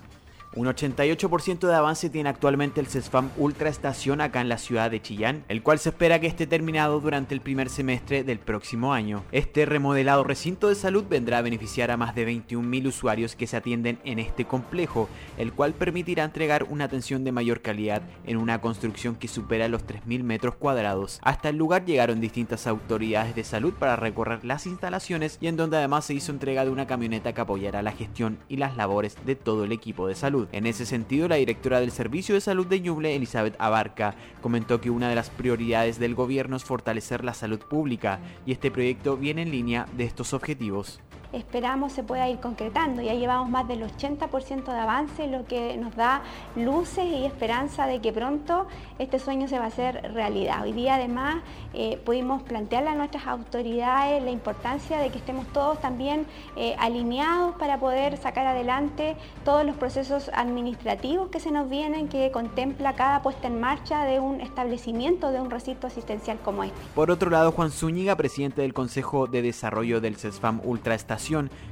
Un 0.56 0.66
88% 0.68 1.66
de 1.66 1.74
avance 1.74 2.08
tiene 2.08 2.30
actualmente 2.30 2.80
el 2.80 2.86
CESFAM 2.86 3.28
Ultra 3.36 3.68
Estación 3.68 4.22
acá 4.22 4.40
en 4.40 4.48
la 4.48 4.56
ciudad 4.56 4.90
de 4.90 5.02
Chillán, 5.02 5.44
el 5.48 5.62
cual 5.62 5.78
se 5.78 5.90
espera 5.90 6.18
que 6.18 6.28
esté 6.28 6.46
terminado 6.46 6.98
durante 6.98 7.34
el 7.34 7.42
primer 7.42 7.68
semestre 7.68 8.24
del 8.24 8.38
próximo 8.38 8.94
año. 8.94 9.22
Este 9.32 9.66
remodelado 9.66 10.24
recinto 10.24 10.70
de 10.70 10.74
salud 10.74 11.04
vendrá 11.10 11.36
a 11.36 11.42
beneficiar 11.42 11.90
a 11.90 11.98
más 11.98 12.14
de 12.14 12.26
21.000 12.26 12.86
usuarios 12.86 13.36
que 13.36 13.46
se 13.46 13.58
atienden 13.58 13.98
en 14.04 14.18
este 14.18 14.46
complejo, 14.46 15.10
el 15.36 15.52
cual 15.52 15.74
permitirá 15.74 16.24
entregar 16.24 16.64
una 16.70 16.84
atención 16.84 17.22
de 17.22 17.32
mayor 17.32 17.60
calidad 17.60 18.00
en 18.24 18.38
una 18.38 18.62
construcción 18.62 19.14
que 19.14 19.28
supera 19.28 19.68
los 19.68 19.86
3.000 19.86 20.22
metros 20.22 20.54
cuadrados. 20.54 21.20
Hasta 21.20 21.50
el 21.50 21.58
lugar 21.58 21.84
llegaron 21.84 22.18
distintas 22.18 22.66
autoridades 22.66 23.34
de 23.34 23.44
salud 23.44 23.74
para 23.74 23.96
recorrer 23.96 24.42
las 24.42 24.66
instalaciones 24.66 25.36
y 25.38 25.48
en 25.48 25.58
donde 25.58 25.76
además 25.76 26.06
se 26.06 26.14
hizo 26.14 26.32
entrega 26.32 26.64
de 26.64 26.70
una 26.70 26.86
camioneta 26.86 27.34
que 27.34 27.42
apoyará 27.42 27.82
la 27.82 27.92
gestión 27.92 28.38
y 28.48 28.56
las 28.56 28.74
labores 28.78 29.18
de 29.26 29.36
todo 29.36 29.64
el 29.64 29.72
equipo 29.72 30.08
de 30.08 30.14
salud. 30.14 30.45
En 30.52 30.66
ese 30.66 30.86
sentido, 30.86 31.28
la 31.28 31.36
directora 31.36 31.80
del 31.80 31.90
Servicio 31.90 32.34
de 32.34 32.40
Salud 32.40 32.66
de 32.66 32.80
Ñuble, 32.80 33.14
Elizabeth 33.14 33.56
Abarca, 33.58 34.14
comentó 34.40 34.80
que 34.80 34.90
una 34.90 35.08
de 35.08 35.14
las 35.14 35.30
prioridades 35.30 35.98
del 35.98 36.14
gobierno 36.14 36.56
es 36.56 36.64
fortalecer 36.64 37.24
la 37.24 37.34
salud 37.34 37.60
pública 37.60 38.20
y 38.44 38.52
este 38.52 38.70
proyecto 38.70 39.16
viene 39.16 39.42
en 39.42 39.50
línea 39.50 39.86
de 39.96 40.04
estos 40.04 40.32
objetivos 40.32 41.00
esperamos 41.32 41.92
se 41.92 42.02
pueda 42.02 42.28
ir 42.28 42.38
concretando. 42.38 43.02
Ya 43.02 43.14
llevamos 43.14 43.48
más 43.48 43.66
del 43.68 43.82
80% 43.82 44.64
de 44.64 44.78
avance, 44.78 45.26
lo 45.26 45.44
que 45.46 45.76
nos 45.76 45.94
da 45.96 46.22
luces 46.54 47.04
y 47.04 47.24
esperanza 47.24 47.86
de 47.86 48.00
que 48.00 48.12
pronto 48.12 48.66
este 48.98 49.18
sueño 49.18 49.48
se 49.48 49.58
va 49.58 49.64
a 49.64 49.68
hacer 49.68 50.12
realidad. 50.12 50.62
Hoy 50.62 50.72
día 50.72 50.96
además 50.96 51.36
eh, 51.74 52.00
pudimos 52.04 52.42
plantearle 52.42 52.90
a 52.90 52.94
nuestras 52.94 53.26
autoridades 53.26 54.22
la 54.22 54.30
importancia 54.30 54.98
de 54.98 55.10
que 55.10 55.18
estemos 55.18 55.46
todos 55.48 55.80
también 55.80 56.26
eh, 56.56 56.74
alineados 56.78 57.54
para 57.56 57.78
poder 57.78 58.16
sacar 58.16 58.46
adelante 58.46 59.16
todos 59.44 59.64
los 59.64 59.76
procesos 59.76 60.30
administrativos 60.34 61.28
que 61.28 61.40
se 61.40 61.50
nos 61.50 61.68
vienen, 61.68 62.08
que 62.08 62.30
contempla 62.30 62.94
cada 62.94 63.22
puesta 63.22 63.48
en 63.48 63.60
marcha 63.60 64.04
de 64.04 64.20
un 64.20 64.40
establecimiento, 64.40 65.30
de 65.30 65.40
un 65.40 65.50
recinto 65.50 65.86
asistencial 65.86 66.38
como 66.44 66.64
este. 66.64 66.76
Por 66.94 67.10
otro 67.10 67.30
lado, 67.30 67.52
Juan 67.52 67.70
Zúñiga, 67.70 68.16
presidente 68.16 68.62
del 68.62 68.74
Consejo 68.74 69.26
de 69.26 69.42
Desarrollo 69.42 70.00
del 70.00 70.16
CESFAM 70.16 70.60
Ultra 70.64 70.94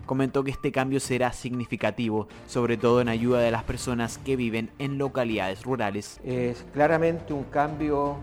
Comentó 0.07 0.44
que 0.44 0.50
este 0.50 0.72
cambio 0.72 1.00
será 1.00 1.33
significativo, 1.33 2.28
sobre 2.46 2.76
todo 2.76 3.00
en 3.00 3.09
ayuda 3.09 3.40
de 3.40 3.50
las 3.50 3.64
personas 3.64 4.18
que 4.18 4.37
viven 4.37 4.70
en 4.78 4.98
localidades 4.98 5.64
rurales. 5.64 6.20
Es 6.24 6.64
claramente 6.72 7.33
un 7.33 7.44
cambio 7.44 8.18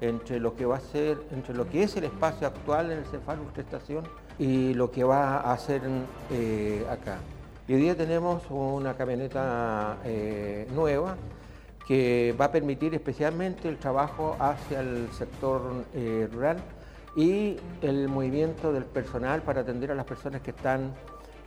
entre 0.00 0.40
lo 0.40 0.56
que 0.56 0.66
va 0.66 0.76
a 0.76 0.80
ser, 0.80 1.22
entre 1.30 1.54
lo 1.54 1.68
que 1.68 1.84
es 1.84 1.96
el 1.96 2.04
espacio 2.04 2.46
actual 2.46 2.90
en 2.90 2.98
el 2.98 3.04
Cefal 3.04 3.38
Estación 3.56 4.04
y 4.38 4.74
lo 4.74 4.90
que 4.90 5.04
va 5.04 5.38
a 5.38 5.52
hacer 5.52 5.82
eh, 6.30 6.84
acá. 6.90 7.18
hoy 7.68 7.76
día 7.76 7.96
tenemos 7.96 8.42
una 8.50 8.94
camioneta 8.94 9.98
eh, 10.04 10.66
nueva 10.74 11.16
que 11.86 12.34
va 12.40 12.46
a 12.46 12.52
permitir 12.52 12.94
especialmente 12.94 13.68
el 13.68 13.78
trabajo 13.78 14.36
hacia 14.40 14.80
el 14.80 15.08
sector 15.12 15.84
eh, 15.94 16.28
rural 16.32 16.58
y 17.14 17.56
el 17.82 18.08
movimiento 18.08 18.72
del 18.72 18.84
personal 18.84 19.42
para 19.42 19.60
atender 19.60 19.90
a 19.90 19.94
las 19.94 20.06
personas 20.06 20.40
que 20.40 20.50
están 20.50 20.94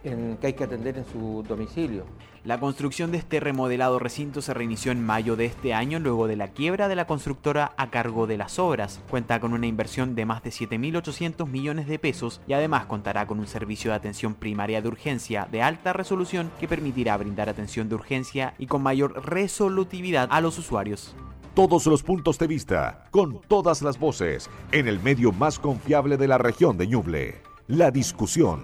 en, 0.03 0.37
que 0.37 0.47
hay 0.47 0.53
que 0.53 0.63
atender 0.63 0.97
en 0.97 1.05
su 1.05 1.43
domicilio. 1.47 2.05
La 2.43 2.59
construcción 2.59 3.11
de 3.11 3.17
este 3.17 3.39
remodelado 3.39 3.97
recinto 3.97 4.39
se 4.39 4.53
reinició 4.53 4.91
en 4.91 5.03
mayo 5.03 5.35
de 5.35 5.45
este 5.45 5.73
año 5.73 5.99
luego 5.99 6.27
de 6.27 6.35
la 6.35 6.49
quiebra 6.49 6.87
de 6.87 6.95
la 6.95 7.07
constructora 7.07 7.71
a 7.75 7.89
cargo 7.89 8.27
de 8.27 8.37
las 8.37 8.59
obras. 8.59 8.99
Cuenta 9.09 9.39
con 9.39 9.53
una 9.53 9.65
inversión 9.65 10.13
de 10.13 10.25
más 10.25 10.43
de 10.43 10.51
7.800 10.51 11.47
millones 11.47 11.87
de 11.87 11.97
pesos 11.97 12.41
y 12.47 12.53
además 12.53 12.85
contará 12.85 13.25
con 13.25 13.39
un 13.39 13.47
servicio 13.47 13.89
de 13.89 13.97
atención 13.97 14.35
primaria 14.35 14.83
de 14.83 14.87
urgencia 14.87 15.47
de 15.51 15.63
alta 15.63 15.91
resolución 15.91 16.51
que 16.59 16.67
permitirá 16.67 17.17
brindar 17.17 17.49
atención 17.49 17.89
de 17.89 17.95
urgencia 17.95 18.53
y 18.59 18.67
con 18.67 18.83
mayor 18.83 19.25
resolutividad 19.25 20.27
a 20.29 20.39
los 20.39 20.59
usuarios. 20.59 21.15
Todos 21.55 21.85
los 21.85 22.03
puntos 22.03 22.37
de 22.37 22.47
vista, 22.47 23.05
con 23.11 23.39
todas 23.47 23.81
las 23.81 23.97
voces, 23.97 24.49
en 24.73 24.89
el 24.89 24.99
medio 24.99 25.31
más 25.31 25.57
confiable 25.57 26.17
de 26.17 26.27
la 26.27 26.37
región 26.37 26.77
de 26.77 26.85
Ñuble. 26.85 27.35
La 27.67 27.91
discusión. 27.91 28.63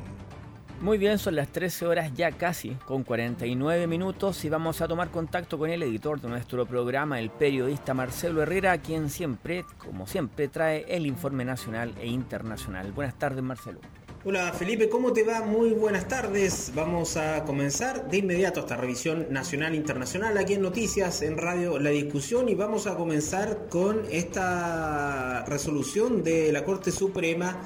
Muy 0.81 0.97
bien, 0.97 1.17
son 1.17 1.35
las 1.35 1.47
13 1.47 1.85
horas 1.85 2.11
ya 2.13 2.31
casi, 2.31 2.71
con 2.85 3.03
49 3.03 3.87
minutos, 3.87 4.43
y 4.43 4.49
vamos 4.49 4.81
a 4.81 4.89
tomar 4.89 5.09
contacto 5.09 5.57
con 5.57 5.69
el 5.69 5.83
editor 5.83 6.19
de 6.19 6.27
nuestro 6.27 6.65
programa, 6.65 7.19
el 7.19 7.29
periodista 7.29 7.93
Marcelo 7.93 8.41
Herrera, 8.41 8.77
quien 8.79 9.09
siempre, 9.09 9.63
como 9.77 10.05
siempre, 10.05 10.49
trae 10.49 10.85
el 10.89 11.05
informe 11.05 11.45
nacional 11.45 11.93
e 11.97 12.07
internacional. 12.07 12.91
Buenas 12.91 13.17
tardes, 13.17 13.41
Marcelo. 13.41 13.79
Hola 14.23 14.53
Felipe, 14.53 14.87
¿cómo 14.87 15.13
te 15.13 15.23
va? 15.23 15.41
Muy 15.41 15.71
buenas 15.71 16.07
tardes. 16.07 16.73
Vamos 16.75 17.17
a 17.17 17.43
comenzar 17.43 18.07
de 18.07 18.17
inmediato 18.17 18.59
esta 18.59 18.77
revisión 18.77 19.25
nacional 19.31 19.73
e 19.73 19.77
internacional 19.77 20.37
aquí 20.37 20.53
en 20.53 20.61
Noticias, 20.61 21.23
en 21.23 21.39
Radio 21.39 21.79
La 21.79 21.89
Discusión 21.89 22.47
y 22.47 22.53
vamos 22.53 22.85
a 22.85 22.95
comenzar 22.95 23.65
con 23.67 24.03
esta 24.11 25.43
resolución 25.45 26.23
de 26.23 26.51
la 26.51 26.63
Corte 26.63 26.91
Suprema 26.91 27.61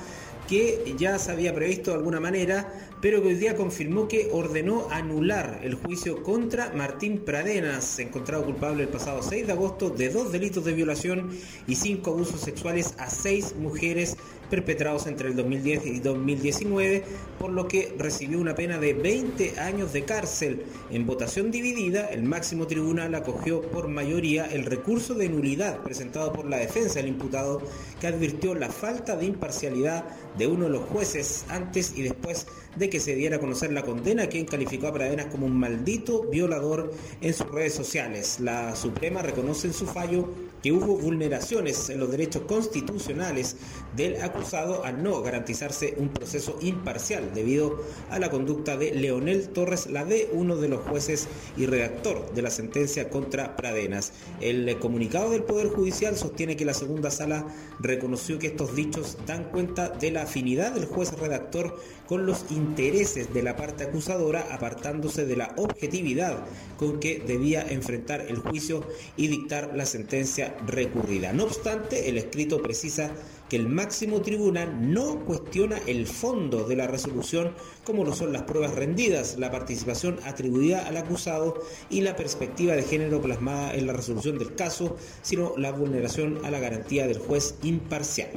que 0.47 0.95
ya 0.97 1.17
se 1.19 1.31
había 1.31 1.53
previsto 1.53 1.91
de 1.91 1.97
alguna 1.97 2.19
manera, 2.19 2.71
pero 3.01 3.21
que 3.21 3.29
hoy 3.29 3.35
día 3.35 3.55
confirmó 3.55 4.07
que 4.07 4.29
ordenó 4.31 4.87
anular 4.91 5.59
el 5.63 5.75
juicio 5.75 6.23
contra 6.23 6.71
Martín 6.73 7.19
Pradenas, 7.25 7.99
encontrado 7.99 8.45
culpable 8.45 8.83
el 8.83 8.89
pasado 8.89 9.23
6 9.23 9.47
de 9.47 9.53
agosto 9.53 9.89
de 9.89 10.09
dos 10.09 10.31
delitos 10.31 10.63
de 10.65 10.73
violación 10.73 11.31
y 11.67 11.75
cinco 11.75 12.11
abusos 12.11 12.41
sexuales 12.41 12.93
a 12.97 13.09
seis 13.09 13.55
mujeres 13.57 14.17
perpetrados 14.49 15.07
entre 15.07 15.29
el 15.29 15.35
2010 15.35 15.85
y 15.85 15.99
2019, 15.99 17.03
por 17.39 17.51
lo 17.51 17.67
que 17.67 17.93
recibió 17.97 18.39
una 18.39 18.55
pena 18.55 18.77
de 18.79 18.93
20 18.93 19.59
años 19.59 19.93
de 19.93 20.03
cárcel. 20.03 20.63
En 20.91 21.05
votación 21.05 21.51
dividida, 21.51 22.07
el 22.07 22.23
máximo 22.23 22.67
tribunal 22.67 23.15
acogió 23.15 23.61
por 23.61 23.87
mayoría 23.87 24.45
el 24.45 24.65
recurso 24.65 25.13
de 25.13 25.29
nulidad 25.29 25.79
presentado 25.79 26.33
por 26.33 26.49
la 26.49 26.57
defensa 26.57 26.99
del 26.99 27.09
imputado, 27.09 27.61
que 27.99 28.07
advirtió 28.07 28.55
la 28.55 28.69
falta 28.69 29.15
de 29.15 29.25
imparcialidad 29.25 30.03
de 30.37 30.47
uno 30.47 30.65
de 30.65 30.71
los 30.71 30.83
jueces 30.83 31.45
antes 31.49 31.93
y 31.95 32.03
después 32.03 32.47
de 32.75 32.89
que 32.89 32.99
se 32.99 33.15
diera 33.15 33.37
a 33.37 33.39
conocer 33.39 33.71
la 33.71 33.83
condena, 33.83 34.27
quien 34.27 34.45
calificó 34.45 34.87
a 34.87 34.93
Pradenas 34.93 35.27
como 35.27 35.45
un 35.45 35.57
maldito 35.57 36.23
violador 36.23 36.93
en 37.21 37.33
sus 37.33 37.49
redes 37.49 37.73
sociales. 37.73 38.39
La 38.39 38.75
Suprema 38.75 39.21
reconoce 39.21 39.67
en 39.67 39.73
su 39.73 39.85
fallo 39.85 40.29
que 40.61 40.71
hubo 40.71 40.97
vulneraciones 40.97 41.89
en 41.89 41.99
los 41.99 42.11
derechos 42.11 42.43
constitucionales 42.43 43.55
del 43.95 44.21
acusado 44.21 44.83
al 44.83 45.03
no 45.03 45.21
garantizarse 45.21 45.93
un 45.97 46.09
proceso 46.09 46.57
imparcial 46.61 47.33
debido 47.33 47.81
a 48.09 48.19
la 48.19 48.29
conducta 48.29 48.75
de 48.75 48.93
Leonel 48.93 49.49
Torres 49.49 49.85
de 49.85 50.29
uno 50.33 50.57
de 50.57 50.67
los 50.67 50.81
jueces 50.81 51.27
y 51.55 51.65
redactor 51.65 52.33
de 52.33 52.41
la 52.41 52.49
sentencia 52.49 53.09
contra 53.09 53.55
Pradenas. 53.55 54.11
El 54.41 54.77
comunicado 54.79 55.31
del 55.31 55.43
Poder 55.43 55.69
Judicial 55.69 56.17
sostiene 56.17 56.57
que 56.57 56.65
la 56.65 56.73
segunda 56.73 57.11
sala 57.11 57.45
reconoció 57.87 58.39
que 58.39 58.47
estos 58.47 58.75
dichos 58.75 59.17
dan 59.25 59.45
cuenta 59.45 59.89
de 59.89 60.11
la 60.11 60.23
afinidad 60.23 60.73
del 60.73 60.85
juez 60.85 61.11
redactor 61.13 61.79
con 62.07 62.25
los 62.25 62.45
intereses 62.51 63.33
de 63.33 63.43
la 63.43 63.55
parte 63.55 63.83
acusadora, 63.83 64.47
apartándose 64.51 65.25
de 65.25 65.35
la 65.35 65.53
objetividad 65.57 66.45
con 66.77 66.99
que 66.99 67.19
debía 67.19 67.65
enfrentar 67.67 68.21
el 68.21 68.37
juicio 68.37 68.83
y 69.17 69.27
dictar 69.27 69.71
la 69.75 69.85
sentencia 69.85 70.55
recurrida. 70.67 71.33
No 71.33 71.43
obstante, 71.43 72.09
el 72.09 72.17
escrito 72.17 72.61
precisa 72.61 73.11
que 73.49 73.55
el 73.55 73.67
máximo 73.67 74.21
tribunal 74.21 74.93
no 74.93 75.19
cuestiona 75.19 75.77
el 75.87 76.07
fondo 76.07 76.63
de 76.63 76.75
la 76.75 76.87
resolución 76.87 77.53
como 77.83 78.03
lo 78.03 78.15
son 78.15 78.33
las 78.33 78.43
pruebas 78.43 78.73
rendidas, 78.73 79.37
la 79.37 79.51
participación 79.51 80.19
atribuida 80.25 80.87
al 80.87 80.97
acusado 80.97 81.61
y 81.89 82.01
la 82.01 82.15
perspectiva 82.15 82.73
de 82.73 82.83
género 82.83 83.21
plasmada 83.21 83.73
en 83.75 83.87
la 83.87 83.93
resolución 83.93 84.39
del 84.39 84.55
caso, 84.55 84.95
sino 85.21 85.53
la 85.57 85.71
vulneración 85.71 86.39
a 86.43 86.51
la 86.51 86.59
garantía 86.59 87.07
del 87.07 87.19
juez 87.19 87.55
imparcial. 87.63 88.29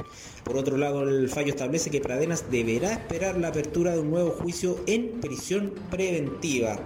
Por 0.43 0.57
otro 0.57 0.77
lado, 0.77 1.03
el 1.03 1.29
fallo 1.29 1.49
establece 1.49 1.89
que 1.89 2.01
Pradenas 2.01 2.51
deberá 2.51 2.93
esperar 2.93 3.37
la 3.37 3.49
apertura 3.49 3.93
de 3.93 3.99
un 3.99 4.11
nuevo 4.11 4.31
juicio 4.31 4.77
en 4.87 5.19
prisión 5.19 5.73
preventiva. 5.89 6.79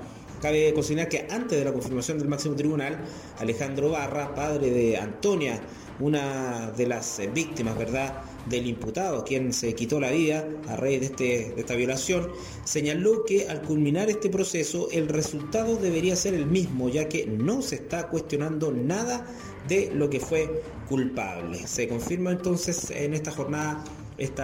Cabe 0.44 0.74
consignar 0.74 1.08
que 1.08 1.26
antes 1.30 1.58
de 1.58 1.64
la 1.64 1.72
confirmación 1.72 2.20
del 2.20 2.28
máximo 2.28 2.54
tribunal, 2.54 3.00
Alejandro 3.40 3.92
Barra, 3.92 4.36
padre 4.36 4.72
de 4.72 4.98
Antonia, 4.98 5.62
una 6.02 6.70
de 6.72 6.86
las 6.86 7.18
eh, 7.20 7.30
víctimas, 7.34 7.78
¿verdad?, 7.78 8.24
del 8.50 8.68
imputado, 8.68 9.24
quien 9.24 9.54
se 9.54 9.74
quitó 9.74 10.02
la 10.02 10.12
vida 10.12 10.46
a 10.68 10.76
raíz 10.76 11.00
de, 11.00 11.06
este, 11.06 11.54
de 11.56 11.62
esta 11.62 11.76
violación, 11.76 12.30
señaló 12.66 13.24
que 13.24 13.48
al 13.48 13.62
culminar 13.62 14.10
este 14.10 14.30
proceso 14.30 14.90
el 14.92 15.08
resultado 15.08 15.78
debería 15.78 16.18
ser 16.18 16.34
el 16.34 16.46
mismo, 16.46 16.90
ya 16.90 17.08
que 17.08 17.26
no 17.26 17.62
se 17.62 17.76
está 17.76 18.10
cuestionando 18.10 18.74
nada 18.74 19.26
de 19.70 19.92
lo 19.96 20.10
que 20.10 20.20
fue 20.20 20.62
culpable. 20.90 21.66
Se 21.66 21.88
confirma 21.88 22.32
entonces 22.32 22.92
en 22.92 23.14
esta 23.14 23.32
jornada 23.32 23.82
este 24.18 24.44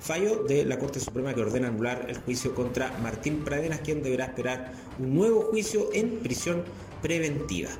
fallo 0.00 0.44
de 0.44 0.64
la 0.64 0.78
Corte 0.78 1.00
Suprema 1.00 1.34
que 1.34 1.40
ordena 1.40 1.68
anular 1.68 2.06
el 2.08 2.18
juicio 2.18 2.54
contra 2.54 2.96
Martín 3.02 3.44
Pradenas, 3.44 3.80
quien 3.80 4.02
deberá 4.02 4.26
esperar 4.26 4.72
un 4.98 5.14
nuevo 5.14 5.42
juicio 5.42 5.90
en 5.92 6.18
prisión 6.18 6.64
preventiva. 7.02 7.70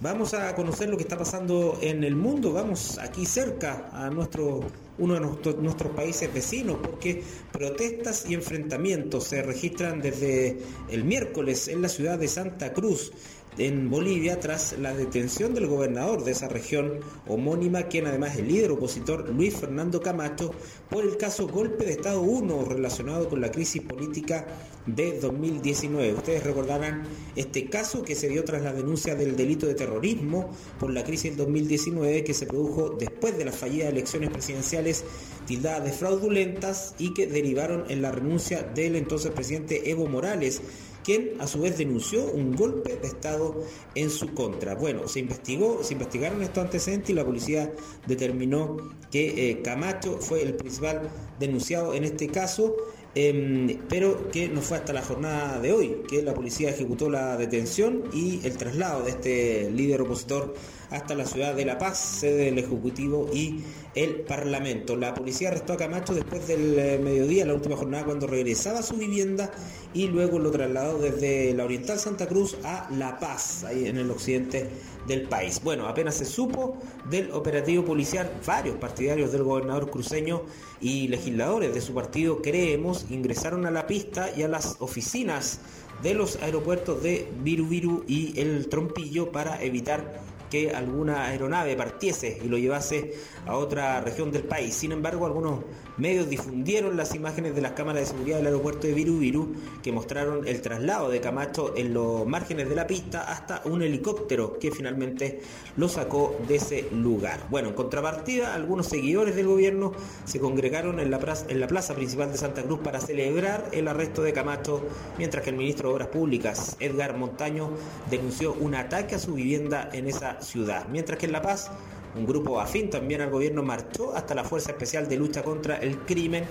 Vamos 0.00 0.34
a 0.34 0.54
conocer 0.54 0.88
lo 0.88 0.96
que 0.96 1.04
está 1.04 1.16
pasando 1.16 1.78
en 1.80 2.04
el 2.04 2.16
mundo, 2.16 2.52
vamos 2.52 2.98
aquí 2.98 3.24
cerca 3.24 3.88
a 3.92 4.10
nuestro 4.10 4.60
uno 4.98 5.14
de 5.14 5.20
nuestros 5.60 5.92
países 5.92 6.32
vecinos, 6.32 6.78
porque 6.82 7.22
protestas 7.52 8.26
y 8.28 8.34
enfrentamientos 8.34 9.24
se 9.24 9.42
registran 9.42 10.00
desde 10.00 10.58
el 10.90 11.04
miércoles 11.04 11.68
en 11.68 11.82
la 11.82 11.88
ciudad 11.88 12.18
de 12.18 12.28
Santa 12.28 12.72
Cruz 12.72 13.12
en 13.58 13.90
Bolivia 13.90 14.40
tras 14.40 14.78
la 14.78 14.94
detención 14.94 15.54
del 15.54 15.66
gobernador 15.66 16.24
de 16.24 16.32
esa 16.32 16.48
región 16.48 17.00
homónima, 17.26 17.84
quien 17.84 18.06
además 18.06 18.32
es 18.32 18.38
el 18.40 18.48
líder 18.48 18.72
opositor 18.72 19.28
Luis 19.28 19.54
Fernando 19.54 20.00
Camacho, 20.00 20.52
por 20.90 21.04
el 21.04 21.16
caso 21.16 21.46
Golpe 21.46 21.84
de 21.84 21.92
Estado 21.92 22.20
1 22.20 22.64
relacionado 22.64 23.28
con 23.28 23.40
la 23.40 23.50
crisis 23.50 23.82
política 23.82 24.46
de 24.86 25.18
2019. 25.18 26.14
Ustedes 26.14 26.42
recordarán 26.42 27.04
este 27.36 27.68
caso 27.68 28.02
que 28.02 28.14
se 28.14 28.28
dio 28.28 28.44
tras 28.44 28.62
la 28.62 28.72
denuncia 28.72 29.14
del 29.14 29.36
delito 29.36 29.66
de 29.66 29.74
terrorismo 29.74 30.50
por 30.78 30.92
la 30.92 31.04
crisis 31.04 31.30
del 31.30 31.38
2019 31.38 32.24
que 32.24 32.34
se 32.34 32.46
produjo 32.46 32.90
después 32.90 33.38
de 33.38 33.44
las 33.44 33.56
fallidas 33.56 33.90
elecciones 33.90 34.30
presidenciales 34.30 35.04
tildadas 35.46 35.84
de 35.84 35.92
fraudulentas 35.92 36.94
y 36.98 37.14
que 37.14 37.26
derivaron 37.26 37.84
en 37.88 38.02
la 38.02 38.10
renuncia 38.10 38.62
del 38.62 38.96
entonces 38.96 39.30
presidente 39.32 39.90
Evo 39.90 40.06
Morales 40.06 40.62
quien 41.04 41.32
a 41.38 41.46
su 41.46 41.60
vez 41.60 41.78
denunció 41.78 42.24
un 42.24 42.56
golpe 42.56 42.96
de 42.96 43.06
Estado 43.06 43.62
en 43.94 44.10
su 44.10 44.34
contra. 44.34 44.74
Bueno, 44.74 45.06
se 45.06 45.20
investigó, 45.20 45.84
se 45.84 45.92
investigaron 45.92 46.42
estos 46.42 46.64
antecedentes 46.64 47.10
y 47.10 47.12
la 47.12 47.24
policía 47.24 47.72
determinó 48.06 48.76
que 49.10 49.50
eh, 49.50 49.62
Camacho 49.62 50.18
fue 50.18 50.42
el 50.42 50.54
principal 50.54 51.10
denunciado 51.38 51.94
en 51.94 52.04
este 52.04 52.28
caso. 52.28 52.74
Em, 53.16 53.78
pero 53.88 54.28
que 54.32 54.48
no 54.48 54.60
fue 54.60 54.78
hasta 54.78 54.92
la 54.92 55.00
jornada 55.00 55.60
de 55.60 55.70
hoy 55.70 56.02
que 56.08 56.20
la 56.20 56.34
policía 56.34 56.70
ejecutó 56.70 57.08
la 57.08 57.36
detención 57.36 58.02
y 58.12 58.40
el 58.44 58.56
traslado 58.56 59.04
de 59.04 59.10
este 59.10 59.70
líder 59.70 60.00
opositor 60.00 60.52
hasta 60.90 61.14
la 61.14 61.26
ciudad 61.26 61.54
de 61.54 61.64
La 61.64 61.78
Paz, 61.78 61.98
sede 61.98 62.46
del 62.46 62.58
Ejecutivo 62.58 63.28
y 63.32 63.62
el 63.94 64.20
Parlamento. 64.20 64.96
La 64.96 65.14
policía 65.14 65.48
arrestó 65.48 65.74
a 65.74 65.76
Camacho 65.76 66.14
después 66.14 66.46
del 66.46 66.78
eh, 66.78 66.98
mediodía, 67.02 67.46
la 67.46 67.54
última 67.54 67.76
jornada, 67.76 68.04
cuando 68.04 68.26
regresaba 68.26 68.80
a 68.80 68.82
su 68.82 68.96
vivienda 68.96 69.50
y 69.92 70.08
luego 70.08 70.38
lo 70.38 70.50
trasladó 70.50 70.98
desde 70.98 71.54
la 71.54 71.64
Oriental 71.64 71.98
Santa 71.98 72.26
Cruz 72.26 72.56
a 72.64 72.88
La 72.90 73.18
Paz, 73.18 73.64
ahí 73.64 73.86
en 73.86 73.98
el 73.98 74.10
occidente 74.10 74.68
del 75.06 75.22
país. 75.28 75.60
Bueno, 75.62 75.86
apenas 75.86 76.16
se 76.16 76.24
supo 76.24 76.78
del 77.10 77.30
operativo 77.32 77.84
policial, 77.84 78.30
varios 78.46 78.76
partidarios 78.76 79.32
del 79.32 79.44
gobernador 79.44 79.90
cruceño 79.90 80.42
y 80.80 81.08
legisladores 81.08 81.74
de 81.74 81.80
su 81.80 81.94
partido, 81.94 82.42
creemos, 82.42 83.06
ingresaron 83.10 83.66
a 83.66 83.70
la 83.70 83.86
pista 83.86 84.30
y 84.36 84.42
a 84.42 84.48
las 84.48 84.76
oficinas 84.80 85.60
de 86.02 86.14
los 86.14 86.36
aeropuertos 86.42 87.02
de 87.02 87.28
Viru 87.42 88.04
y 88.06 88.38
el 88.38 88.68
Trompillo 88.68 89.30
para 89.30 89.62
evitar 89.62 90.20
que 90.50 90.70
alguna 90.70 91.26
aeronave 91.26 91.76
partiese 91.76 92.38
y 92.42 92.48
lo 92.48 92.58
llevase 92.58 93.14
a 93.46 93.56
otra 93.56 94.00
región 94.00 94.30
del 94.30 94.44
país. 94.44 94.74
Sin 94.74 94.92
embargo, 94.92 95.26
algunos 95.26 95.60
medios 95.96 96.28
difundieron 96.28 96.96
las 96.96 97.14
imágenes 97.14 97.54
de 97.54 97.60
las 97.60 97.72
cámaras 97.72 98.02
de 98.02 98.06
seguridad 98.06 98.38
del 98.38 98.46
aeropuerto 98.46 98.86
de 98.86 98.94
Viru 98.94 99.54
que 99.82 99.92
mostraron 99.92 100.46
el 100.46 100.60
traslado 100.60 101.10
de 101.10 101.20
Camacho 101.20 101.74
en 101.76 101.94
los 101.94 102.26
márgenes 102.26 102.68
de 102.68 102.74
la 102.74 102.86
pista 102.86 103.22
hasta 103.30 103.62
un 103.64 103.82
helicóptero 103.82 104.58
que 104.58 104.70
finalmente 104.70 105.40
lo 105.76 105.88
sacó 105.88 106.36
de 106.48 106.56
ese 106.56 106.88
lugar. 106.92 107.40
Bueno, 107.50 107.68
en 107.68 107.74
contrapartida, 107.74 108.54
algunos 108.54 108.86
seguidores 108.88 109.36
del 109.36 109.46
gobierno 109.46 109.92
se 110.24 110.40
congregaron 110.40 111.00
en 111.00 111.10
la 111.10 111.68
plaza 111.68 111.94
principal 111.94 112.32
de 112.32 112.38
Santa 112.38 112.62
Cruz 112.62 112.80
para 112.80 113.00
celebrar 113.00 113.68
el 113.72 113.88
arresto 113.88 114.22
de 114.22 114.32
Camacho, 114.32 114.82
mientras 115.18 115.44
que 115.44 115.50
el 115.50 115.56
ministro 115.56 115.88
de 115.88 115.94
Obras 115.94 116.08
Públicas, 116.08 116.76
Edgar 116.80 117.16
Montaño, 117.16 117.70
denunció 118.10 118.54
un 118.54 118.74
ataque 118.74 119.14
a 119.14 119.18
su 119.18 119.34
vivienda 119.34 119.88
en 119.92 120.08
esa 120.08 120.40
ciudad, 120.40 120.86
mientras 120.90 121.18
que 121.18 121.26
en 121.26 121.32
La 121.32 121.42
Paz 121.42 121.70
un 122.14 122.26
grupo 122.26 122.60
afín 122.60 122.90
también 122.90 123.20
al 123.20 123.30
gobierno 123.30 123.62
marchó 123.62 124.14
hasta 124.14 124.34
la 124.34 124.44
Fuerza 124.44 124.72
Especial 124.72 125.08
de 125.08 125.16
Lucha 125.16 125.42
contra 125.42 125.76
el 125.76 125.98
Crimen 126.00 126.44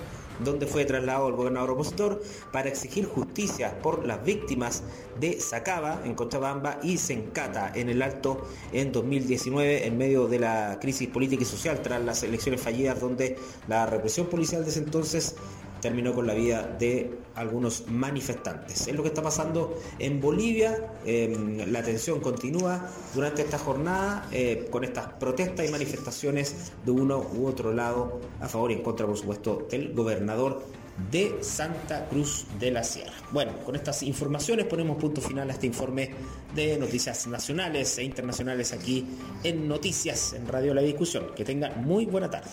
donde 0.44 0.66
fue 0.66 0.86
trasladado 0.86 1.28
el 1.30 1.36
gobernador 1.36 1.72
opositor 1.72 2.22
para 2.52 2.70
exigir 2.70 3.06
justicia 3.06 3.80
por 3.82 4.06
las 4.06 4.24
víctimas 4.24 4.84
de 5.20 5.40
Sacaba 5.40 6.02
en 6.06 6.16
Cochabamba 6.16 6.80
y 6.82 6.98
Sencata 6.98 7.72
en 7.76 7.90
el 7.90 8.02
Alto 8.02 8.48
en 8.72 8.92
2019 8.92 9.86
en 9.86 9.98
medio 9.98 10.28
de 10.28 10.40
la 10.40 10.80
crisis 10.82 11.08
política 11.08 11.44
y 11.44 11.46
social 11.46 11.82
tras 11.82 12.04
las 12.04 12.24
elecciones 12.24 12.62
fallidas 12.62 13.00
donde 13.00 13.38
la 13.68 13.86
represión 13.86 14.28
policial 14.28 14.64
de 14.64 14.72
ese 14.72 14.80
entonces 14.80 15.36
terminó 15.84 16.14
con 16.14 16.26
la 16.26 16.34
vida 16.34 16.66
de 16.80 17.12
algunos 17.36 17.88
manifestantes. 17.90 18.88
Es 18.88 18.96
lo 18.96 19.04
que 19.04 19.10
está 19.10 19.22
pasando 19.22 19.78
en 20.00 20.22
Bolivia, 20.22 20.94
em, 21.06 21.58
la 21.70 21.84
tensión 21.84 22.22
continúa 22.22 22.90
durante 23.14 23.42
esta 23.42 23.58
jornada 23.58 24.26
eh, 24.32 24.70
con 24.72 24.86
estas 24.86 25.08
protestas 25.20 25.68
y 25.68 25.72
manifestaciones 25.72 26.72
de 26.86 26.92
uno 26.92 27.20
u 27.36 27.48
otro 27.48 27.74
lado 27.74 28.22
a 28.40 28.48
favor 28.48 28.72
y 28.72 28.76
en 28.76 28.82
contra, 28.82 29.06
por 29.06 29.18
supuesto, 29.18 29.68
del 29.70 29.94
gobernador 29.94 30.64
de 31.12 31.40
Santa 31.42 32.08
Cruz 32.08 32.46
de 32.62 32.72
la 32.72 32.84
Sierra. 32.86 33.12
Bueno, 33.32 33.52
con 33.66 33.76
estas 33.76 34.04
informaciones 34.04 34.66
ponemos 34.68 34.96
punto 34.96 35.20
final 35.20 35.50
a 35.50 35.54
este 35.54 35.68
informe 35.68 36.12
de 36.56 36.78
noticias 36.78 37.28
nacionales 37.28 37.98
e 37.98 38.04
internacionales 38.04 38.72
aquí 38.72 39.06
en 39.44 39.68
Noticias 39.68 40.32
en 40.32 40.48
Radio 40.48 40.74
La 40.74 40.82
Discusión. 40.82 41.26
Que 41.36 41.44
tengan 41.44 41.84
muy 41.84 42.06
buena 42.06 42.30
tarde 42.30 42.52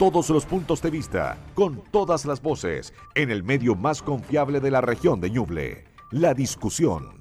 todos 0.00 0.30
los 0.30 0.46
puntos 0.46 0.80
de 0.80 0.88
vista, 0.88 1.36
con 1.52 1.82
todas 1.90 2.24
las 2.24 2.40
voces, 2.40 2.94
en 3.14 3.30
el 3.30 3.42
medio 3.42 3.74
más 3.74 4.00
confiable 4.00 4.58
de 4.58 4.70
la 4.70 4.80
región 4.80 5.20
de 5.20 5.28
Ñuble, 5.28 5.84
la 6.10 6.32
discusión. 6.32 7.20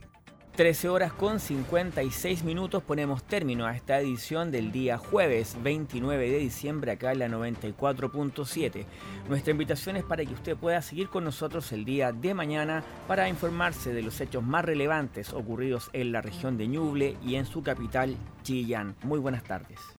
13 0.56 0.88
horas 0.88 1.12
con 1.12 1.42
56 1.42 2.46
minutos 2.46 2.82
ponemos 2.82 3.22
término 3.24 3.66
a 3.66 3.76
esta 3.76 4.00
edición 4.00 4.50
del 4.50 4.72
día 4.72 4.98
jueves 4.98 5.58
29 5.62 6.32
de 6.32 6.38
diciembre 6.38 6.94
acá 6.94 7.12
en 7.12 7.20
la 7.20 7.28
94.7. 7.28 8.86
Nuestra 9.28 9.52
invitación 9.52 9.98
es 9.98 10.06
para 10.06 10.24
que 10.24 10.34
usted 10.34 10.56
pueda 10.56 10.82
seguir 10.82 11.10
con 11.10 11.26
nosotros 11.26 11.74
el 11.74 11.84
día 11.84 12.14
de 12.14 12.34
mañana 12.34 12.86
para 13.10 13.28
informarse 13.28 13.94
de 13.94 14.04
los 14.04 14.22
hechos 14.22 14.42
más 14.42 14.64
relevantes 14.64 15.34
ocurridos 15.34 15.90
en 15.92 16.14
la 16.14 16.22
región 16.22 16.58
de 16.58 16.70
Ñuble 16.70 17.18
y 17.26 17.36
en 17.36 17.46
su 17.46 17.62
capital 17.62 18.16
Chillán. 18.44 18.96
Muy 19.04 19.20
buenas 19.20 19.44
tardes. 19.44 19.99